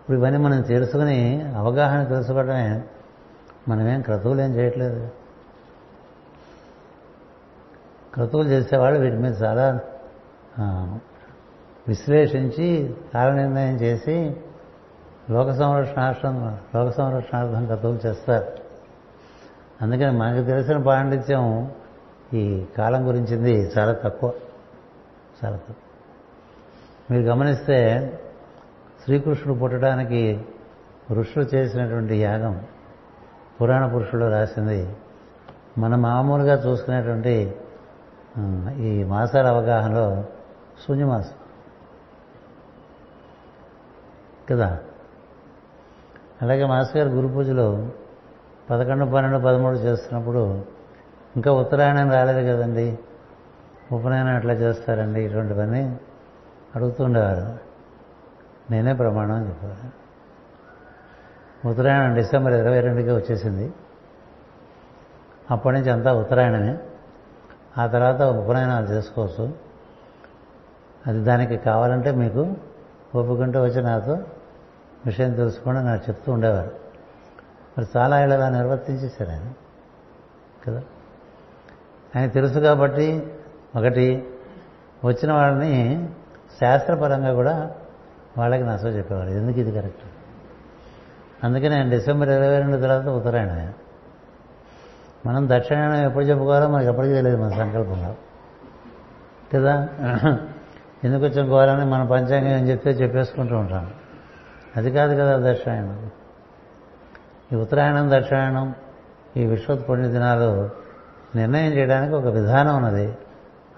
[0.00, 2.82] ఇప్పుడు ఇవన్నీ మనం తెలుసుకుని అవగాహన తెలుసుకోవడమే
[3.68, 5.08] మనమేం క్రతువులేం చేయట్లేదు.
[8.18, 9.66] క్రతువులు చేసేవాళ్ళు వీటి మీద చాలా
[11.88, 14.36] విశ్లేషించి కాల నిర్ణయం చేసి
[15.30, 18.46] లోక సంరక్షణార్థం లోక సంరక్షణార్థం క్రతువులు చేస్తారు.
[19.82, 21.72] అందుకని మనకు తెలిసిన పాండిత్యం
[22.34, 24.32] ఈ కాలం గురించింది చాలా తక్కువ
[25.40, 25.76] చాలా తక్కువ.
[27.10, 27.78] మీరు గమనిస్తే
[29.04, 30.44] శ్రీకృష్ణుడు పుట్టడానికి
[31.12, 32.54] ఋషులు చేసినటువంటి యాగం
[33.60, 34.80] పురాణ పురుషులు రాసింది.
[35.78, 37.56] మనం మామూలుగా చూసుకునేటువంటి
[38.76, 40.24] ఈ మాసాల అవగాహనలో
[40.86, 41.30] శూన్యమాసం.
[44.50, 44.78] కదా?
[46.42, 47.88] అలాగే మాస్ గారు గురు పూజలో
[48.70, 50.64] పదకొండు పన్నెండు పదమూడు చేస్తున్నప్పుడు
[51.36, 52.98] ఇంకా ఉత్తరాయణం రాలేదు కదండి.
[53.92, 55.22] ఉపనయనం ఎట్లా చేస్తారండి?
[55.22, 55.98] ఇటువంటివన్నీ
[56.76, 57.58] అడుగుతుండేవారు
[58.70, 60.08] నేనే ప్రమాణం అని చెప్పాను.
[61.68, 63.72] ఉత్తరాయణం డిసెంబర్ ఇరవై రెండుకే వచ్చేసింది.
[65.50, 66.78] అప్పటి నుంచి అంతా ఉత్తరాయణమే.
[67.78, 69.52] ఆ తర్వాత ఉపనయనాలు చేసుకోవచ్చు.
[71.06, 72.40] అది దానికి కావాలంటే మీకు
[73.14, 74.18] ఒప్పుకుంటూ వచ్చి నాతో
[75.06, 76.70] విషయం తెలుసుకోండి నాకు చెప్తూ ఉండేవారు.
[77.78, 79.52] మరి చాలా ఇలా నిర్వర్తించేశారు ఆయన.
[80.66, 80.82] కదా?
[82.16, 83.32] ఆయన తెలుసు కాబట్టి
[83.76, 84.28] ఒకటి
[85.04, 86.08] వచ్చిన వాళ్ళని
[86.60, 87.74] శాస్త్రపరంగా కూడా
[88.38, 89.28] వాళ్ళకి నచ్చ చెప్పేవారు.
[89.28, 90.02] ఎందుకు ఇది కరెక్ట్?
[91.44, 93.72] అందుకని ఆయన డిసెంబర్ ఇరవై రెండు తర్వాత ఉత్తరాయణ
[95.28, 98.14] మనం దక్షిణాయనం ఎప్పుడు చెప్పుకోవాలో మనకి ఎప్పటికీ చేయలేదు మన సంకల్పంలో.
[99.54, 99.88] కదా?
[101.04, 103.90] ఎందుకు చెప్పుకోవాలని మన పంచాంగం ఏం చెప్తే చెప్పేసుకుంటూ ఉంటాం.
[104.76, 106.10] అది కాదు కదా దక్షిణాయనం.
[107.52, 108.74] ఈ ఉత్తరాయణం దక్షిణాయనం
[109.36, 110.70] ఈ విశ్వత్ దినాలు
[111.36, 113.18] నిర్ణయం చేయడానికి ఒక విధానం ఉన్నది.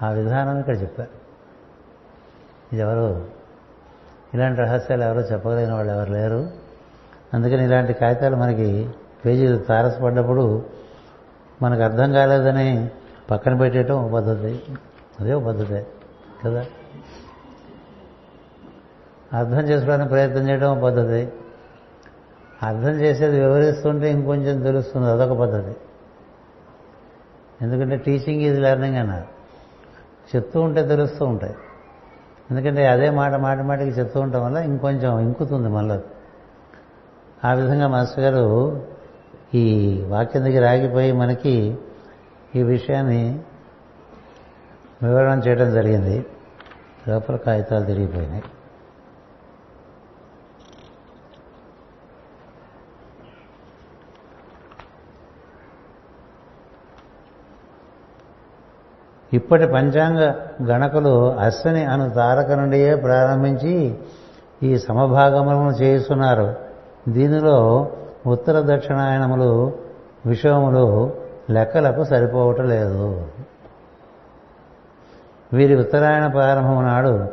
[0.02, 1.10] ఆ విధానం ఇక్కడ చెప్పారు
[2.72, 3.24] ఇది ఎవరు
[4.34, 6.50] ఇలాంటి రహస్యాలు ఎవరో చెప్పగలిగిన వాళ్ళు ఎవరు లేరు?
[7.34, 8.90] అందుకని ఇలాంటి కాగితాలు మనకి
[9.26, 10.79] పేజీలు తారసపడ్డప్పుడు
[11.62, 12.90] మనకు అర్థం కాలేదని
[13.30, 14.62] పక్కన పెట్టేయటం ఒక పద్ధతి.
[15.20, 15.86] అదే ఒక పద్ధతే
[16.44, 16.66] కదా?
[19.32, 21.32] అర్థం చేసుకోవడానికి ప్రయత్నం చేయడం ఒక పద్ధతి.
[22.62, 25.76] అర్థం చేసేది వివరిస్తుంటే ఇంకొంచెం తెలుస్తుంది అదొక పద్ధతి.
[27.62, 29.26] ఎందుకంటే టీచింగ్ ఈజ్ లెర్నింగ్ అన్నారు.
[30.36, 31.54] చెప్తూ ఉంటే తెలుస్తూ ఉంటాయి.
[32.50, 35.98] ఎందుకంటే అదే మాట మాట మాటకి చెప్తూ ఉండటం వల్ల ఇంకొంచెం ఇంకుతుంది మళ్ళీ.
[37.44, 38.82] ఆ విధంగా మాస్టర్ గారు
[39.54, 41.78] ఈ వాక్యం దగ్గర ఆగిపోయి మనకి
[42.56, 43.40] ఈ విషయాన్ని
[45.02, 46.26] వివరణ చేయడం జరిగింది.
[47.08, 48.42] లోపల కాగితాలు తిరిగిపోయినాయి.
[59.32, 63.98] ఇప్పటి పంచాంగ గణకులు అశ్విని అను తారక నుండియే ప్రారంభించి
[64.62, 66.54] ఈ సమభాగములను చేస్తున్నారు
[67.08, 67.90] దీనిలో
[68.26, 69.72] ఉత్తర దక్షిణాయనములు
[70.26, 71.12] విషయములు
[71.50, 73.26] లెక్కలకు సరిపోవటం లేదు.
[75.52, 77.28] వీరి ఉత్తరాయణ ప్రారంభం నాడు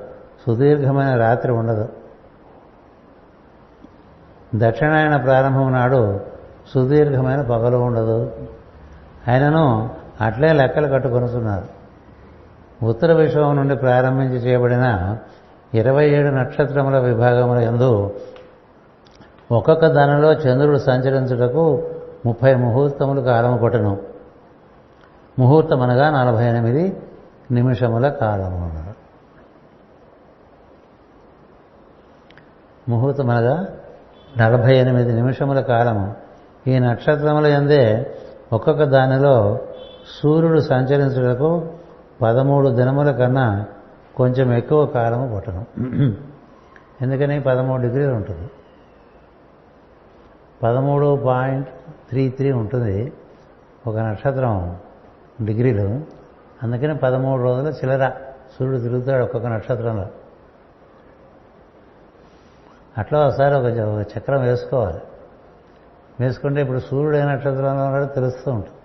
[0.47, 1.89] సుదీర్ఘమైన రాత్రి ఉండదు.
[4.55, 6.19] దక్షిణాయన ప్రారంభం నాడు
[6.73, 8.31] సుదీర్ఘమైన పగలు ఉండదు.
[9.27, 9.89] ఆయనను
[10.22, 11.77] అట్లే లెక్కలు కట్టుకొనుతున్నారు
[12.85, 15.18] ఉత్తర విశ్వం నుండి ప్రారంభించి చేయబడిన
[15.73, 18.14] ఇరవై ఏడు నక్షత్రముల విభాగముల ఎందు
[19.52, 21.88] ఒక్కొక్క దానిలో చంద్రుడు సంచరించుటకు
[22.26, 23.98] ముప్పై ముహూర్తములు కాలము కొట్టను.
[25.40, 27.02] ముహూర్తం అనగా నలభై ఎనిమిది
[27.52, 28.84] నిమిషముల కాలము.
[32.90, 33.68] ముహూర్తం అనగా
[34.38, 36.15] నలభై ఎనిమిది నిమిషముల కాలము.
[36.68, 38.11] ఈ నక్షత్రముల ఎందే
[38.53, 39.60] ఒక్కొక్క దానిలో
[40.22, 41.68] సూర్యుడు సంచరించుటకు
[42.22, 43.65] పదమూడు దినముల కన్నా
[44.15, 45.65] కొంచెం ఎక్కువ కాలము పుట్టడం
[47.02, 48.49] ఎందుకని పదమూడు డిగ్రీలు ఉంటుంది.
[50.64, 51.70] పదమూడు పాయింట్
[52.10, 53.14] త్రీ త్రీ ఉంటుంది
[53.88, 54.80] ఒక నక్షత్రం
[55.46, 56.06] డిగ్రీలు.
[56.64, 58.10] అందుకని పదమూడు రోజుల చిల్లర
[58.60, 60.08] సూర్యుడు తిరుగుతాడు ఒక్కొక్క నక్షత్రంలో.
[62.98, 63.66] అట్లా ఒకసారి ఒక
[64.18, 65.02] చక్రం వేసుకోవాలి.
[66.20, 68.78] వేసుకుంటే ఇప్పుడు సూర్యుడు ఏ నక్షత్రంలో ఉన్నాడో తెలుస్తూ ఉంటుంది.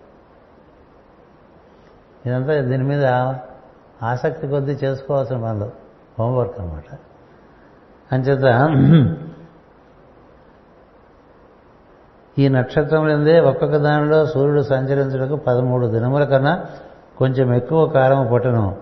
[2.26, 3.06] ఇదంతా దీని మీద
[4.02, 5.70] ఆసక్తి కొద్దీ చేసుకోవాల్సిన పనులు
[6.18, 6.98] హోంవర్క్ అనమాట
[8.12, 8.44] అంచేత
[12.38, 16.64] ఈ నక్షత్రములందే ఒక్కొక్క దానిలో సూర్యుడు సంచరించడానికి పదమూడు దినముల కన్నా
[17.16, 18.76] కొంచెం ఎక్కువ కాలము పుట్టను.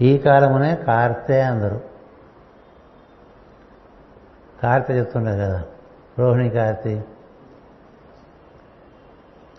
[0.00, 1.80] ఈ కాలమునే కార్తె అందరు.
[4.62, 5.62] కార్తె చెప్తుంటారు కదా
[6.18, 7.02] రోహిణి కార్తె.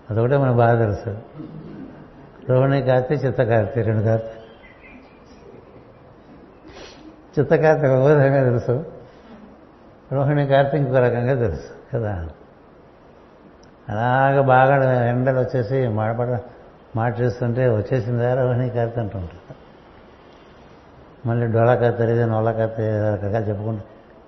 [0.10, 1.18] అదొకటే మనకు బాగా తెలుసు.
[2.50, 4.32] రోహిణి కార్తె చిత్తకార్తె రెండు కార్తె.
[7.40, 8.86] చిత్తకార్తె ఒక విధంగా తెలుసు.
[10.12, 12.30] రోహిణి కార్తె ఇంకొక రకంగా తెలుసు కదా.
[13.90, 16.40] అలాగ బాగా ఎండలు వచ్చేసి మాడపడ
[16.96, 19.56] మాట చేస్తుంటే వచ్చేసిందా రోహిణి కార్తె అంటుంటారు
[21.28, 23.82] మళ్ళీ డొల కార్తె ఇది నొల్ల కార్తె రకరకాలు చెప్పుకుంటా.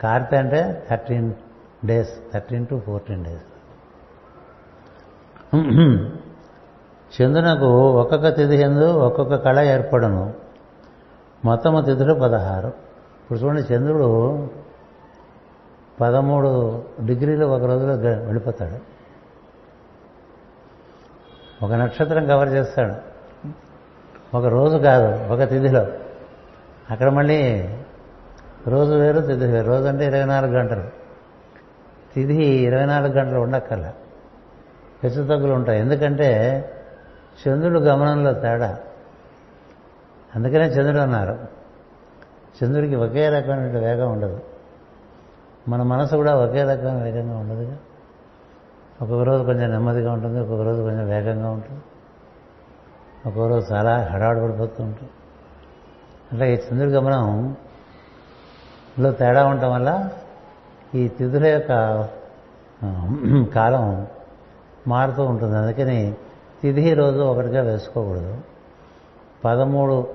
[0.03, 1.33] కార్తె అంటే thirteen
[1.85, 3.47] days thirteen to fourteen days.
[7.21, 10.33] చంద్రునకు ఒక్కొక్క తిథి ఎందు ఒక్కొక్క కళ ఏర్పడను.
[11.45, 12.67] మొత్తము తిథులు పదహారు.
[12.67, 14.09] ఇప్పుడు చూడండి చంద్రుడు
[16.01, 17.93] పదమూడు డిగ్రీలు ఒక రోజులో
[18.25, 18.98] వెళ్ళిపోతాడు.
[21.63, 22.93] ఒక నక్షత్రం కవర్ చేస్తాడు.
[24.37, 25.87] ఒక రోజు కాదు ఒక తిథిలో.
[26.91, 27.69] అక్కడ మళ్ళీ
[28.67, 29.67] రోజు వేరు తిథి వేరు.
[29.67, 30.83] రోజు అంటే ఇరవై నాలుగు గంటలు.
[32.13, 33.93] తిథి ఇరవై నాలుగు గంటలు ఉండక్కర్లా.
[35.03, 35.79] హెచ్చు తగ్గులు ఉంటాయి.
[35.79, 36.59] ఎందుకంటే
[37.47, 38.79] చంద్రుడు గమనంలో తేడా.
[40.35, 41.39] అందుకనే చంద్రుడు అన్నారు.
[42.63, 44.39] చంద్రుడికి ఒకే రకమైన వేగం ఉండదు.
[45.67, 47.77] మన మనసు కూడా ఒకే రకమైన వేగంగా ఉండదుగా.
[49.01, 51.81] ఒక్కొక్క రోజు కొంచెం నెమ్మదిగా ఉంటుంది ఒక్కొక్క రోజు కొంచెం వేగంగా ఉంటుంది.
[53.25, 55.11] ఒక్కొక్క రోజు చాలా హడావుడు పడిపోతూ ఉంటుంది.
[56.31, 60.09] అట్లా ఈ చంద్రుడి గమనంలో తేడా ఉండటం వల్ల
[60.95, 62.07] ఈ తిథుల యొక్క
[63.55, 64.07] కాలం
[64.87, 65.57] మారుతూ ఉంటుంది.
[65.57, 66.15] అందుకని
[66.61, 68.37] తిథి రోజు ఒకటిగా వేసుకోకూడదు.
[69.45, 70.07] పదమూడు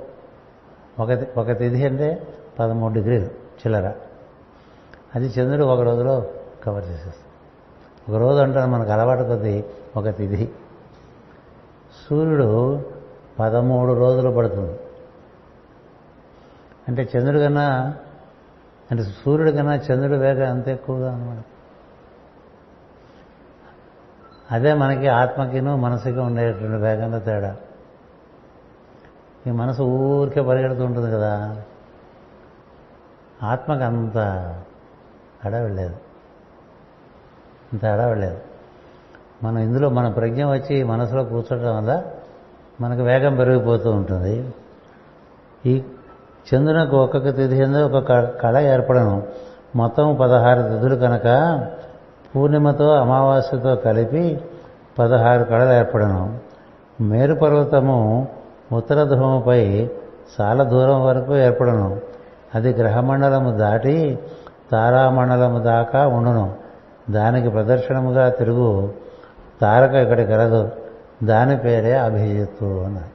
[1.01, 2.27] ఒక ఒక తిథి అంటే
[2.59, 3.93] పదమూడు డిగ్రీలు చిల్లర.
[5.15, 6.27] అది చంద్రుడు ఒక రోజులో
[6.65, 7.24] కవర్ చేసేస్తాడు.
[8.09, 9.65] ఒక రోజు మనకు అలవాటు కొద్దీ
[9.97, 10.53] ఒక తిథి.
[12.09, 12.83] సూర్యుడు
[13.39, 14.81] పదమూడు రోజులు పడుతుంది.
[16.89, 17.95] అంటే చంద్రుడి కన్నా
[18.91, 21.45] అంటే సూర్యుడి కన్నా చంద్రుడి వేగం అంత ఎక్కువగా అనమాట.
[24.51, 27.57] అదే మనకి ఆత్మకిను మనసుకి ఉండేటువంటి వేగంలో తేడా.
[29.47, 31.63] ఈ మనసు ఊరికే పరిగెడుతూ ఉంటుంది కదా.
[33.43, 34.19] ఆత్మకు అంత
[35.45, 35.97] అడవిలేదు
[37.79, 38.37] తేడా లేదు.
[39.43, 42.03] మనం ఇందులో మన ప్రజ్ఞ వచ్చి మనసులో కూర్చోటం వల్ల
[42.81, 44.55] మనకు వేగం పెరిగిపోతూ ఉంటుంది.
[45.67, 45.83] ఈ
[46.55, 49.23] చంద్రునకు ఒక్కొక్క తిథి ఎందు ఒక కళ ఏర్పడను.
[49.77, 51.67] మొత్తం పదహారు తిథులు కనుక
[52.37, 54.41] పూర్ణిమతో అమావాస్యతో కలిపి
[54.99, 56.39] పదహారు కళలు ఏర్పడను.
[57.01, 58.29] మేరు పర్వతము
[58.73, 59.91] ఉత్తర ధ్రువముపై
[60.41, 62.01] చాలా దూరం వరకు ఏర్పడను.
[62.55, 64.19] అది గ్రహమండలము దాటి
[64.73, 66.64] తారామండలము దాకా ఉండును.
[67.11, 68.95] దానికి ప్రదర్శనముగా తిరుగు.
[69.61, 70.71] తారక ఇక్కడి కలదు
[71.25, 73.15] దాని పేరే అభిజిత్తు అన్నారు.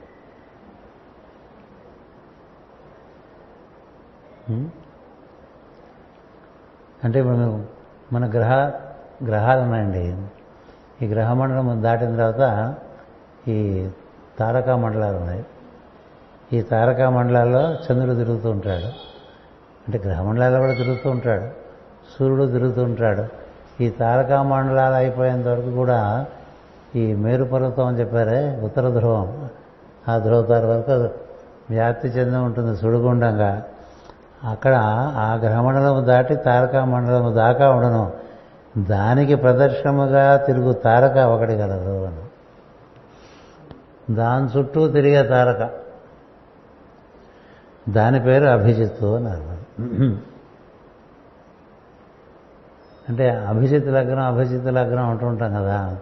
[7.04, 7.68] అంటే మనం
[8.12, 8.52] మన గ్రహ
[9.26, 10.16] గ్రహాలు ఉన్నాయండి.
[11.02, 12.74] ఈ గ్రహమండలం దాటిన తర్వాత
[13.48, 13.88] ఈ
[14.38, 15.46] తారకా మండలాలు ఉన్నాయి.
[16.52, 18.86] ఈ తారకా మండలాల్లో చంద్రుడు తిరుగుతూ ఉంటాడు.
[19.88, 21.44] అంటే గ్రహమండలాల్లో కూడా తిరుగుతూ ఉంటాడు.
[22.18, 23.39] సూర్యుడు తిరుగుతూ ఉంటాడు.
[23.80, 26.26] ఈ తారకా మండలాలు అయిపోయేంత వరకు కూడా
[26.96, 29.48] ఈ మేరు పర్వతం అని చెప్పారే ఉత్తర ధ్రువం.
[30.08, 30.92] ఆ ధ్రువతార వరకు
[31.70, 33.62] వ్యాప్తి చెంది ఉంటుంది సుడిగుండంగా.
[34.44, 34.74] అక్కడ
[35.16, 38.12] ఆ గ్రహమండలము దాటి తారకా మండలము దాకా ఉండను.
[38.78, 42.16] దానికి ప్రదర్శనముగా తిరుగు తారక ఒకటి కలదు అని.
[44.14, 45.70] దాని చుట్టూ తిరిగే తారక.
[47.88, 50.29] దాని పేరు అభిజిత్తు అన్నారు
[53.10, 55.96] అంటే అభిజిత్ లగ్నం అభిజిత్ లగ్నం అంటూ ఉంటాం కదా.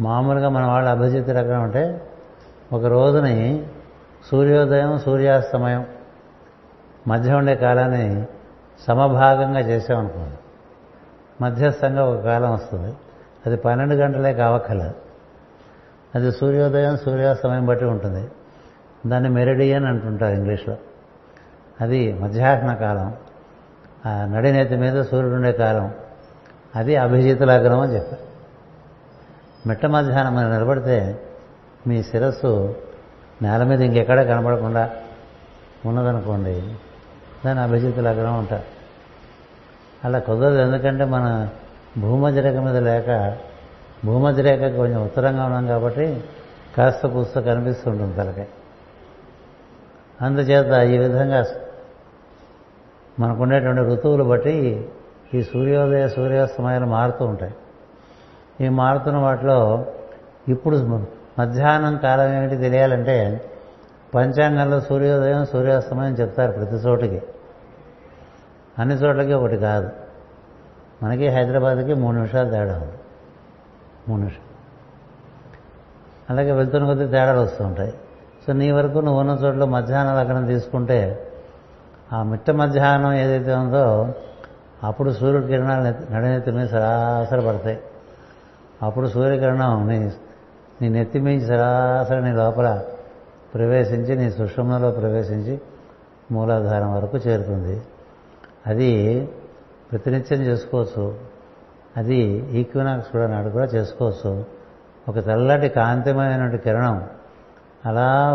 [0.00, 2.10] మామూలుగా మన వాళ్ళు అభిజిత్ లగ్నం అంటే
[2.72, 3.66] ఒక రోజుని
[4.30, 5.86] సూర్యోదయం సూర్యాస్తమయం
[7.08, 8.26] మధ్య ఉండే కాలాన్ని
[8.88, 10.36] సమభాగంగా చేసామనుకోండి
[11.44, 12.96] మధ్యస్థంగా ఒక కాలం వస్తుంది.
[13.46, 14.94] అది పన్నెండు గంటలే కావక్కర్లేదు.
[16.14, 18.30] అది సూర్యోదయం సూర్యాస్తమయం బట్టి ఉంటుంది.
[19.06, 20.76] దాన్ని మెరిడియన్ అంటుంటారు ఇంగ్లీష్లో.
[21.80, 23.14] అది మధ్యాహ్న కాలం.
[24.06, 25.94] ఆ నడినేతి మీద సూర్యుడు ఉండే కాలం.
[26.76, 28.28] అది అభిజిత లగ్నం అని చెప్పారు.
[29.68, 31.22] మిట్ట మధ్యాహ్నం మీరు నిలబడితే
[31.86, 32.76] మీ శిరస్సు
[33.42, 34.90] నేల మీద ఇంకెక్కడ కనబడకుండా
[35.86, 36.74] ఉన్నదనుకోండి
[37.46, 38.78] దాని అభిజిత లగ్నం అంటారు.
[40.04, 41.48] అలా కుదరదు ఎందుకంటే మన
[41.98, 43.36] భూమధ్య రేఖ మీద లేక
[44.04, 46.24] భూమధ్య రేఖ కొంచెం ఉత్తరంగా ఉన్నాం కాబట్టి
[46.76, 48.44] కాస్త పూస్త కనిపిస్తుంటుంది తలకాయ
[50.22, 51.44] అందుచేత ఈ విధంగా
[53.20, 54.88] మనకుండేటువంటి ఋతువులు బట్టి
[55.34, 57.54] ఈ సూర్యోదయ సూర్యాస్తమయాలు మారుతూ ఉంటాయి.
[58.66, 59.86] ఈ మారుతున్న వాటిలో
[60.48, 60.76] ఇప్పుడు
[61.38, 63.50] మధ్యాహ్నం కాలం ఏమిటి తెలియాలంటే
[64.14, 67.22] పంచాంగంలో సూర్యోదయం సూర్యాస్తమయం చెప్తారు ప్రతి చోటికి.
[68.78, 69.90] అన్ని చోట్లకి ఒకటి కాదు.
[71.02, 72.98] మనకి హైదరాబాద్కి మూడు నిమిషాలు తేడా ఉంది.
[74.08, 74.48] మూడు నిమిషాలు.
[76.30, 77.94] అలాగే వెళ్తున్న కొద్దీ తేడాలు వస్తూ ఉంటాయి.
[78.46, 81.30] సో నీ వరకు నువ్వు ఉన్న చోట్ల మధ్యాహ్నం అక్కడ తీసుకుంటే
[82.12, 84.14] ఆ మిట్ట మధ్యాహ్నం ఏదైతే ఉందో
[84.84, 87.80] అప్పుడు సూర్యుడి కిరణాలు నడినెత్తి మీద సరాసరి పడతాయి.
[88.82, 90.12] అప్పుడు సూర్యకిరణం నీ
[90.82, 92.82] నీ నెత్తి మించి సరాసరి నీ లోపల
[93.54, 95.60] ప్రవేశించి నీ సుషుమ్నలో ప్రవేశించి
[96.32, 97.82] మూలాధారం వరకు చేరుతుంది.
[98.66, 99.30] అది
[99.92, 101.14] ప్రతినిత్యం చేసుకోవచ్చు.
[101.96, 102.16] అది
[102.60, 104.44] ఈక్వినాక్స్ కూడా నాడు కూడా చేసుకోవచ్చు.
[105.08, 107.04] ఒక తెల్లటి కాంతిమయమైనటువంటి కిరణం
[107.86, 108.34] అలా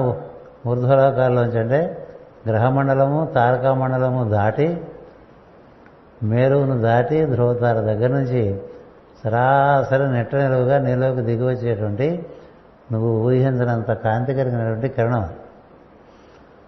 [0.67, 2.07] ఊర్ధ్వలోకాల్లోంచి అంటే
[2.47, 4.81] గ్రహమండలము తారకామండలము దాటి
[6.23, 8.61] మేరువును దాటి ధ్రువతార దగ్గర నుంచి
[9.23, 12.25] సరాసరి నెట్ట నిలువుగా నీలోకి దిగివచ్చేటువంటి
[12.91, 15.29] నువ్వు ఊహించినంత కాంతి కలిగినటువంటి కిరణం.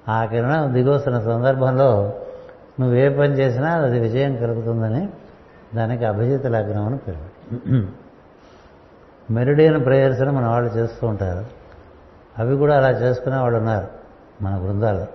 [0.10, 2.14] ఆ కిరణం దిగొస్తున్న సందర్భంలో
[2.80, 5.10] నువ్వు ఏ పని చేసినా అది విజయం కలుగుతుందని
[5.76, 7.26] దానికి అభిజిత లగ్నం అని పేరు.
[9.34, 11.46] మెరిడియన్ ప్రేయర్స్ అని మన వాళ్ళు చేస్తూ ఉంటారు.
[12.40, 13.88] అవి కూడా అలా చేసుకునే వాళ్ళు ఉన్నారు
[14.44, 15.06] మన బృందాలు.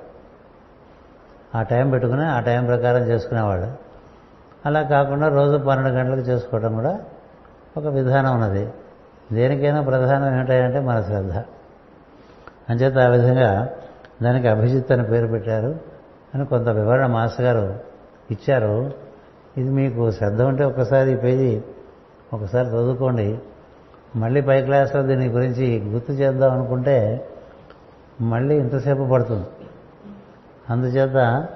[1.57, 3.80] ఆ టైం పెట్టుకుని ఆ టైం ప్రకారం చేసుకునేవాళ్ళు.
[4.67, 7.01] అలా కాకుండా రోజు పన్నెండు గంటలకు చేసుకోవడం కూడా
[7.77, 8.73] ఒక విధానం ఉన్నది.
[9.33, 11.33] దేనికైనా ప్రధానం ఏమిటంటే మన శ్రద్ధ.
[12.71, 13.69] అంచేత ఆ విధంగా
[14.23, 15.79] దానికి అభిజిత్ అని పేరు పెట్టారు.
[16.35, 17.79] అని కొంత వివరణ మాస్టర్ గారు
[18.31, 18.93] ఇచ్చారు.
[19.57, 21.63] ఇది మీకు శ్రద్ధ ఉంటే ఒకసారి ఈ పేజీ
[22.33, 23.39] ఒకసారి చదువుకోండి.
[24.17, 27.29] మళ్ళీ పై క్లాస్లో దీని గురించి గుర్తు చేద్దాం అనుకుంటే
[28.21, 29.47] మళ్ళీ ఇంతసేపు పడుతుంది.
[30.71, 31.47] అందుచేత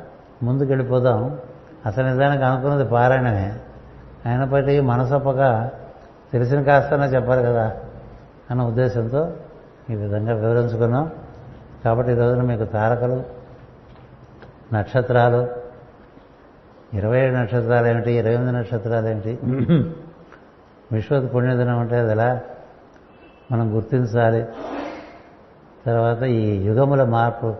[0.43, 1.39] ముందుకు వెళ్ళిపోదాం
[1.87, 3.59] అసలు నిజానికి అనుకున్నది పారాయణమే.
[4.27, 5.71] అయినప్పటికీ మనసొప్పక
[6.33, 7.77] తెలిసిన కాస్తనే చెప్పాలి కదా
[8.51, 9.33] అన్న ఉద్దేశంతో
[9.91, 11.11] ఈ విధంగా వివరించుకున్నాం.
[11.85, 13.25] కాబట్టి ఈ రోజున మీకు తారకలు
[14.75, 15.49] నక్షత్రాలు
[16.95, 19.39] ఇరవై ఏడు నక్షత్రాలు ఏమిటి ఇరవై ఎనిమిది నక్షత్రాలు ఏమిటి
[20.93, 22.41] విశ్వత్ పుణ్యదినం అంటే అది ఎలా?
[23.53, 24.47] మనం గుర్తించాలి.
[25.87, 27.55] తర్వాత ఈ యుగముల మార్పు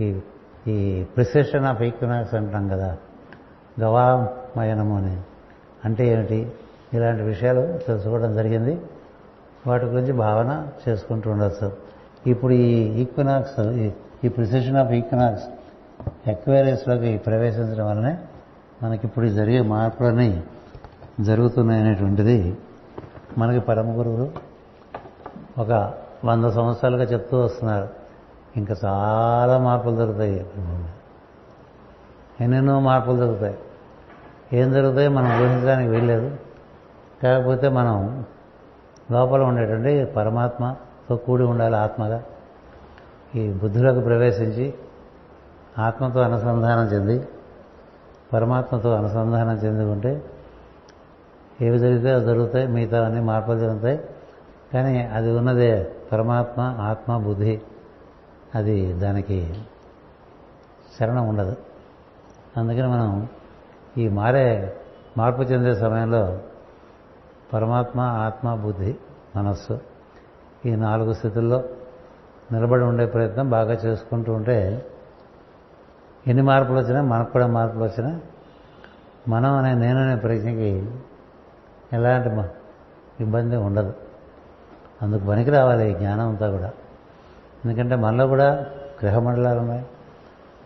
[0.00, 0.20] ఈ
[0.68, 2.96] ఈ ప్రిసెషన్ ఆఫ్ ఈక్వినాక్స్ అంటాం కదా.
[3.80, 5.16] గవామయనము అని
[5.84, 6.52] అంటే ఏమిటి?
[6.94, 8.80] ఇలాంటి విషయాలు తెలుసుకోవడం జరిగింది.
[9.66, 11.72] వాటి గురించి భావన చేసుకుంటూ ఉండొచ్చు.
[12.26, 12.72] ఇప్పుడు ఈ
[13.02, 13.60] ఈక్వినాక్స్
[14.24, 15.46] ఈ ప్రిసెషన్ ఆఫ్ ఈక్వినాక్స్
[16.28, 18.18] ఎక్వేరియస్లోకి ప్రవేశించడం వల్లనే
[18.82, 20.42] మనకి ఇప్పుడు జరిగే మార్పులని
[21.20, 22.56] జరుగుతున్నాయనేటువంటిది
[23.38, 24.30] మనకి పరమ గురువులు
[25.58, 25.92] ఒక
[26.24, 27.88] వంద సంవత్సరాలుగా చెప్తూ వస్తున్నారు.
[28.56, 30.46] ఇంకా చాలా మార్పులు దొరుకుతాయి
[32.42, 33.58] ఎన్నెన్నో మార్పులు జరుగుతాయి.
[34.52, 36.36] ఏం జరుగుతాయో మనం ఊహించడానికి వీల్లేదు.
[37.22, 38.24] కాకపోతే మనం
[39.12, 42.22] లోపల ఉండేటువంటి పరమాత్మతో కూడి ఉండాలి ఆత్మగా.
[43.34, 44.74] ఈ బుద్ధులకు ప్రవేశించి
[45.78, 47.28] ఆత్మతో అనుసంధానం చెంది
[48.32, 50.22] పరమాత్మతో అనుసంధానం చెంది ఉంటే
[51.62, 54.00] ఏవి జరిగితే అవి జరుగుతాయి మిగతా అన్ని మార్పులు జరుగుతాయి.
[54.72, 57.60] కానీ అది ఉన్నదే పరమాత్మ ఆత్మ బుద్ధి.
[58.54, 59.54] అది దానికి
[61.00, 61.56] శరణం ఉండదు.
[62.56, 63.28] అందుకని మనం
[63.98, 64.76] ఈ మారే
[65.18, 66.38] మార్పు చెందే సమయంలో
[67.52, 68.96] పరమాత్మ ఆత్మ బుద్ధి
[69.36, 69.80] మనస్సు
[70.66, 71.64] ఈ నాలుగు స్థితుల్లో
[72.52, 74.86] నిలబడి ఉండే ప్రయత్నం బాగా చేసుకుంటూ ఉంటే
[76.26, 78.20] ఎన్ని మార్పులు వచ్చినా మనకు కూడా మార్పులు వచ్చినా
[79.28, 80.90] మనం అనే నేననే ప్రజ్ఞకి
[81.92, 82.50] ఎలాంటి
[83.22, 83.94] ఇబ్బంది ఉండదు.
[85.02, 86.72] అందుకు పనికి రావాలి ఈ జ్ఞానం అంతా కూడా.
[87.64, 88.66] ఎందుకంటే మనలో కూడా
[89.02, 89.86] గ్రహ మండలాలు ఉన్నాయి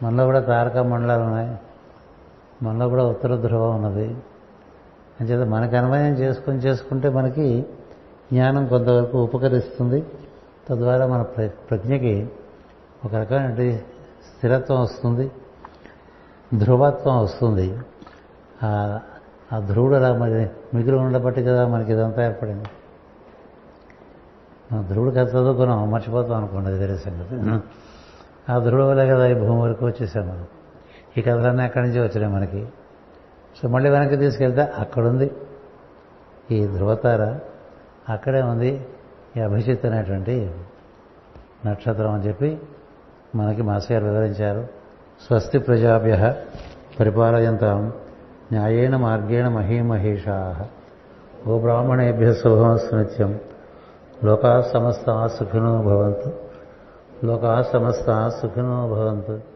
[0.02, 1.58] మనలో కూడా తారక మండలాలు ఉన్నాయి
[2.62, 4.16] మనలో కూడా ఉత్తర ధ్రువం ఉన్నది.
[5.20, 7.66] అంచేత మనకు అన్వయం చేసుకుని చేసుకుంటే మనకి
[8.32, 10.04] జ్ఞానం కొంతవరకు ఉపకరిస్తుంది.
[10.68, 11.22] తద్వారా మన
[11.70, 12.28] ప్రజ్ఞకి
[13.04, 15.30] ఒక రకమైన స్థిరత్వం వస్తుంది.
[16.58, 17.78] ధ్రువత్వం వస్తుంది.
[18.64, 22.64] ఆ ధ్రువుడు అలా మరి మిగిలి ఉండబట్టి కదా మనకి ఇదంతా ఏర్పడింది.
[24.72, 27.34] మనం ధ్రువుడు కథ చదువుకున్నాం మర్చిపోతాం అనుకోండి అది వేరే సంగతి.
[28.52, 30.46] ఆ ధ్రువులే కదా ఈ భూమి వరకు వచ్చేసాం మనం.
[31.18, 32.68] ఈ కథలన్నీ అక్కడి నుంచి వచ్చినాయి మనకి.
[33.62, 35.30] సో మళ్ళీ వెనక్కి తీసుకెళ్తే అక్కడుంది.
[36.50, 37.38] ఈ ధ్రువతార
[38.12, 38.86] అక్కడే ఉంది.
[39.36, 40.50] ఈ అభిజిత్ అనేటువంటి
[41.66, 42.60] నక్షత్రం అని చెప్పి
[43.34, 44.68] మనకి మాస్టర్ గారు వివరించారు.
[45.26, 46.34] స్వస్తి ప్రజాభ్య
[47.00, 47.92] పరిపాలయంతాం
[48.52, 50.66] న్యాయేణ మార్గేణ మహీమహేషా
[51.46, 53.40] ఓ బ్రాహ్మణేభ్య శుభమస్తు నిత్యం.
[54.24, 56.32] లోకా సమస్త సుఖినో భవంతు.
[57.24, 59.55] లోకా సమస్త సుఖినో భవంతు.